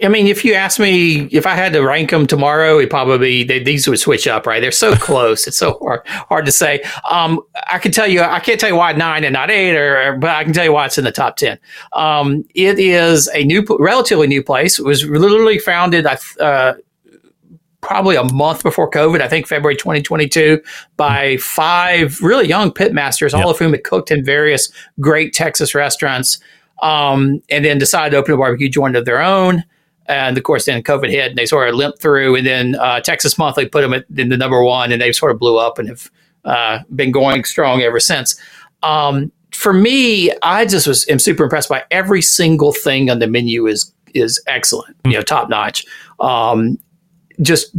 I 0.01 0.07
mean, 0.07 0.27
if 0.27 0.45
you 0.45 0.53
ask 0.53 0.79
me 0.79 1.25
if 1.33 1.45
I 1.45 1.53
had 1.53 1.73
to 1.73 1.81
rank 1.81 2.11
them 2.11 2.25
tomorrow, 2.25 2.79
it 2.79 2.89
probably 2.89 3.43
they, 3.43 3.61
these 3.61 3.89
would 3.89 3.99
switch 3.99 4.25
up, 4.25 4.47
right? 4.47 4.61
They're 4.61 4.71
so 4.71 4.95
close; 4.95 5.47
it's 5.47 5.57
so 5.57 5.77
hard, 5.79 6.07
hard 6.07 6.45
to 6.45 6.51
say. 6.51 6.81
Um, 7.09 7.41
I 7.69 7.77
can 7.79 7.91
tell 7.91 8.07
you, 8.07 8.21
I 8.21 8.39
can't 8.39 8.59
tell 8.59 8.69
you 8.69 8.75
why 8.75 8.93
nine 8.93 9.25
and 9.25 9.33
not 9.33 9.51
eight, 9.51 9.75
or 9.75 10.17
but 10.17 10.29
I 10.29 10.43
can 10.43 10.53
tell 10.53 10.63
you 10.63 10.71
why 10.71 10.85
it's 10.85 10.97
in 10.97 11.03
the 11.03 11.11
top 11.11 11.35
ten. 11.35 11.59
Um, 11.93 12.45
it 12.55 12.79
is 12.79 13.29
a 13.33 13.43
new, 13.43 13.65
relatively 13.79 14.27
new 14.27 14.43
place. 14.43 14.79
It 14.79 14.85
was 14.85 15.03
literally 15.03 15.59
founded, 15.59 16.05
I 16.07 16.17
uh, 16.39 16.73
probably 17.81 18.15
a 18.15 18.23
month 18.33 18.63
before 18.63 18.89
COVID, 18.89 19.21
I 19.21 19.27
think 19.27 19.47
February 19.47 19.75
2022, 19.75 20.61
by 20.97 21.37
five 21.37 22.21
really 22.21 22.47
young 22.47 22.71
pit 22.71 22.91
pitmasters, 22.91 23.37
all 23.37 23.49
of 23.49 23.59
whom 23.59 23.71
had 23.71 23.83
cooked 23.83 24.11
in 24.11 24.23
various 24.23 24.71
great 24.99 25.33
Texas 25.33 25.73
restaurants, 25.73 26.39
um, 26.81 27.41
and 27.49 27.65
then 27.65 27.77
decided 27.77 28.11
to 28.11 28.17
open 28.17 28.33
a 28.33 28.37
barbecue 28.37 28.69
joint 28.69 28.95
of 28.95 29.05
their 29.05 29.21
own. 29.21 29.63
And 30.05 30.37
of 30.37 30.43
course, 30.43 30.65
then 30.65 30.81
COVID 30.81 31.09
hit, 31.09 31.29
and 31.29 31.37
they 31.37 31.45
sort 31.45 31.69
of 31.69 31.75
limped 31.75 32.01
through. 32.01 32.35
And 32.35 32.47
then 32.47 32.75
uh, 32.75 32.99
Texas 32.99 33.37
Monthly 33.37 33.67
put 33.67 33.81
them 33.81 33.93
at, 33.93 34.05
in 34.17 34.29
the 34.29 34.37
number 34.37 34.63
one, 34.63 34.91
and 34.91 35.01
they 35.01 35.11
sort 35.11 35.31
of 35.31 35.39
blew 35.39 35.57
up 35.57 35.77
and 35.77 35.87
have 35.87 36.09
uh, 36.45 36.79
been 36.95 37.11
going 37.11 37.43
strong 37.43 37.81
ever 37.81 37.99
since. 37.99 38.39
Um, 38.81 39.31
for 39.51 39.73
me, 39.73 40.31
I 40.41 40.65
just 40.65 40.87
was 40.87 41.07
am 41.09 41.19
super 41.19 41.43
impressed 41.43 41.69
by 41.69 41.83
every 41.91 42.21
single 42.21 42.71
thing 42.71 43.09
on 43.09 43.19
the 43.19 43.27
menu 43.27 43.67
is 43.67 43.93
is 44.15 44.41
excellent, 44.47 44.95
you 45.05 45.13
know, 45.13 45.21
top 45.21 45.49
notch. 45.49 45.85
Um, 46.19 46.79
just 47.41 47.71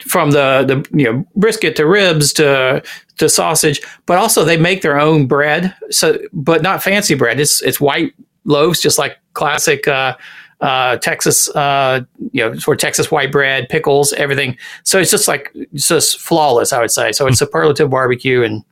from 0.00 0.32
the 0.32 0.64
the 0.66 0.96
you 0.96 1.04
know 1.04 1.24
brisket 1.36 1.76
to 1.76 1.86
ribs 1.86 2.32
to 2.34 2.82
to 3.18 3.28
sausage, 3.28 3.80
but 4.06 4.18
also 4.18 4.44
they 4.44 4.56
make 4.56 4.82
their 4.82 4.98
own 4.98 5.26
bread. 5.26 5.74
So, 5.90 6.18
but 6.32 6.62
not 6.62 6.82
fancy 6.82 7.14
bread. 7.14 7.38
It's 7.38 7.62
it's 7.62 7.80
white 7.80 8.14
loaves, 8.44 8.80
just 8.80 8.98
like 8.98 9.18
classic 9.34 9.86
uh, 9.86 10.16
uh, 10.60 10.96
Texas, 10.96 11.48
uh, 11.50 12.02
you 12.32 12.42
know, 12.42 12.54
sort 12.56 12.78
of 12.78 12.80
Texas 12.80 13.10
white 13.10 13.32
bread, 13.32 13.68
pickles, 13.68 14.12
everything. 14.14 14.56
So 14.84 14.98
it's 14.98 15.10
just 15.10 15.28
like 15.28 15.50
it's 15.54 15.88
just 15.88 16.20
flawless, 16.20 16.72
I 16.72 16.80
would 16.80 16.90
say. 16.90 17.12
So 17.12 17.26
it's 17.26 17.38
superlative 17.38 17.90
barbecue, 17.90 18.42
and 18.42 18.64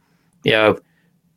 you 0.44 0.52
know, 0.52 0.78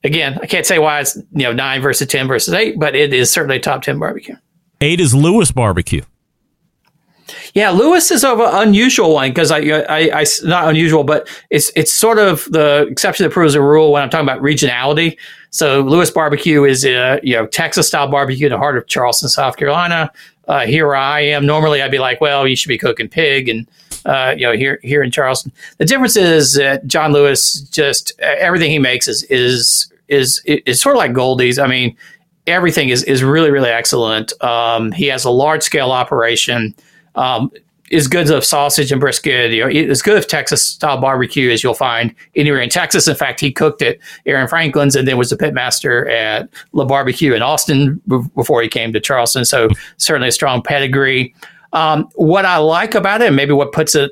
again, 0.03 0.39
I 0.41 0.47
can't 0.47 0.65
say 0.65 0.79
why 0.79 1.01
it's 1.01 1.15
you 1.15 1.43
know 1.43 1.53
nine 1.53 1.81
versus 1.81 2.07
ten 2.07 2.27
versus 2.27 2.53
eight, 2.53 2.79
but 2.79 2.95
it 2.95 3.13
is 3.13 3.29
certainly 3.31 3.59
top 3.59 3.83
ten 3.83 3.99
barbecue. 3.99 4.35
Eight 4.81 4.99
is 4.99 5.13
Lewis 5.13 5.51
Barbecue. 5.51 6.01
Yeah, 7.53 7.69
Lewis 7.71 8.11
is 8.11 8.23
of 8.23 8.39
an 8.39 8.49
unusual 8.67 9.13
one 9.13 9.29
because 9.29 9.51
I, 9.51 9.59
I, 9.59 10.21
I, 10.21 10.25
not 10.43 10.69
unusual, 10.69 11.03
but 11.03 11.27
it's 11.49 11.71
it's 11.75 11.91
sort 11.91 12.17
of 12.17 12.45
the 12.45 12.87
exception 12.89 13.25
that 13.25 13.31
proves 13.31 13.53
the 13.53 13.61
rule 13.61 13.91
when 13.91 14.01
I'm 14.01 14.09
talking 14.09 14.27
about 14.27 14.41
regionality. 14.41 15.17
So 15.49 15.81
Lewis 15.81 16.09
Barbecue 16.09 16.63
is 16.63 16.85
a 16.85 17.19
you 17.23 17.35
know 17.35 17.45
Texas 17.47 17.87
style 17.87 18.07
barbecue 18.07 18.47
in 18.47 18.51
the 18.51 18.57
heart 18.57 18.77
of 18.77 18.87
Charleston, 18.87 19.29
South 19.29 19.57
Carolina. 19.57 20.11
Uh, 20.47 20.65
here 20.65 20.95
I 20.95 21.21
am. 21.21 21.45
Normally, 21.45 21.81
I'd 21.81 21.91
be 21.91 21.99
like, 21.99 22.21
well, 22.21 22.47
you 22.47 22.55
should 22.55 22.69
be 22.69 22.77
cooking 22.77 23.09
pig, 23.09 23.49
and 23.49 23.67
uh, 24.05 24.33
you 24.37 24.43
know 24.43 24.53
here 24.53 24.79
here 24.81 25.03
in 25.03 25.11
Charleston. 25.11 25.51
The 25.77 25.85
difference 25.85 26.15
is 26.15 26.55
that 26.55 26.87
John 26.87 27.11
Lewis 27.11 27.61
just 27.61 28.17
everything 28.19 28.71
he 28.71 28.79
makes 28.79 29.09
is 29.09 29.23
is 29.23 29.91
is 30.07 30.41
is 30.45 30.79
sort 30.79 30.95
of 30.95 30.99
like 30.99 31.11
Goldie's. 31.11 31.59
I 31.59 31.67
mean, 31.67 31.97
everything 32.47 32.89
is 32.89 33.03
is 33.03 33.23
really 33.23 33.51
really 33.51 33.69
excellent. 33.69 34.31
Um, 34.41 34.93
he 34.93 35.07
has 35.07 35.25
a 35.25 35.29
large 35.29 35.63
scale 35.63 35.91
operation 35.91 36.75
um, 37.15 37.51
as 37.91 38.07
good 38.07 38.31
of 38.31 38.45
sausage 38.45 38.91
and 38.91 39.01
brisket, 39.01 39.51
you 39.51 39.61
know, 39.61 39.91
as 39.91 40.01
good 40.01 40.17
of 40.17 40.25
Texas 40.25 40.65
style 40.65 40.99
barbecue 41.01 41.51
as 41.51 41.61
you'll 41.61 41.73
find 41.73 42.15
anywhere 42.35 42.61
in 42.61 42.69
Texas. 42.69 43.07
In 43.07 43.15
fact, 43.15 43.41
he 43.41 43.51
cooked 43.51 43.81
at 43.81 43.97
Aaron 44.25 44.47
Franklin's 44.47 44.95
and 44.95 45.05
then 45.05 45.17
was 45.17 45.29
the 45.29 45.35
pitmaster 45.35 46.09
at 46.09 46.47
La 46.71 46.85
Barbecue 46.85 47.33
in 47.33 47.41
Austin 47.41 48.01
before 48.33 48.61
he 48.61 48.69
came 48.69 48.93
to 48.93 49.01
Charleston. 49.01 49.43
So 49.43 49.67
certainly 49.97 50.29
a 50.29 50.31
strong 50.31 50.61
pedigree. 50.61 51.35
Um, 51.73 52.07
what 52.15 52.45
I 52.45 52.57
like 52.57 52.95
about 52.95 53.21
it, 53.21 53.31
maybe 53.31 53.51
what 53.51 53.73
puts 53.73 53.93
it 53.93 54.11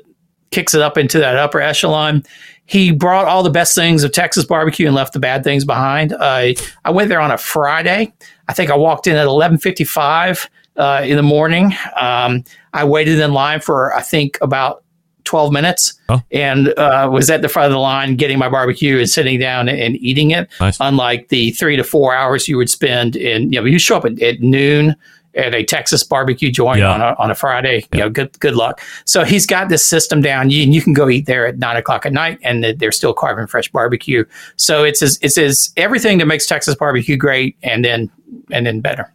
kicks 0.50 0.74
it 0.74 0.82
up 0.82 0.98
into 0.98 1.18
that 1.18 1.36
upper 1.36 1.60
echelon. 1.60 2.24
He 2.66 2.92
brought 2.92 3.26
all 3.26 3.42
the 3.42 3.50
best 3.50 3.74
things 3.74 4.04
of 4.04 4.12
Texas 4.12 4.44
barbecue 4.44 4.86
and 4.86 4.94
left 4.94 5.12
the 5.12 5.20
bad 5.20 5.42
things 5.42 5.64
behind. 5.64 6.12
Uh, 6.12 6.52
I 6.84 6.90
went 6.90 7.08
there 7.08 7.20
on 7.20 7.30
a 7.30 7.38
Friday. 7.38 8.12
I 8.48 8.52
think 8.52 8.70
I 8.70 8.76
walked 8.76 9.06
in 9.06 9.16
at 9.16 9.26
eleven 9.26 9.58
fifty 9.58 9.84
five 9.84 10.50
uh, 10.80 11.02
in 11.04 11.16
the 11.16 11.22
morning. 11.22 11.72
Um, 12.00 12.42
I 12.72 12.84
waited 12.84 13.18
in 13.20 13.32
line 13.32 13.60
for 13.60 13.94
I 13.94 14.02
think 14.02 14.38
about 14.40 14.82
twelve 15.24 15.52
minutes, 15.52 15.94
Oh. 16.08 16.20
and 16.32 16.68
uh, 16.78 17.08
was 17.12 17.30
at 17.30 17.42
the 17.42 17.48
front 17.48 17.66
of 17.66 17.72
the 17.72 17.78
line 17.78 18.16
getting 18.16 18.38
my 18.38 18.48
barbecue 18.48 18.98
and 18.98 19.08
sitting 19.08 19.38
down 19.38 19.68
and, 19.68 19.78
and 19.78 19.96
eating 19.96 20.30
it. 20.32 20.48
Nice. 20.60 20.78
Unlike 20.80 21.28
the 21.28 21.52
three 21.52 21.76
to 21.76 21.84
four 21.84 22.14
hours 22.14 22.48
you 22.48 22.56
would 22.56 22.70
spend 22.70 23.14
in, 23.16 23.52
you 23.52 23.60
know, 23.60 23.66
you 23.66 23.78
show 23.78 23.96
up 23.98 24.04
at, 24.06 24.20
at 24.22 24.40
noon 24.40 24.96
at 25.36 25.54
a 25.54 25.62
Texas 25.62 26.02
barbecue 26.02 26.50
joint 26.50 26.80
Yeah. 26.80 26.92
on 26.92 27.00
a, 27.00 27.14
on 27.18 27.30
a 27.30 27.34
Friday. 27.36 27.86
You 27.92 28.00
know, 28.00 28.10
good 28.10 28.36
good 28.40 28.56
luck. 28.56 28.80
So 29.04 29.22
he's 29.22 29.46
got 29.46 29.68
this 29.68 29.86
system 29.86 30.20
down. 30.22 30.50
You 30.50 30.62
you 30.64 30.80
can 30.82 30.92
go 30.94 31.08
eat 31.08 31.26
there 31.26 31.46
at 31.46 31.58
nine 31.58 31.76
o'clock 31.76 32.06
at 32.06 32.12
night, 32.12 32.38
and 32.42 32.64
they're 32.78 32.90
still 32.90 33.12
carving 33.12 33.46
fresh 33.46 33.70
barbecue. 33.70 34.24
So 34.56 34.82
it's 34.84 35.02
as, 35.02 35.18
it's 35.22 35.38
as 35.38 35.72
everything 35.76 36.18
that 36.18 36.26
makes 36.26 36.46
Texas 36.46 36.74
barbecue 36.74 37.16
great, 37.16 37.56
and 37.62 37.84
then 37.84 38.10
and 38.50 38.66
then 38.66 38.80
better. 38.80 39.12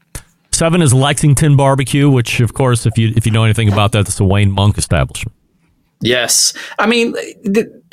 Seven 0.56 0.82
is 0.82 0.94
Lexington 0.94 1.58
Barbecue, 1.58 2.10
which, 2.10 2.40
of 2.40 2.54
course, 2.54 2.86
if 2.86 2.98
you 2.98 3.12
if 3.18 3.26
you 3.26 3.32
know 3.32 3.44
anything 3.44 3.68
about 3.68 3.92
that, 3.92 4.08
it's 4.08 4.22
a 4.22 4.24
Wayne 4.24 4.52
Monk 4.52 4.78
establishment. 4.78 5.36
Yes, 6.00 6.54
I 6.80 6.88
mean, 6.88 7.12
the, 7.44 7.84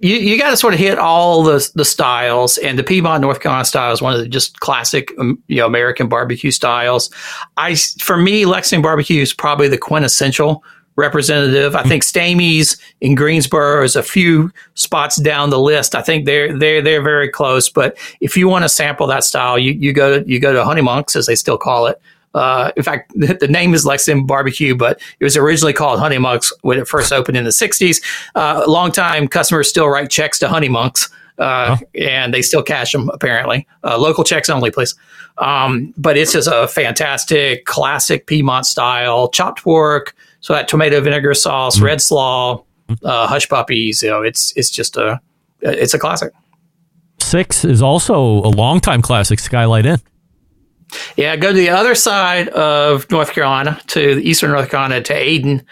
you 0.00 0.16
you 0.16 0.38
got 0.38 0.50
to 0.50 0.56
sort 0.58 0.74
of 0.74 0.80
hit 0.80 0.98
all 0.98 1.42
the 1.42 1.66
the 1.74 1.84
styles, 1.84 2.58
and 2.58 2.78
the 2.78 2.82
Piedmont 2.82 3.22
North 3.22 3.40
Carolina 3.40 3.64
style 3.64 3.90
is 3.90 4.02
one 4.02 4.12
of 4.12 4.20
the 4.20 4.28
just 4.28 4.60
classic, 4.60 5.12
um, 5.18 5.42
you 5.48 5.56
know, 5.56 5.66
American 5.66 6.06
barbecue 6.06 6.50
styles. 6.50 7.10
I 7.56 7.74
for 7.74 8.18
me, 8.18 8.44
Lexington 8.44 8.82
barbecue 8.82 9.22
is 9.22 9.32
probably 9.32 9.68
the 9.68 9.78
quintessential 9.78 10.62
representative. 10.96 11.74
I 11.74 11.82
think 11.82 12.02
Stamey's 12.02 12.76
in 13.00 13.14
Greensboro 13.14 13.82
is 13.82 13.96
a 13.96 14.02
few 14.02 14.52
spots 14.74 15.16
down 15.16 15.50
the 15.50 15.60
list. 15.60 15.94
I 15.94 16.02
think 16.02 16.26
they're 16.26 16.56
they're 16.56 16.82
they're 16.82 17.02
very 17.02 17.28
close. 17.28 17.68
But 17.68 17.96
if 18.20 18.36
you 18.36 18.48
want 18.48 18.64
to 18.64 18.68
sample 18.68 19.06
that 19.08 19.24
style, 19.24 19.58
you, 19.58 19.72
you 19.72 19.92
go 19.92 20.20
to 20.20 20.28
you 20.28 20.38
go 20.38 20.52
to 20.52 20.64
Honey 20.64 20.82
Monks 20.82 21.16
as 21.16 21.26
they 21.26 21.34
still 21.34 21.58
call 21.58 21.86
it. 21.86 22.00
Uh, 22.34 22.72
in 22.76 22.82
fact, 22.82 23.12
the 23.14 23.48
name 23.48 23.74
is 23.74 23.86
Lexington 23.86 24.26
Barbecue, 24.26 24.74
but 24.74 25.00
it 25.20 25.24
was 25.24 25.36
originally 25.36 25.72
called 25.72 26.00
Honey 26.00 26.18
Monks 26.18 26.52
when 26.62 26.78
it 26.78 26.88
first 26.88 27.12
opened 27.12 27.36
in 27.36 27.44
the 27.44 27.50
'60s. 27.50 28.02
Uh, 28.34 28.64
longtime 28.66 29.28
customers 29.28 29.68
still 29.68 29.88
write 29.88 30.10
checks 30.10 30.38
to 30.40 30.48
Honey 30.48 30.68
Monks. 30.68 31.10
Uh, 31.36 31.76
oh. 31.80 32.00
and 32.00 32.32
they 32.32 32.42
still 32.42 32.62
cash 32.62 32.92
them 32.92 33.08
apparently. 33.08 33.66
Uh, 33.82 33.98
local 33.98 34.22
checks 34.22 34.48
only, 34.48 34.70
please. 34.70 34.94
Um, 35.38 35.92
but 35.96 36.16
it's 36.16 36.32
just 36.32 36.48
a 36.50 36.68
fantastic, 36.68 37.64
classic 37.64 38.26
Piedmont 38.26 38.66
style 38.66 39.28
chopped 39.28 39.64
pork, 39.64 40.14
so 40.44 40.52
that 40.52 40.68
tomato 40.68 41.00
vinegar 41.00 41.32
sauce, 41.32 41.78
mm. 41.78 41.84
red 41.84 42.02
slaw, 42.02 42.62
uh, 43.02 43.26
hush 43.26 43.48
puppies, 43.48 44.02
you 44.02 44.10
know, 44.10 44.20
it's 44.20 44.52
it's 44.56 44.68
just 44.68 44.94
a 44.98 45.18
it's 45.62 45.94
a 45.94 45.98
classic. 45.98 46.34
Six 47.18 47.64
is 47.64 47.80
also 47.80 48.14
a 48.14 48.52
longtime 48.52 49.00
classic, 49.00 49.40
Skylight 49.40 49.86
Inn. 49.86 50.00
Yeah, 51.16 51.36
go 51.36 51.48
to 51.48 51.56
the 51.56 51.70
other 51.70 51.94
side 51.94 52.48
of 52.48 53.10
North 53.10 53.32
Carolina 53.32 53.80
to 53.86 54.20
eastern 54.20 54.50
North 54.50 54.68
Carolina 54.70 55.00
to 55.00 55.14
Ayden, 55.14 55.64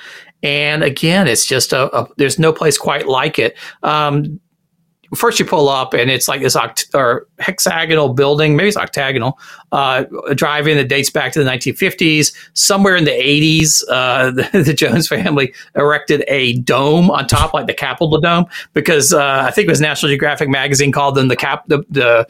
and 0.43 0.83
again, 0.83 1.29
it's 1.29 1.45
just 1.45 1.75
a, 1.75 1.95
a 1.95 2.09
there's 2.17 2.39
no 2.39 2.51
place 2.51 2.79
quite 2.79 3.07
like 3.07 3.39
it. 3.39 3.59
Um, 3.83 4.41
first 5.15 5.39
you 5.39 5.45
pull 5.45 5.69
up 5.69 5.95
and 5.95 6.11
it's 6.11 6.29
like 6.29 6.41
this 6.41 6.57
oct- 6.57 6.95
or 6.95 7.27
hexagonal 7.39 8.15
building, 8.15 8.57
maybe 8.57 8.69
it's 8.69 8.77
octagonal, 8.77 9.39
uh, 9.73 10.05
drive-in 10.35 10.77
that 10.77 10.89
dates 10.89 11.11
back 11.11 11.33
to 11.33 11.43
the 11.43 11.51
1950s. 11.51 12.35
Somewhere 12.55 12.97
in 12.97 13.05
the 13.05 13.11
80s, 13.11 13.83
uh, 13.91 14.31
the, 14.31 14.63
the, 14.65 14.73
Jones 14.73 15.09
family 15.09 15.53
erected 15.77 16.25
a 16.29 16.55
dome 16.59 17.11
on 17.11 17.27
top, 17.27 17.53
like 17.55 17.67
the 17.67 17.75
Capitol 17.75 18.21
Dome, 18.21 18.47
because 18.73 19.13
uh, 19.13 19.45
I 19.47 19.51
think 19.51 19.67
it 19.67 19.71
was 19.71 19.81
National 19.81 20.11
Geographic 20.11 20.49
magazine 20.49 20.93
called 20.93 21.15
them 21.15 21.29
the 21.29 21.37
cap 21.37 21.65
the, 21.67 21.85
the 21.91 22.27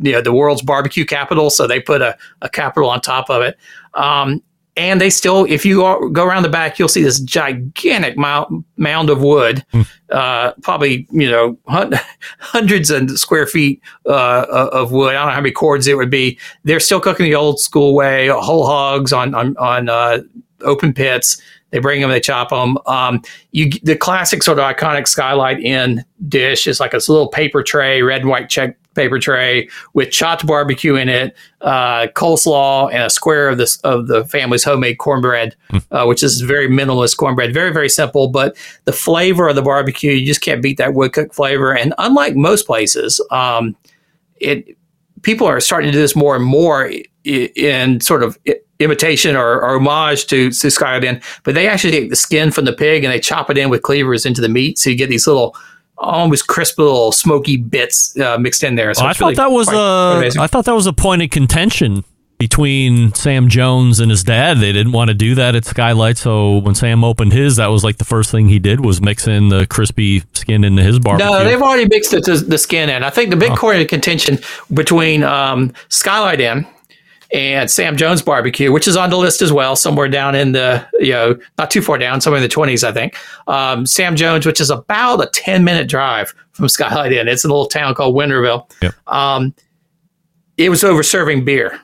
you 0.00 0.12
know 0.12 0.22
the 0.22 0.32
world's 0.32 0.62
barbecue 0.62 1.04
capital. 1.04 1.50
So 1.50 1.66
they 1.66 1.80
put 1.80 2.00
a, 2.00 2.16
a 2.40 2.48
capital 2.48 2.88
on 2.88 3.00
top 3.00 3.28
of 3.28 3.42
it. 3.42 3.58
Um, 3.94 4.42
and 4.76 5.00
they 5.00 5.10
still, 5.10 5.44
if 5.44 5.66
you 5.66 5.76
go 6.12 6.24
around 6.24 6.44
the 6.44 6.48
back, 6.48 6.78
you'll 6.78 6.88
see 6.88 7.02
this 7.02 7.20
gigantic 7.20 8.16
mound, 8.16 8.64
mound 8.76 9.10
of 9.10 9.22
wood, 9.22 9.64
mm. 9.74 9.86
uh, 10.10 10.52
probably 10.62 11.06
you 11.10 11.30
know 11.30 11.58
hundreds 12.38 12.90
of 12.90 13.10
square 13.18 13.46
feet 13.46 13.82
uh, 14.06 14.46
of 14.72 14.90
wood. 14.90 15.10
I 15.10 15.18
don't 15.18 15.26
know 15.28 15.34
how 15.34 15.40
many 15.40 15.52
cords 15.52 15.86
it 15.86 15.96
would 15.96 16.10
be. 16.10 16.38
They're 16.64 16.80
still 16.80 17.00
cooking 17.00 17.24
the 17.24 17.34
old 17.34 17.60
school 17.60 17.94
way, 17.94 18.28
whole 18.28 18.66
hogs 18.66 19.12
on 19.12 19.34
on, 19.34 19.56
on 19.58 19.88
uh, 19.90 20.22
open 20.62 20.94
pits. 20.94 21.40
They 21.72 21.78
bring 21.78 22.00
them, 22.00 22.10
they 22.10 22.20
chop 22.20 22.50
them. 22.50 22.78
Um, 22.86 23.22
you 23.50 23.70
the 23.82 23.96
classic 23.96 24.42
sort 24.42 24.58
of 24.58 24.64
iconic 24.64 25.08
skylight 25.08 25.58
inn 25.58 26.04
dish 26.28 26.66
is 26.66 26.78
like 26.78 26.94
a 26.94 26.98
little 26.98 27.28
paper 27.28 27.62
tray, 27.62 28.02
red 28.02 28.20
and 28.20 28.30
white 28.30 28.48
check 28.48 28.76
paper 28.94 29.18
tray 29.18 29.68
with 29.94 30.10
chopped 30.10 30.46
barbecue 30.46 30.94
in 30.96 31.08
it, 31.08 31.34
uh, 31.62 32.08
coleslaw, 32.08 32.92
and 32.92 33.02
a 33.02 33.10
square 33.10 33.48
of 33.48 33.56
this 33.56 33.78
of 33.78 34.06
the 34.06 34.24
family's 34.26 34.64
homemade 34.64 34.98
cornbread, 34.98 35.56
mm. 35.72 35.82
uh, 35.90 36.04
which 36.06 36.22
is 36.22 36.42
very 36.42 36.68
minimalist 36.68 37.16
cornbread. 37.16 37.54
Very 37.54 37.72
very 37.72 37.88
simple, 37.88 38.28
but 38.28 38.56
the 38.84 38.92
flavor 38.92 39.48
of 39.48 39.56
the 39.56 39.62
barbecue 39.62 40.12
you 40.12 40.26
just 40.26 40.42
can't 40.42 40.62
beat 40.62 40.76
that 40.76 40.94
wood 40.94 41.14
cook 41.14 41.32
flavor. 41.32 41.74
And 41.76 41.94
unlike 41.98 42.36
most 42.36 42.66
places, 42.66 43.20
um, 43.30 43.74
it 44.36 44.76
people 45.22 45.46
are 45.46 45.60
starting 45.60 45.88
to 45.88 45.92
do 45.92 46.00
this 46.00 46.14
more 46.14 46.36
and 46.36 46.44
more 46.44 46.92
in 47.24 48.00
sort 48.00 48.22
of 48.22 48.38
imitation 48.78 49.36
or, 49.36 49.60
or 49.62 49.76
homage 49.76 50.26
to, 50.26 50.50
to 50.50 51.04
Inn, 51.04 51.22
but 51.44 51.54
they 51.54 51.68
actually 51.68 51.92
take 51.92 52.10
the 52.10 52.16
skin 52.16 52.50
from 52.50 52.64
the 52.64 52.72
pig 52.72 53.04
and 53.04 53.12
they 53.12 53.20
chop 53.20 53.48
it 53.48 53.56
in 53.56 53.70
with 53.70 53.82
cleavers 53.82 54.26
into 54.26 54.40
the 54.40 54.48
meat, 54.48 54.78
so 54.78 54.90
you 54.90 54.96
get 54.96 55.08
these 55.08 55.26
little 55.26 55.56
almost 55.98 56.48
crisp 56.48 56.78
little 56.78 57.12
smoky 57.12 57.56
bits 57.56 58.18
uh, 58.18 58.36
mixed 58.38 58.64
in 58.64 58.74
there. 58.74 58.92
So 58.94 59.04
I 59.04 59.12
thought 59.12 59.20
really 59.20 59.34
that 59.36 59.50
was 59.52 59.68
a 59.68 60.40
I 60.40 60.46
thought 60.48 60.64
that 60.64 60.74
was 60.74 60.86
a 60.86 60.92
point 60.92 61.22
of 61.22 61.30
contention 61.30 62.04
between 62.42 63.14
Sam 63.14 63.48
Jones 63.48 64.00
and 64.00 64.10
his 64.10 64.24
dad. 64.24 64.58
They 64.58 64.72
didn't 64.72 64.90
want 64.90 65.10
to 65.10 65.14
do 65.14 65.36
that 65.36 65.54
at 65.54 65.64
Skylight, 65.64 66.18
so 66.18 66.58
when 66.58 66.74
Sam 66.74 67.04
opened 67.04 67.32
his, 67.32 67.54
that 67.54 67.68
was 67.68 67.84
like 67.84 67.98
the 67.98 68.04
first 68.04 68.32
thing 68.32 68.48
he 68.48 68.58
did 68.58 68.84
was 68.84 69.00
mix 69.00 69.28
in 69.28 69.48
the 69.48 69.64
crispy 69.68 70.24
skin 70.32 70.64
into 70.64 70.82
his 70.82 70.98
barbecue. 70.98 71.30
No, 71.30 71.44
they've 71.44 71.62
already 71.62 71.86
mixed 71.86 72.12
it 72.14 72.24
to 72.24 72.38
the 72.38 72.58
skin 72.58 72.88
in. 72.88 73.04
I 73.04 73.10
think 73.10 73.30
the 73.30 73.36
big 73.36 73.52
oh. 73.52 73.56
point 73.56 73.80
of 73.80 73.86
contention 73.86 74.40
between 74.74 75.22
um, 75.22 75.72
Skylight 75.88 76.40
Inn 76.40 76.66
and 77.32 77.70
Sam 77.70 77.96
Jones 77.96 78.22
Barbecue, 78.22 78.72
which 78.72 78.88
is 78.88 78.96
on 78.96 79.10
the 79.10 79.18
list 79.18 79.40
as 79.40 79.52
well, 79.52 79.76
somewhere 79.76 80.08
down 80.08 80.34
in 80.34 80.50
the, 80.50 80.84
you 80.94 81.12
know, 81.12 81.38
not 81.58 81.70
too 81.70 81.80
far 81.80 81.96
down, 81.96 82.20
somewhere 82.20 82.42
in 82.42 82.48
the 82.48 82.52
20s, 82.52 82.82
I 82.82 82.90
think. 82.90 83.16
Um, 83.46 83.86
Sam 83.86 84.16
Jones, 84.16 84.46
which 84.46 84.60
is 84.60 84.68
about 84.68 85.22
a 85.22 85.30
10 85.30 85.62
minute 85.62 85.88
drive 85.88 86.34
from 86.50 86.68
Skylight 86.68 87.12
Inn. 87.12 87.28
It's 87.28 87.44
a 87.44 87.48
little 87.48 87.66
town 87.66 87.94
called 87.94 88.16
Winterville. 88.16 88.68
Yep. 88.82 88.94
Um, 89.06 89.54
it 90.56 90.70
was 90.70 90.84
over 90.84 91.04
serving 91.04 91.44
beer. 91.44 91.80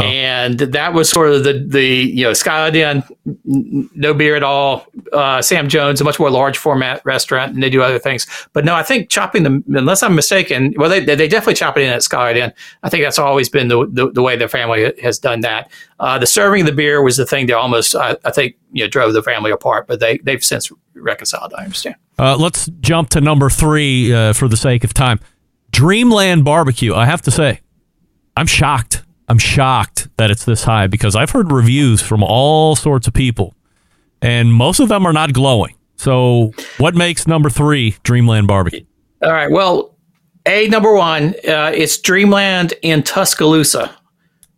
Oh. 0.00 0.04
And 0.04 0.58
that 0.58 0.94
was 0.94 1.10
sort 1.10 1.30
of 1.30 1.44
the 1.44 1.64
the 1.66 1.84
you 1.84 2.24
know 2.24 2.32
Skylight 2.32 2.74
Inn, 2.74 3.04
no 3.44 4.14
beer 4.14 4.34
at 4.34 4.42
all. 4.42 4.86
Uh, 5.12 5.42
Sam 5.42 5.68
Jones, 5.68 6.00
a 6.00 6.04
much 6.04 6.18
more 6.18 6.30
large 6.30 6.56
format 6.56 7.04
restaurant, 7.04 7.52
and 7.54 7.62
they 7.62 7.70
do 7.70 7.82
other 7.82 7.98
things. 7.98 8.26
But 8.52 8.64
no, 8.64 8.74
I 8.74 8.82
think 8.82 9.10
chopping 9.10 9.42
them, 9.42 9.64
unless 9.68 10.02
I'm 10.02 10.14
mistaken, 10.14 10.74
well, 10.76 10.88
they 10.88 11.04
they 11.04 11.28
definitely 11.28 11.54
chop 11.54 11.76
it 11.76 11.82
in 11.82 11.92
at 11.92 12.02
Skylight 12.02 12.36
Inn. 12.36 12.52
I 12.82 12.88
think 12.88 13.04
that's 13.04 13.18
always 13.18 13.48
been 13.48 13.68
the 13.68 13.86
the, 13.90 14.10
the 14.10 14.22
way 14.22 14.36
their 14.36 14.48
family 14.48 14.92
has 15.02 15.18
done 15.18 15.40
that. 15.40 15.70
Uh, 15.98 16.18
the 16.18 16.26
serving 16.26 16.62
of 16.62 16.66
the 16.66 16.72
beer 16.72 17.02
was 17.02 17.16
the 17.16 17.26
thing 17.26 17.46
that 17.46 17.56
almost 17.56 17.94
I, 17.94 18.16
I, 18.24 18.30
think 18.30 18.56
you 18.72 18.84
know 18.84 18.88
drove 18.88 19.12
the 19.12 19.22
family 19.22 19.50
apart, 19.50 19.86
but 19.86 20.00
they 20.00 20.18
they've 20.18 20.42
since 20.42 20.72
reconciled. 20.94 21.52
I 21.56 21.64
understand. 21.64 21.96
Uh, 22.18 22.36
let's 22.36 22.66
jump 22.80 23.10
to 23.10 23.20
number 23.20 23.50
three 23.50 24.12
uh, 24.12 24.32
for 24.32 24.48
the 24.48 24.56
sake 24.56 24.84
of 24.84 24.94
time. 24.94 25.20
Dreamland 25.72 26.44
Barbecue. 26.44 26.94
I 26.94 27.06
have 27.06 27.22
to 27.22 27.30
say, 27.30 27.60
I'm 28.36 28.46
shocked 28.46 28.89
I'm 29.30 29.38
shocked 29.38 30.08
that 30.16 30.32
it's 30.32 30.44
this 30.44 30.64
high 30.64 30.88
because 30.88 31.14
I've 31.14 31.30
heard 31.30 31.52
reviews 31.52 32.02
from 32.02 32.24
all 32.24 32.74
sorts 32.74 33.06
of 33.06 33.14
people, 33.14 33.54
and 34.20 34.52
most 34.52 34.80
of 34.80 34.88
them 34.88 35.06
are 35.06 35.12
not 35.12 35.32
glowing. 35.32 35.76
So, 35.94 36.52
what 36.78 36.96
makes 36.96 37.28
number 37.28 37.48
three 37.48 37.94
Dreamland 38.02 38.48
Barbecue? 38.48 38.84
All 39.22 39.30
right. 39.30 39.48
Well, 39.48 39.94
a 40.46 40.66
number 40.66 40.92
one, 40.92 41.34
uh, 41.48 41.70
it's 41.72 41.96
Dreamland 41.98 42.74
in 42.82 43.04
Tuscaloosa, 43.04 43.94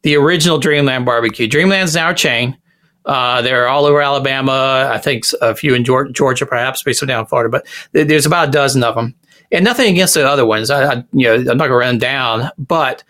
the 0.04 0.16
original 0.16 0.56
Dreamland 0.56 1.04
Barbecue. 1.04 1.46
Dreamland's 1.46 1.94
now 1.94 2.08
a 2.10 2.14
chain. 2.14 2.56
Uh, 3.04 3.42
they're 3.42 3.68
all 3.68 3.84
over 3.84 4.00
Alabama. 4.00 4.88
I 4.90 4.96
think 4.96 5.24
a 5.42 5.54
few 5.54 5.74
in 5.74 5.84
Georgia, 5.84 6.46
perhaps, 6.46 6.86
maybe 6.86 6.94
some 6.94 7.08
down 7.08 7.20
in 7.20 7.26
Florida, 7.26 7.50
but 7.50 7.66
there's 7.92 8.24
about 8.24 8.48
a 8.48 8.50
dozen 8.50 8.82
of 8.84 8.94
them. 8.94 9.14
And 9.50 9.66
nothing 9.66 9.92
against 9.92 10.14
the 10.14 10.26
other 10.26 10.46
ones. 10.46 10.70
I, 10.70 10.94
I 10.94 11.04
you 11.12 11.26
know, 11.26 11.34
I'm 11.34 11.58
not 11.58 11.68
going 11.68 11.70
to 11.72 11.76
run 11.76 11.98
down, 11.98 12.50
but 12.56 13.04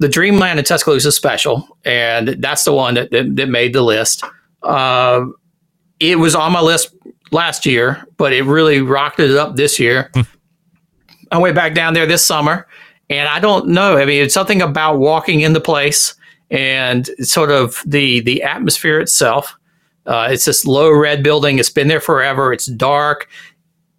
the 0.00 0.08
Dreamland 0.08 0.58
in 0.58 0.64
Tuscaloosa 0.64 1.12
special, 1.12 1.76
and 1.84 2.28
that's 2.40 2.64
the 2.64 2.72
one 2.72 2.94
that, 2.94 3.10
that, 3.10 3.36
that 3.36 3.48
made 3.48 3.74
the 3.74 3.82
list. 3.82 4.24
Uh, 4.62 5.26
it 6.00 6.18
was 6.18 6.34
on 6.34 6.52
my 6.52 6.62
list 6.62 6.94
last 7.30 7.66
year, 7.66 8.02
but 8.16 8.32
it 8.32 8.44
really 8.44 8.80
rocked 8.80 9.20
it 9.20 9.30
up 9.36 9.56
this 9.56 9.78
year. 9.78 10.10
Hmm. 10.14 10.22
I 11.30 11.38
went 11.38 11.54
back 11.54 11.74
down 11.74 11.92
there 11.92 12.06
this 12.06 12.24
summer, 12.24 12.66
and 13.10 13.28
I 13.28 13.40
don't 13.40 13.68
know. 13.68 13.98
I 13.98 14.06
mean, 14.06 14.22
it's 14.22 14.34
something 14.34 14.62
about 14.62 14.96
walking 14.98 15.42
in 15.42 15.52
the 15.52 15.60
place 15.60 16.14
and 16.50 17.08
sort 17.20 17.50
of 17.50 17.82
the 17.86 18.20
the 18.20 18.42
atmosphere 18.42 19.00
itself. 19.00 19.54
Uh, 20.06 20.28
it's 20.30 20.46
this 20.46 20.64
low 20.64 20.90
red 20.90 21.22
building. 21.22 21.58
It's 21.58 21.70
been 21.70 21.88
there 21.88 22.00
forever. 22.00 22.54
It's 22.54 22.66
dark. 22.66 23.28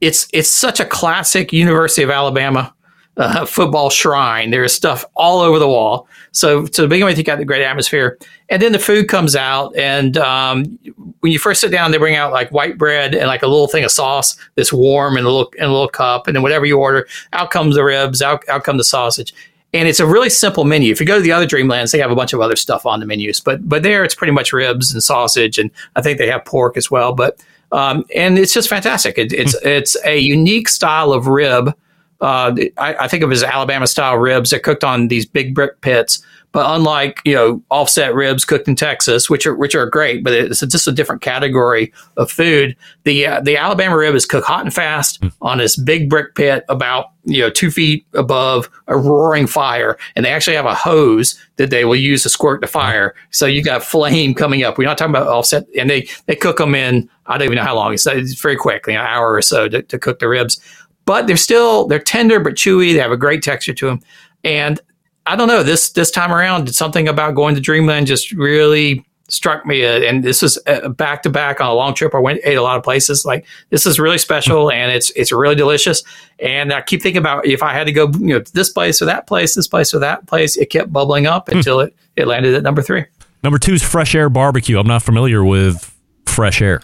It's 0.01 0.27
it's 0.33 0.49
such 0.49 0.79
a 0.79 0.85
classic 0.85 1.53
University 1.53 2.01
of 2.01 2.09
Alabama 2.09 2.73
uh, 3.17 3.45
football 3.45 3.89
shrine. 3.89 4.51
There's 4.51 4.73
stuff 4.73 5.05
all 5.15 5.39
over 5.39 5.59
the 5.59 5.67
wall. 5.67 6.07
So 6.31 6.65
to 6.65 6.87
begin 6.87 7.05
with, 7.05 7.17
you 7.17 7.23
got 7.23 7.37
the 7.37 7.45
great 7.45 7.63
atmosphere, 7.63 8.17
and 8.49 8.61
then 8.61 8.71
the 8.71 8.79
food 8.79 9.07
comes 9.07 9.35
out. 9.35 9.75
And 9.75 10.17
um, 10.17 10.79
when 11.19 11.31
you 11.31 11.39
first 11.39 11.61
sit 11.61 11.71
down, 11.71 11.91
they 11.91 11.97
bring 11.97 12.15
out 12.15 12.31
like 12.31 12.51
white 12.51 12.77
bread 12.77 13.13
and 13.13 13.27
like 13.27 13.43
a 13.43 13.47
little 13.47 13.67
thing 13.67 13.83
of 13.83 13.91
sauce 13.91 14.35
that's 14.55 14.73
warm 14.73 15.17
in 15.17 15.25
a 15.25 15.29
little 15.29 15.51
in 15.57 15.65
a 15.65 15.71
little 15.71 15.89
cup. 15.89 16.27
And 16.27 16.35
then 16.35 16.43
whatever 16.43 16.65
you 16.65 16.77
order, 16.77 17.07
out 17.33 17.51
comes 17.51 17.75
the 17.75 17.83
ribs, 17.83 18.21
out 18.21 18.47
out 18.49 18.63
come 18.63 18.77
the 18.77 18.83
sausage. 18.83 19.33
And 19.73 19.87
it's 19.87 20.01
a 20.01 20.05
really 20.05 20.29
simple 20.29 20.65
menu. 20.65 20.91
If 20.91 20.99
you 20.99 21.05
go 21.05 21.15
to 21.15 21.21
the 21.21 21.31
other 21.31 21.47
Dreamlands, 21.47 21.93
they 21.93 21.99
have 21.99 22.11
a 22.11 22.15
bunch 22.15 22.33
of 22.33 22.41
other 22.41 22.57
stuff 22.57 22.85
on 22.85 22.99
the 22.99 23.05
menus, 23.05 23.39
but 23.39 23.67
but 23.67 23.83
there 23.83 24.03
it's 24.03 24.15
pretty 24.15 24.33
much 24.33 24.51
ribs 24.51 24.93
and 24.93 25.01
sausage, 25.01 25.57
and 25.57 25.71
I 25.95 26.01
think 26.01 26.17
they 26.17 26.27
have 26.27 26.43
pork 26.43 26.75
as 26.75 26.91
well. 26.91 27.13
But 27.13 27.41
um, 27.71 28.03
and 28.13 28.37
it's 28.37 28.53
just 28.53 28.67
fantastic. 28.67 29.17
It, 29.17 29.31
it's 29.31 29.55
it's 29.63 29.95
a 30.05 30.17
unique 30.17 30.67
style 30.67 31.13
of 31.13 31.27
rib 31.27 31.73
Uh, 32.21 32.55
I, 32.77 32.95
I 32.95 33.07
think 33.07 33.23
of 33.23 33.31
it 33.31 33.33
as 33.33 33.43
Alabama 33.43 33.87
style 33.87 34.17
ribs. 34.17 34.51
They're 34.51 34.59
cooked 34.59 34.83
on 34.83 35.07
these 35.07 35.25
big 35.25 35.55
brick 35.55 35.81
pits. 35.81 36.23
But 36.53 36.75
unlike 36.75 37.21
you 37.23 37.33
know 37.33 37.63
offset 37.69 38.13
ribs 38.13 38.43
cooked 38.43 38.67
in 38.67 38.75
Texas, 38.75 39.29
which 39.29 39.45
are 39.45 39.55
which 39.55 39.73
are 39.73 39.85
great, 39.85 40.23
but 40.23 40.33
it's 40.33 40.59
just 40.59 40.87
a 40.87 40.91
different 40.91 41.21
category 41.21 41.93
of 42.17 42.29
food. 42.29 42.75
The 43.03 43.25
uh, 43.25 43.39
the 43.39 43.55
Alabama 43.55 43.95
rib 43.95 44.15
is 44.15 44.25
cooked 44.25 44.47
hot 44.47 44.65
and 44.65 44.73
fast 44.73 45.23
on 45.41 45.59
this 45.59 45.77
big 45.77 46.09
brick 46.09 46.35
pit 46.35 46.65
about 46.67 47.11
you 47.23 47.39
know 47.39 47.49
two 47.49 47.71
feet 47.71 48.05
above 48.13 48.69
a 48.87 48.97
roaring 48.97 49.47
fire, 49.47 49.97
and 50.15 50.25
they 50.25 50.29
actually 50.29 50.57
have 50.57 50.65
a 50.65 50.75
hose 50.75 51.39
that 51.55 51.69
they 51.69 51.85
will 51.85 51.95
use 51.95 52.23
to 52.23 52.29
squirt 52.29 52.59
the 52.59 52.67
fire. 52.67 53.15
So 53.29 53.45
you 53.45 53.63
got 53.63 53.81
flame 53.81 54.33
coming 54.33 54.63
up. 54.63 54.77
We're 54.77 54.83
not 54.83 54.97
talking 54.97 55.15
about 55.15 55.27
offset, 55.27 55.65
and 55.79 55.89
they 55.89 56.09
they 56.25 56.35
cook 56.35 56.57
them 56.57 56.75
in 56.75 57.09
I 57.27 57.37
don't 57.37 57.45
even 57.45 57.55
know 57.55 57.63
how 57.63 57.75
long. 57.75 57.93
It's, 57.93 58.05
it's 58.05 58.39
very 58.41 58.57
quick, 58.57 58.87
you 58.87 58.93
know, 58.93 58.99
an 58.99 59.05
hour 59.05 59.33
or 59.33 59.41
so 59.41 59.69
to, 59.69 59.81
to 59.83 59.97
cook 59.97 60.19
the 60.19 60.27
ribs. 60.27 60.59
But 61.05 61.27
they're 61.27 61.37
still 61.37 61.87
they're 61.87 61.99
tender 61.99 62.39
but 62.39 62.53
chewy. 62.53 62.93
They 62.93 62.99
have 62.99 63.11
a 63.11 63.17
great 63.17 63.43
texture 63.43 63.73
to 63.73 63.85
them, 63.87 64.01
and 64.43 64.79
I 65.25 65.35
don't 65.35 65.47
know 65.47 65.63
this 65.63 65.91
this 65.91 66.11
time 66.11 66.31
around. 66.31 66.73
Something 66.73 67.07
about 67.07 67.35
going 67.35 67.55
to 67.55 67.61
Dreamland 67.61 68.07
just 68.07 68.31
really 68.31 69.05
struck 69.31 69.65
me? 69.65 69.85
Uh, 69.85 70.01
and 70.01 70.23
this 70.23 70.41
was 70.41 70.59
back 70.95 71.23
to 71.23 71.29
back 71.29 71.61
on 71.61 71.67
a 71.67 71.73
long 71.73 71.93
trip. 71.93 72.13
I 72.13 72.19
went 72.19 72.41
ate 72.43 72.57
a 72.57 72.61
lot 72.61 72.77
of 72.77 72.83
places. 72.83 73.25
Like 73.25 73.45
this 73.69 73.85
is 73.85 73.99
really 73.99 74.17
special, 74.17 74.71
and 74.71 74.91
it's 74.91 75.09
it's 75.11 75.31
really 75.31 75.55
delicious. 75.55 76.03
And 76.39 76.73
I 76.73 76.81
keep 76.81 77.01
thinking 77.01 77.19
about 77.19 77.45
if 77.45 77.63
I 77.63 77.73
had 77.73 77.85
to 77.87 77.93
go, 77.93 78.09
you 78.19 78.27
know, 78.27 78.41
to 78.41 78.53
this 78.53 78.69
place 78.69 79.01
or 79.01 79.05
that 79.05 79.27
place, 79.27 79.55
this 79.55 79.67
place 79.67 79.93
or 79.93 79.99
that 79.99 80.27
place. 80.27 80.57
It 80.57 80.69
kept 80.69 80.91
bubbling 80.91 81.25
up 81.25 81.49
until 81.49 81.79
it 81.79 81.95
it 82.15 82.27
landed 82.27 82.53
at 82.53 82.63
number 82.63 82.81
three. 82.81 83.05
Number 83.43 83.57
two 83.57 83.73
is 83.73 83.81
Fresh 83.81 84.13
Air 84.13 84.29
Barbecue. 84.29 84.77
I'm 84.77 84.87
not 84.87 85.01
familiar 85.01 85.43
with 85.43 85.97
Fresh 86.25 86.61
Air. 86.61 86.81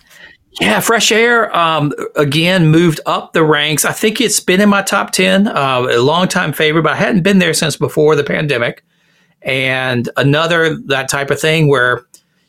Yeah, 0.59 0.79
fresh 0.79 1.11
air. 1.11 1.55
Um, 1.55 1.93
again, 2.15 2.67
moved 2.67 2.99
up 3.05 3.33
the 3.33 3.43
ranks. 3.43 3.85
I 3.85 3.91
think 3.91 4.19
it's 4.19 4.39
been 4.39 4.59
in 4.59 4.69
my 4.69 4.81
top 4.81 5.11
ten, 5.11 5.47
uh, 5.47 5.87
a 5.91 5.99
long 6.01 6.27
time 6.27 6.51
favorite, 6.51 6.81
but 6.83 6.93
I 6.93 6.95
hadn't 6.95 7.21
been 7.21 7.37
there 7.37 7.53
since 7.53 7.75
before 7.75 8.15
the 8.15 8.23
pandemic. 8.23 8.83
And 9.43 10.09
another 10.17 10.75
that 10.87 11.09
type 11.09 11.29
of 11.29 11.39
thing 11.39 11.67
where 11.67 12.05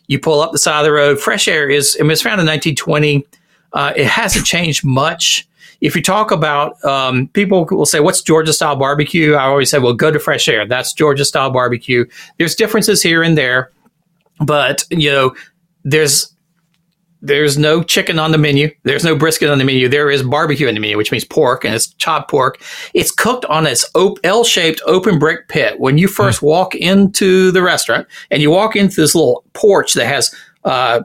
you 0.07 0.19
pull 0.19 0.41
up 0.41 0.53
the 0.53 0.59
side 0.59 0.81
of 0.81 0.85
the 0.87 0.93
road. 0.93 1.21
Fresh 1.21 1.49
air 1.49 1.69
is. 1.69 1.95
it 1.97 2.05
was 2.05 2.23
found 2.23 2.41
in 2.41 2.47
1920. 2.47 3.27
Uh, 3.75 3.93
it 3.95 4.07
hasn't 4.07 4.47
changed 4.47 4.85
much. 4.85 5.47
If 5.83 5.95
you 5.95 6.03
talk 6.03 6.31
about 6.31 6.83
um, 6.85 7.29
people 7.29 7.67
will 7.67 7.87
say, 7.87 8.01
"What's 8.01 8.23
Georgia 8.23 8.55
style 8.55 8.75
barbecue?" 8.75 9.35
I 9.35 9.45
always 9.45 9.71
say, 9.71 9.79
"Well, 9.79 9.93
go 9.93 10.11
to 10.11 10.19
Fresh 10.19 10.49
Air. 10.49 10.67
That's 10.67 10.95
Georgia 10.95 11.27
style 11.27 11.51
barbecue." 11.51 12.07
There's 12.39 12.55
differences 12.57 13.03
here 13.03 13.23
and 13.23 13.37
there, 13.37 13.71
but 14.41 14.85
you 14.91 15.11
know, 15.11 15.37
there's 15.85 16.35
there's 17.21 17.59
no 17.59 17.83
chicken 17.83 18.19
on 18.19 18.33
the 18.33 18.39
menu. 18.39 18.71
There's 18.85 19.05
no 19.05 19.17
brisket 19.17 19.51
on 19.51 19.59
the 19.59 19.65
menu. 19.65 19.89
There 19.89 20.11
is 20.11 20.23
barbecue 20.23 20.69
on 20.69 20.75
the 20.75 20.81
menu, 20.81 20.97
which 20.97 21.11
means 21.11 21.25
pork, 21.25 21.65
and 21.65 21.75
it's 21.75 21.89
chopped 21.95 22.31
pork. 22.31 22.63
It's 22.95 23.11
cooked 23.11 23.45
on 23.47 23.65
this 23.65 23.85
L-shaped 24.25 24.81
open 24.87 25.19
brick 25.19 25.49
pit. 25.49 25.81
When 25.81 25.99
you 25.99 26.09
first 26.09 26.43
walk 26.43 26.75
into 26.75 27.51
the 27.51 27.63
restaurant, 27.63 28.07
and 28.31 28.41
you 28.43 28.51
walk 28.51 28.77
into 28.77 29.01
this 29.01 29.15
little 29.15 29.45
porch 29.53 29.95
that 29.95 30.07
has 30.07 30.35
uh, 30.65 31.01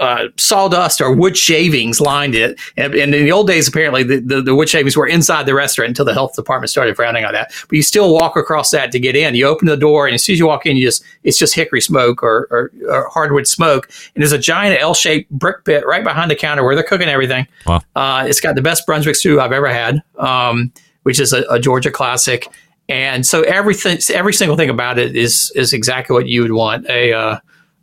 uh, 0.00 0.28
sawdust 0.36 1.00
or 1.00 1.12
wood 1.14 1.36
shavings 1.36 2.00
lined 2.00 2.34
it. 2.34 2.58
And, 2.78 2.94
and 2.94 3.14
in 3.14 3.24
the 3.24 3.32
old 3.32 3.46
days, 3.46 3.68
apparently, 3.68 4.02
the, 4.02 4.18
the, 4.18 4.40
the, 4.40 4.54
wood 4.54 4.68
shavings 4.68 4.96
were 4.96 5.06
inside 5.06 5.44
the 5.44 5.54
restaurant 5.54 5.90
until 5.90 6.06
the 6.06 6.14
health 6.14 6.34
department 6.34 6.70
started 6.70 6.96
frowning 6.96 7.26
on 7.26 7.34
that. 7.34 7.52
But 7.68 7.76
you 7.76 7.82
still 7.82 8.14
walk 8.14 8.34
across 8.34 8.70
that 8.70 8.92
to 8.92 8.98
get 8.98 9.14
in. 9.14 9.34
You 9.34 9.46
open 9.46 9.68
the 9.68 9.76
door, 9.76 10.06
and 10.06 10.14
as 10.14 10.24
soon 10.24 10.32
as 10.32 10.38
you 10.38 10.46
walk 10.46 10.64
in, 10.64 10.78
you 10.78 10.86
just 10.86 11.04
it's 11.22 11.38
just 11.38 11.54
hickory 11.54 11.82
smoke 11.82 12.22
or, 12.22 12.48
or, 12.50 12.72
or 12.88 13.08
hardwood 13.10 13.46
smoke. 13.46 13.90
And 14.14 14.22
there's 14.22 14.32
a 14.32 14.38
giant 14.38 14.80
L-shaped 14.80 15.30
brick 15.30 15.64
pit 15.66 15.84
right 15.86 16.02
behind 16.02 16.30
the 16.30 16.36
counter 16.36 16.64
where 16.64 16.74
they're 16.74 16.82
cooking 16.82 17.08
everything. 17.08 17.46
Wow. 17.66 17.82
Uh, 17.94 18.24
it's 18.26 18.40
got 18.40 18.54
the 18.54 18.62
best 18.62 18.86
Brunswick 18.86 19.16
stew 19.16 19.38
I've 19.38 19.52
ever 19.52 19.68
had, 19.68 20.02
um, 20.16 20.72
which 21.02 21.20
is 21.20 21.34
a, 21.34 21.42
a 21.50 21.60
Georgia 21.60 21.90
classic. 21.90 22.48
And 22.88 23.26
so 23.26 23.42
everything, 23.42 23.98
every 24.12 24.32
single 24.32 24.56
thing 24.56 24.70
about 24.70 24.98
it 24.98 25.14
is 25.14 25.52
is 25.54 25.74
exactly 25.74 26.14
what 26.14 26.26
you 26.26 26.40
would 26.40 26.52
want 26.52 26.88
a 26.88 27.12
uh, 27.12 27.38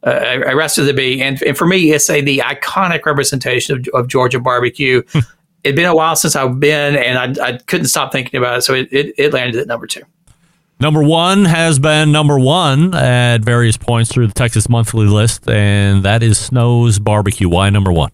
uh, 0.07 0.41
a 0.45 0.55
rest 0.55 0.77
of 0.77 0.85
the 0.85 0.93
bee. 0.93 1.21
And, 1.21 1.41
and 1.43 1.57
for 1.57 1.67
me, 1.67 1.91
it's 1.91 2.09
a 2.09 2.21
the 2.21 2.39
iconic 2.39 3.05
representation 3.05 3.77
of, 3.77 3.87
of 3.93 4.07
Georgia 4.07 4.39
barbecue. 4.39 5.03
It'd 5.63 5.75
been 5.75 5.85
a 5.85 5.95
while 5.95 6.15
since 6.15 6.35
I've 6.35 6.59
been, 6.59 6.95
and 6.95 7.39
I, 7.39 7.47
I 7.47 7.57
couldn't 7.57 7.87
stop 7.87 8.11
thinking 8.11 8.37
about 8.37 8.59
it. 8.59 8.61
So 8.61 8.73
it, 8.73 8.87
it, 8.91 9.13
it 9.17 9.33
landed 9.33 9.59
at 9.59 9.67
number 9.67 9.87
two. 9.87 10.03
Number 10.79 11.01
one 11.03 11.45
has 11.45 11.79
been 11.79 12.11
number 12.11 12.37
one 12.39 12.93
at 12.93 13.41
various 13.41 13.77
points 13.77 14.11
through 14.11 14.27
the 14.27 14.33
Texas 14.33 14.69
Monthly 14.69 15.07
list, 15.07 15.49
and 15.49 16.03
that 16.03 16.21
is 16.21 16.37
Snow's 16.37 16.99
Barbecue. 16.99 17.49
Why 17.49 17.69
number 17.71 17.91
one? 17.91 18.11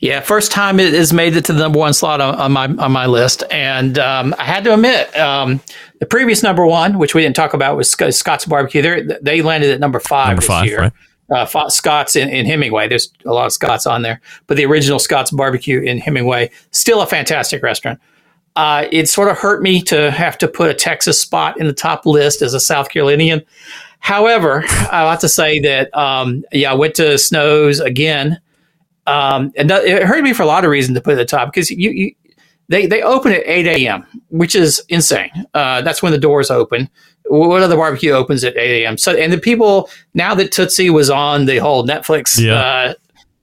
Yeah, 0.00 0.20
first 0.20 0.52
time 0.52 0.80
it 0.80 0.94
has 0.94 1.12
made 1.12 1.36
it 1.36 1.44
to 1.46 1.52
the 1.52 1.60
number 1.60 1.78
one 1.78 1.94
slot 1.94 2.20
on, 2.20 2.34
on 2.36 2.52
my 2.52 2.66
on 2.66 2.92
my 2.92 3.06
list, 3.06 3.44
and 3.50 3.98
um, 3.98 4.34
I 4.38 4.44
had 4.44 4.64
to 4.64 4.74
admit 4.74 5.16
um, 5.16 5.60
the 6.00 6.06
previous 6.06 6.42
number 6.42 6.66
one, 6.66 6.98
which 6.98 7.14
we 7.14 7.22
didn't 7.22 7.36
talk 7.36 7.54
about, 7.54 7.76
was 7.76 7.90
Scott's 7.90 8.44
Barbecue. 8.44 8.82
They 8.82 9.18
they 9.20 9.42
landed 9.42 9.70
at 9.70 9.80
number 9.80 10.00
five 10.00 10.28
number 10.28 10.40
this 10.40 10.46
five, 10.46 10.66
year. 10.66 10.80
Right? 10.80 10.92
Uh, 11.30 11.68
Scott's 11.68 12.16
in, 12.16 12.28
in, 12.28 12.44
Hemingway. 12.44 12.86
There's 12.86 13.10
a 13.24 13.32
lot 13.32 13.46
of 13.46 13.52
Scott's 13.52 13.86
on 13.86 14.02
there, 14.02 14.20
but 14.46 14.56
the 14.58 14.66
original 14.66 14.98
Scott's 14.98 15.30
Barbecue 15.30 15.80
in 15.80 15.98
Hemingway, 15.98 16.50
still 16.70 17.00
a 17.00 17.06
fantastic 17.06 17.62
restaurant. 17.62 17.98
Uh, 18.56 18.86
it 18.92 19.08
sort 19.08 19.28
of 19.28 19.38
hurt 19.38 19.62
me 19.62 19.82
to 19.82 20.10
have 20.10 20.38
to 20.38 20.46
put 20.46 20.70
a 20.70 20.74
Texas 20.74 21.20
spot 21.20 21.58
in 21.58 21.66
the 21.66 21.72
top 21.72 22.06
list 22.06 22.42
as 22.42 22.54
a 22.54 22.60
South 22.60 22.88
Carolinian. 22.90 23.42
However, 24.04 24.64
I 24.92 25.08
have 25.08 25.20
to 25.20 25.28
say 25.30 25.60
that 25.60 25.96
um, 25.96 26.44
yeah, 26.52 26.70
I 26.70 26.74
went 26.74 26.94
to 26.96 27.16
Snow's 27.16 27.80
again, 27.80 28.38
um, 29.06 29.52
and 29.56 29.70
it 29.70 30.02
hurt 30.04 30.22
me 30.22 30.32
for 30.32 30.42
a 30.42 30.46
lot 30.46 30.64
of 30.64 30.70
reasons 30.70 30.96
to 30.96 31.02
put 31.02 31.12
it 31.12 31.20
at 31.20 31.28
the 31.28 31.36
top 31.36 31.52
because 31.52 31.70
you, 31.70 31.90
you 31.90 32.14
they 32.68 32.86
they 32.86 33.02
open 33.02 33.32
at 33.32 33.42
8 33.44 33.66
a.m., 33.66 34.06
which 34.30 34.54
is 34.54 34.82
insane. 34.88 35.30
Uh, 35.52 35.82
that's 35.82 36.02
when 36.02 36.12
the 36.12 36.18
doors 36.18 36.50
open. 36.50 36.88
What 37.26 37.62
other 37.62 37.76
barbecue 37.76 38.12
opens 38.12 38.44
at 38.44 38.56
8 38.56 38.84
a.m.? 38.84 38.98
So, 38.98 39.12
and 39.14 39.32
the 39.32 39.38
people 39.38 39.88
now 40.14 40.34
that 40.34 40.52
Tootsie 40.52 40.90
was 40.90 41.10
on 41.10 41.46
the 41.46 41.58
whole 41.58 41.86
Netflix 41.86 42.38
Yeah. 42.40 42.54
uh, 42.54 42.94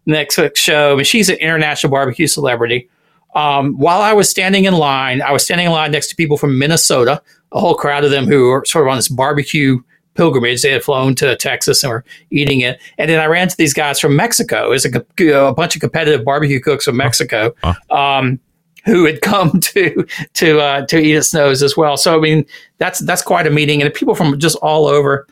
Netflix 0.07 0.57
show, 0.57 0.95
mean, 0.95 1.05
she's 1.05 1.29
an 1.29 1.37
international 1.37 1.91
barbecue 1.91 2.27
celebrity. 2.27 2.89
Um, 3.35 3.77
while 3.77 4.01
I 4.01 4.13
was 4.13 4.29
standing 4.29 4.65
in 4.65 4.73
line, 4.73 5.21
I 5.21 5.31
was 5.31 5.43
standing 5.45 5.67
in 5.67 5.71
line 5.71 5.91
next 5.91 6.07
to 6.09 6.15
people 6.15 6.37
from 6.37 6.57
Minnesota, 6.59 7.21
a 7.51 7.59
whole 7.59 7.75
crowd 7.75 8.03
of 8.03 8.11
them 8.11 8.25
who 8.25 8.49
were 8.49 8.65
sort 8.65 8.85
of 8.85 8.91
on 8.91 8.97
this 8.97 9.07
barbecue 9.07 9.79
pilgrimage. 10.13 10.61
They 10.61 10.71
had 10.71 10.83
flown 10.83 11.15
to 11.15 11.35
Texas 11.35 11.83
and 11.83 11.91
were 11.91 12.03
eating 12.29 12.61
it. 12.61 12.79
And 12.97 13.09
then 13.09 13.19
I 13.19 13.25
ran 13.25 13.47
to 13.47 13.57
these 13.57 13.73
guys 13.73 13.99
from 13.99 14.15
Mexico. 14.15 14.67
It 14.67 14.69
was 14.69 14.85
a, 14.85 15.47
a 15.47 15.53
bunch 15.53 15.75
of 15.75 15.81
competitive 15.81 16.25
barbecue 16.25 16.59
cooks 16.59 16.85
from 16.85 16.97
Mexico. 16.97 17.53
Um, 17.89 18.39
who 18.85 19.05
had 19.05 19.21
come 19.21 19.59
to 19.59 20.05
to 20.33 20.59
uh, 20.59 20.85
to 20.87 20.99
eat 20.99 21.15
at 21.15 21.25
Snows 21.25 21.63
as 21.63 21.77
well. 21.77 21.97
So 21.97 22.17
I 22.17 22.19
mean, 22.19 22.45
that's 22.77 22.99
that's 22.99 23.21
quite 23.21 23.47
a 23.47 23.51
meeting, 23.51 23.81
and 23.81 23.93
people 23.93 24.15
from 24.15 24.39
just 24.39 24.57
all 24.57 24.87
over. 24.87 25.27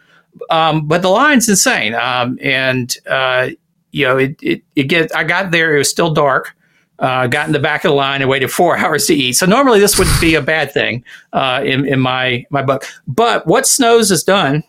Um, 0.50 0.88
but 0.88 1.02
the 1.02 1.10
line's 1.10 1.50
insane, 1.50 1.96
um, 1.96 2.38
and 2.42 2.96
uh, 3.10 3.50
you 3.92 4.06
know, 4.06 4.18
it, 4.18 4.38
it 4.42 4.62
it 4.76 4.84
gets. 4.84 5.14
I 5.14 5.24
got 5.24 5.52
there; 5.52 5.76
it 5.76 5.80
was 5.80 5.90
still 5.90 6.14
dark. 6.14 6.56
Uh, 7.00 7.28
got 7.28 7.48
in 7.48 7.54
the 7.54 7.60
back 7.60 7.86
of 7.86 7.90
the 7.90 7.96
line 7.96 8.22
and 8.22 8.30
waited 8.30 8.52
four 8.52 8.78
hours 8.86 9.06
to 9.08 9.14
eat. 9.14 9.34
So 9.34 9.46
normally 9.46 9.80
this 9.80 9.98
would 9.98 10.08
be 10.20 10.36
a 10.36 10.42
bad 10.42 10.74
thing 10.74 11.04
uh, 11.34 11.62
in 11.66 11.86
in 11.86 12.00
my 12.00 12.46
my 12.50 12.62
book. 12.62 12.86
But 13.08 13.48
what 13.48 13.66
Snows 13.66 14.10
has 14.10 14.24
done 14.24 14.64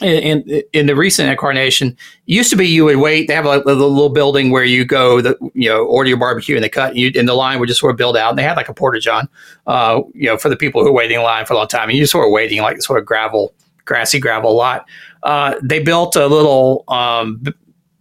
in, 0.00 0.42
in, 0.42 0.62
in 0.72 0.86
the 0.86 0.96
recent 0.96 1.28
incarnation 1.28 1.96
used 2.26 2.50
to 2.50 2.56
be 2.56 2.66
you 2.66 2.84
would 2.84 2.96
wait 2.96 3.28
they 3.28 3.34
have 3.34 3.44
a 3.44 3.58
little 3.58 4.08
building 4.08 4.50
where 4.50 4.64
you 4.64 4.84
go 4.84 5.20
the 5.20 5.36
you 5.54 5.68
know 5.68 5.84
order 5.84 6.08
your 6.08 6.18
barbecue 6.18 6.54
and 6.54 6.64
they 6.64 6.68
cut 6.68 6.90
and, 6.90 6.98
you, 6.98 7.12
and 7.16 7.28
the 7.28 7.34
line 7.34 7.58
would 7.58 7.68
just 7.68 7.80
sort 7.80 7.90
of 7.90 7.96
build 7.96 8.16
out 8.16 8.30
and 8.30 8.38
they 8.38 8.42
had 8.42 8.56
like 8.56 8.68
a 8.68 8.74
porta 8.74 9.00
john 9.00 9.28
uh, 9.66 10.00
you 10.14 10.26
know 10.26 10.36
for 10.36 10.48
the 10.48 10.56
people 10.56 10.82
who 10.82 10.88
are 10.88 10.94
waiting 10.94 11.16
in 11.16 11.22
line 11.22 11.44
for 11.44 11.54
a 11.54 11.56
long 11.56 11.68
time 11.68 11.88
and 11.88 11.98
you 11.98 12.06
sort 12.06 12.26
of 12.26 12.32
waiting 12.32 12.60
like 12.62 12.80
sort 12.82 12.98
of 12.98 13.04
gravel 13.04 13.54
grassy 13.84 14.18
gravel 14.18 14.54
lot 14.54 14.86
uh, 15.22 15.54
they 15.62 15.82
built 15.82 16.16
a 16.16 16.26
little 16.26 16.84
um, 16.88 17.42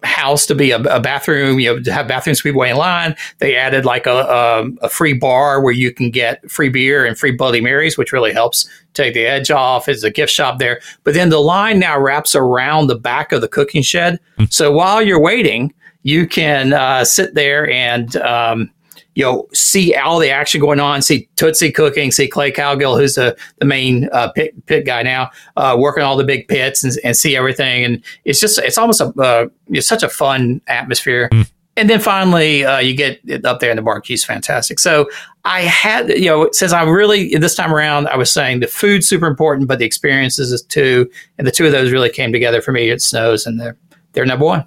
house 0.04 0.46
to 0.46 0.56
be 0.56 0.72
a, 0.72 0.80
a, 0.84 1.00
bathroom, 1.00 1.60
you 1.60 1.76
know, 1.76 1.82
to 1.82 1.92
have 1.92 2.08
wait 2.56 2.72
in 2.72 2.78
line. 2.78 3.16
They 3.40 3.56
added 3.56 3.86
like 3.86 4.06
a, 4.06 4.12
a, 4.12 4.70
a, 4.84 4.90
free 4.90 5.14
bar 5.14 5.62
where 5.62 5.74
you 5.74 5.94
can 5.94 6.10
get 6.10 6.50
free 6.50 6.70
beer 6.70 7.06
and 7.06 7.18
free 7.18 7.32
Bloody 7.32 7.60
Marys, 7.60 7.98
which 7.98 8.14
really 8.14 8.32
helps 8.32 8.70
take 8.94 9.14
the 9.14 9.26
edge 9.26 9.52
off. 9.52 9.90
It's 9.90 10.04
a 10.04 10.12
gift 10.12 10.32
shop 10.32 10.58
there. 10.58 10.80
But 11.04 11.16
then 11.16 11.30
the 11.30 11.40
line 11.40 11.80
now 11.80 12.00
wraps 12.00 12.34
around 12.34 12.88
the 12.88 12.96
back 12.96 13.32
of 13.32 13.42
the 13.42 13.50
cooking 13.50 13.82
shed. 13.82 14.20
Mm. 14.38 14.52
So 14.54 14.72
while 14.72 15.02
you're 15.02 15.22
waiting, 15.22 15.74
you 16.04 16.28
can 16.28 16.72
uh, 16.72 17.04
sit 17.04 17.34
there 17.34 17.70
and, 17.70 18.16
um, 18.18 18.72
you 19.16 19.24
know, 19.24 19.48
see 19.54 19.94
all 19.96 20.20
the 20.20 20.30
action 20.30 20.62
going 20.62 20.80
on, 20.80 21.02
see 21.02 21.28
Tootsie 21.36 21.72
cooking, 21.72 22.12
see 22.12 22.28
Clay 22.28 22.52
Cowgill, 22.52 22.98
who's 23.00 23.16
the, 23.16 23.38
the 23.58 23.66
main 23.66 24.08
uh, 24.14 24.32
pit, 24.32 24.66
pit 24.66 24.86
guy 24.86 25.04
now, 25.04 25.30
uh, 25.58 25.76
working 25.78 26.04
all 26.04 26.16
the 26.16 26.24
big 26.24 26.48
pits 26.48 26.84
and, 26.84 26.94
and, 27.04 27.18
see 27.18 27.36
everything. 27.36 27.84
And 27.84 28.04
it's 28.24 28.40
just, 28.40 28.60
it's 28.60 28.78
almost 28.78 29.02
a, 29.02 29.08
uh, 29.20 29.48
it's 29.68 29.88
such 29.88 30.04
a 30.04 30.10
fun 30.10 30.62
atmosphere. 30.68 31.28
Mm. 31.34 31.52
And 31.76 31.90
then 31.90 32.00
finally, 32.00 32.66
uh, 32.66 32.80
you 32.80 32.94
get 32.94 33.46
up 33.46 33.60
there 33.60 33.70
and 33.70 33.78
the 33.78 33.82
barbecue's 33.82 34.26
fantastic. 34.26 34.80
So 34.80 35.10
I 35.46 35.62
had, 35.62 36.10
you 36.10 36.26
know, 36.26 36.50
since 36.52 36.74
I 36.74 36.84
really, 36.84 37.36
this 37.38 37.56
time 37.56 37.74
around, 37.74 38.08
I 38.10 38.18
was 38.18 38.32
saying 38.32 38.60
the 38.60 38.68
food's 38.68 39.08
super 39.08 39.28
important, 39.28 39.68
but 39.68 39.80
the 39.80 39.86
experiences 39.86 40.52
is 40.52 40.62
too. 40.62 41.10
And 41.38 41.48
the 41.48 41.52
two 41.52 41.66
of 41.66 41.72
those 41.72 41.92
really 41.92 42.10
came 42.10 42.34
together 42.34 42.62
for 42.62 42.74
me 42.74 42.90
at 42.90 43.02
Snows 43.02 43.46
and 43.46 43.60
they're, 43.60 43.78
they're 44.12 44.26
number 44.26 44.46
one. 44.46 44.66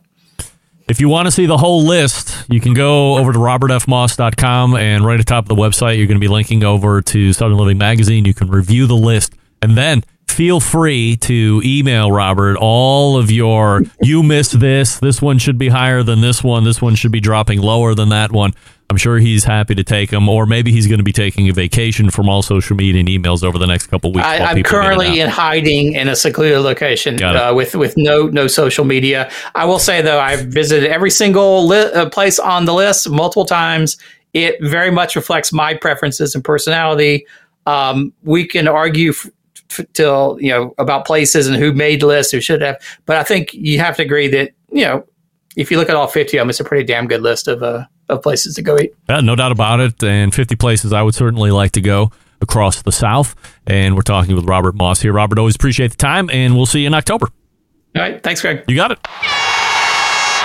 If 0.89 1.01
you 1.01 1.09
want 1.09 1.27
to 1.27 1.31
see 1.31 1.47
the 1.47 1.57
whole 1.57 1.85
list, 1.85 2.45
you 2.51 2.61
can 2.61 2.75
go 2.75 3.17
over 3.17 3.33
to 3.33 3.39
robertfmoss.com 3.39 4.77
and 4.77 5.05
right 5.05 5.15
at 5.15 5.27
the 5.27 5.31
top 5.31 5.45
of 5.45 5.49
the 5.49 5.55
website, 5.55 5.97
you're 5.97 6.07
going 6.07 6.19
to 6.19 6.21
be 6.21 6.29
linking 6.29 6.65
over 6.65 7.01
to 7.03 7.33
Southern 7.33 7.57
Living 7.57 7.79
Magazine. 7.79 8.25
You 8.25 8.35
can 8.35 8.51
review 8.51 8.87
the 8.87 8.97
list 8.97 9.35
and 9.61 9.77
then 9.77 10.03
feel 10.29 10.61
free 10.61 11.17
to 11.17 11.61
email 11.65 12.11
Robert 12.11 12.57
all 12.57 13.19
of 13.19 13.31
your 13.31 13.83
you 14.01 14.23
missed 14.23 14.59
this, 14.59 14.99
this 14.99 15.21
one 15.21 15.39
should 15.39 15.59
be 15.59 15.69
higher 15.69 16.03
than 16.03 16.21
this 16.21 16.43
one, 16.43 16.65
this 16.65 16.81
one 16.81 16.95
should 16.95 17.13
be 17.13 17.21
dropping 17.21 17.61
lower 17.61 17.95
than 17.95 18.09
that 18.09 18.33
one. 18.33 18.53
I'm 18.93 18.99
sure 18.99 19.17
he's 19.17 19.45
happy 19.45 19.75
to 19.75 19.83
take 19.83 20.11
them, 20.11 20.29
or 20.29 20.45
maybe 20.45 20.71
he's 20.71 20.87
going 20.87 20.99
to 20.99 21.03
be 21.03 21.15
taking 21.15 21.49
a 21.49 21.53
vacation 21.55 22.11
from 22.11 22.29
all 22.29 22.43
social 22.43 22.77
media 22.77 23.01
and 23.01 23.09
emails 23.09 23.43
over 23.43 23.57
the 23.59 23.67
next 23.67 23.87
couple 23.87 24.11
of 24.11 24.17
weeks. 24.17 24.29
I, 24.29 24.41
while 24.41 24.49
I'm 24.49 24.57
people 24.57 24.71
get 24.71 24.79
it 24.79 24.83
currently 24.83 25.21
in 25.21 25.31
hiding 25.31 25.95
in 25.95 26.09
a 26.09 26.15
secluded 26.15 26.61
location 26.61 27.17
uh, 27.23 27.55
with 27.55 27.75
with 27.75 27.95
no 27.97 28.27
no 28.27 28.47
social 28.49 28.85
media. 28.85 29.31
I 29.55 29.65
will 29.65 29.79
say 29.79 30.03
though, 30.03 30.21
I've 30.21 30.41
visited 30.41 30.91
every 30.91 31.11
single 31.11 31.67
li- 31.67 31.91
uh, 31.91 32.11
place 32.11 32.39
on 32.39 32.67
the 32.67 32.75
list 32.75 33.09
multiple 33.09 33.47
times. 33.47 33.97
It 34.35 34.59
very 34.61 34.91
much 34.91 35.17
reflects 35.17 35.55
my 35.55 35.73
preferences 35.73 36.35
and 36.35 36.45
personality. 36.45 37.27
Um, 37.65 38.13
we 38.25 38.47
can 38.47 38.69
argue 38.69 39.13
f- 39.13 39.31
f- 39.71 39.87
till 39.95 40.37
you 40.39 40.51
know 40.51 40.75
about 40.77 41.07
places 41.07 41.47
and 41.49 41.57
who 41.57 41.73
made 41.73 42.03
the 42.03 42.09
list, 42.09 42.31
who 42.31 42.43
should 42.43 42.61
have, 42.61 42.77
but 43.07 43.17
I 43.17 43.23
think 43.23 43.55
you 43.55 43.79
have 43.79 43.97
to 43.97 44.03
agree 44.03 44.29
that 44.29 44.53
you 44.71 44.85
know 44.85 45.07
if 45.57 45.71
you 45.71 45.79
look 45.79 45.89
at 45.89 45.95
all 45.95 46.09
50 46.09 46.37
of 46.37 46.43
them, 46.43 46.51
it's 46.51 46.61
a 46.61 46.65
pretty 46.65 46.85
damn 46.85 47.07
good 47.07 47.23
list 47.23 47.49
of 47.49 47.63
uh, 47.63 47.87
of 48.09 48.23
places 48.23 48.55
to 48.57 48.63
go 48.63 48.79
eat. 48.79 48.95
Yeah, 49.09 49.21
no 49.21 49.37
doubt 49.37 49.53
about 49.53 49.81
it. 49.81 50.03
And 50.03 50.35
50 50.35 50.57
places 50.57 50.93
I 50.93 51.03
would 51.03 51.15
certainly 51.15 51.51
like 51.51 51.73
to 51.73 51.81
go 51.81 52.11
across 52.41 52.83
the 52.83 52.93
South. 52.93 53.35
And 53.67 53.95
we're 53.95 54.03
talking 54.03 54.35
with 54.35 54.45
Robert 54.45 54.75
Moss 54.75 55.01
here. 55.01 55.13
Robert, 55.13 55.39
always 55.39 55.55
appreciate 55.55 55.93
the 55.93 55.97
time, 55.97 56.29
and 56.31 56.57
we'll 56.57 56.67
see 56.67 56.81
you 56.81 56.89
in 56.89 56.95
October. 56.95 57.29
All 57.95 58.03
right, 58.03 58.23
thanks, 58.23 58.41
Greg. 58.41 58.65
You 58.69 58.77
got 58.77 58.91
it. 58.91 58.99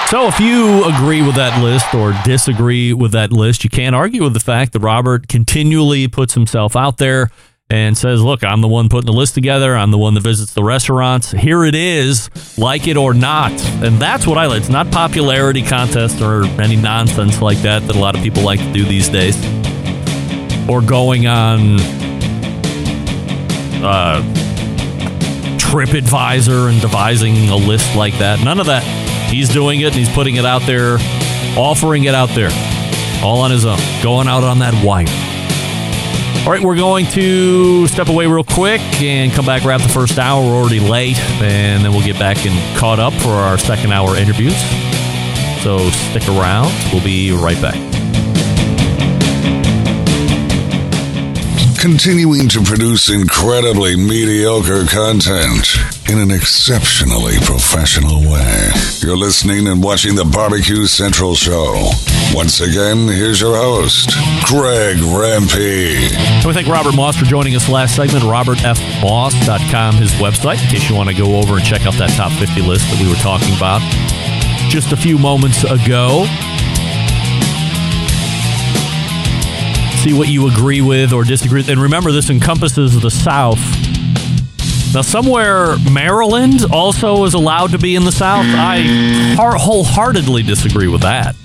So, 0.10 0.28
if 0.28 0.40
you 0.40 0.86
agree 0.86 1.22
with 1.22 1.36
that 1.36 1.62
list 1.62 1.94
or 1.94 2.14
disagree 2.24 2.94
with 2.94 3.12
that 3.12 3.34
list, 3.34 3.66
you 3.66 3.70
can't 3.70 3.94
argue 3.94 4.24
with 4.24 4.34
the 4.34 4.40
fact 4.40 4.72
that 4.72 4.80
Robert 4.80 5.28
continually 5.28 6.08
puts 6.08 6.34
himself 6.34 6.78
out 6.78 6.98
there 6.98 7.30
and 7.70 7.98
says, 7.98 8.22
Look, 8.22 8.44
I'm 8.44 8.62
the 8.62 8.68
one 8.68 8.90
putting 8.90 9.08
the 9.08 9.18
list 9.18 9.34
together. 9.34 9.76
I'm 9.76 9.92
the 9.92 9.98
one 9.98 10.14
that 10.14 10.22
visits 10.22 10.54
the 10.54 10.64
restaurants. 10.64 11.32
Here 11.32 11.66
it 11.66 11.76
is, 11.76 12.30
like 12.58 12.88
it 12.88 12.98
or 12.98 13.14
not. 13.14 13.52
And 13.84 14.00
that's 14.00 14.26
what 14.26 14.38
I 14.38 14.46
like. 14.46 14.60
It's 14.60 14.70
not 14.70 14.90
popularity 14.92 15.62
contest 15.62 16.22
or 16.22 16.46
any 16.62 16.76
nonsense 16.76 17.42
like 17.42 17.58
that 17.60 17.86
that 17.88 17.96
a 17.96 18.00
lot 18.00 18.16
of 18.16 18.22
people 18.22 18.44
like 18.44 18.60
to 18.60 18.72
do 18.72 18.86
these 18.86 19.10
days. 19.10 19.36
Or 20.70 20.82
going 20.82 21.28
on 21.28 21.80
uh, 23.84 24.22
TripAdvisor 25.58 26.70
and 26.70 26.82
devising 26.82 27.50
a 27.50 27.56
list 27.56 27.96
like 27.96 28.18
that. 28.20 28.44
None 28.44 28.60
of 28.60 28.68
that. 28.68 28.84
He's 29.30 29.50
doing 29.50 29.82
it 29.82 29.88
and 29.88 29.96
he's 29.96 30.10
putting 30.10 30.36
it 30.36 30.46
out 30.46 30.62
there, 30.64 30.98
offering 31.58 32.06
it 32.06 32.16
out 32.16 32.30
there, 32.30 32.50
all 33.22 33.42
on 33.42 33.52
his 33.52 33.66
own, 33.66 33.80
going 34.02 34.28
out 34.28 34.44
on 34.44 34.60
that 34.60 34.74
wire. 34.86 35.06
All 36.46 36.54
right, 36.54 36.62
we're 36.62 36.78
going 36.78 37.06
to 37.08 37.88
step 37.88 38.08
away 38.08 38.26
real 38.26 38.44
quick 38.44 38.80
and 39.02 39.34
come 39.34 39.46
back, 39.46 39.66
wrap 39.66 39.82
the 39.82 39.90
first 39.90 40.18
hour. 40.18 40.42
We're 40.42 40.56
already 40.56 40.80
late, 40.80 41.20
and 41.42 41.84
then 41.84 41.92
we'll 41.92 42.06
get 42.06 42.18
back 42.18 42.46
and 42.46 42.78
caught 42.78 43.00
up 43.00 43.14
for 43.16 43.32
our 43.32 43.58
second 43.58 43.92
hour 43.92 44.16
interviews. 44.16 44.56
So 45.62 45.90
stick 45.90 46.28
around. 46.30 46.72
We'll 46.94 47.04
be 47.04 47.32
right 47.32 47.62
back. 47.62 48.07
Continuing 51.88 52.50
to 52.50 52.62
produce 52.64 53.08
incredibly 53.08 53.96
mediocre 53.96 54.84
content 54.88 55.78
in 56.10 56.20
an 56.20 56.32
exceptionally 56.32 57.38
professional 57.44 58.20
way. 58.30 58.70
You're 59.00 59.16
listening 59.16 59.70
and 59.70 59.82
watching 59.82 60.14
the 60.14 60.26
Barbecue 60.26 60.86
Central 60.86 61.34
Show. 61.34 61.90
Once 62.34 62.60
again, 62.60 63.08
here's 63.08 63.40
your 63.40 63.56
host, 63.56 64.10
Greg 64.44 64.98
Rempe. 64.98 66.42
So 66.42 66.50
we 66.50 66.54
thank 66.54 66.68
Robert 66.68 66.94
Moss 66.94 67.16
for 67.16 67.24
joining 67.24 67.56
us 67.56 67.70
last 67.70 67.96
segment. 67.96 68.26
RobertFMoss.com, 68.26 69.96
his 69.96 70.12
website, 70.16 70.62
in 70.62 70.68
case 70.68 70.90
you 70.90 70.96
want 70.96 71.08
to 71.08 71.16
go 71.16 71.38
over 71.38 71.56
and 71.56 71.64
check 71.64 71.86
out 71.86 71.94
that 71.94 72.10
top 72.18 72.34
50 72.34 72.64
list 72.64 72.84
that 72.90 73.02
we 73.02 73.08
were 73.08 73.16
talking 73.16 73.56
about 73.56 73.80
just 74.70 74.92
a 74.92 74.98
few 74.98 75.18
moments 75.18 75.64
ago. 75.64 76.26
See 80.08 80.18
what 80.18 80.30
you 80.30 80.48
agree 80.48 80.80
with 80.80 81.12
or 81.12 81.26
disagree 81.26 81.60
with. 81.60 81.70
And 81.70 81.82
remember, 81.82 82.14
this 82.14 82.30
encompasses 82.30 83.02
the 83.02 83.12
South. 83.12 83.60
Now, 84.94 85.02
somewhere 85.02 85.76
Maryland 85.92 86.62
also 86.72 87.26
is 87.26 87.34
allowed 87.34 87.72
to 87.72 87.78
be 87.78 87.94
in 87.94 88.06
the 88.06 88.14
South. 88.14 88.46
I 88.46 89.36
wholeheartedly 89.38 90.44
disagree 90.44 90.88
with 90.88 91.02
that. 91.02 91.36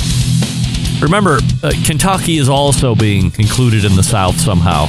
Remember, 1.02 1.40
uh, 1.64 1.72
Kentucky 1.84 2.38
is 2.38 2.48
also 2.48 2.94
being 2.94 3.32
included 3.36 3.84
in 3.84 3.96
the 3.96 4.04
South 4.04 4.38
somehow. 4.38 4.86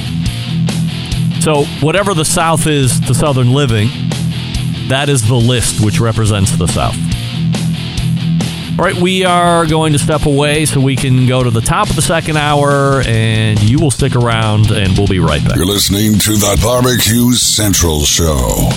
So, 1.40 1.64
whatever 1.84 2.14
the 2.14 2.24
South 2.24 2.68
is 2.68 3.00
to 3.00 3.14
Southern 3.14 3.52
living, 3.52 3.88
that 4.86 5.08
is 5.08 5.26
the 5.26 5.34
list 5.34 5.84
which 5.84 5.98
represents 5.98 6.56
the 6.56 6.68
South. 6.68 6.96
All 8.76 8.84
right, 8.84 8.96
we 8.96 9.24
are 9.24 9.66
going 9.66 9.92
to 9.92 10.00
step 10.00 10.26
away 10.26 10.66
so 10.66 10.80
we 10.80 10.96
can 10.96 11.28
go 11.28 11.44
to 11.44 11.50
the 11.50 11.60
top 11.60 11.90
of 11.90 11.94
the 11.94 12.02
second 12.02 12.36
hour, 12.36 13.02
and 13.06 13.62
you 13.62 13.78
will 13.78 13.92
stick 13.92 14.16
around, 14.16 14.72
and 14.72 14.98
we'll 14.98 15.06
be 15.06 15.20
right 15.20 15.42
back. 15.44 15.54
You're 15.54 15.64
listening 15.64 16.18
to 16.18 16.32
the 16.32 16.58
Barbecue 16.60 17.34
Central 17.34 18.00
Show. 18.00 18.70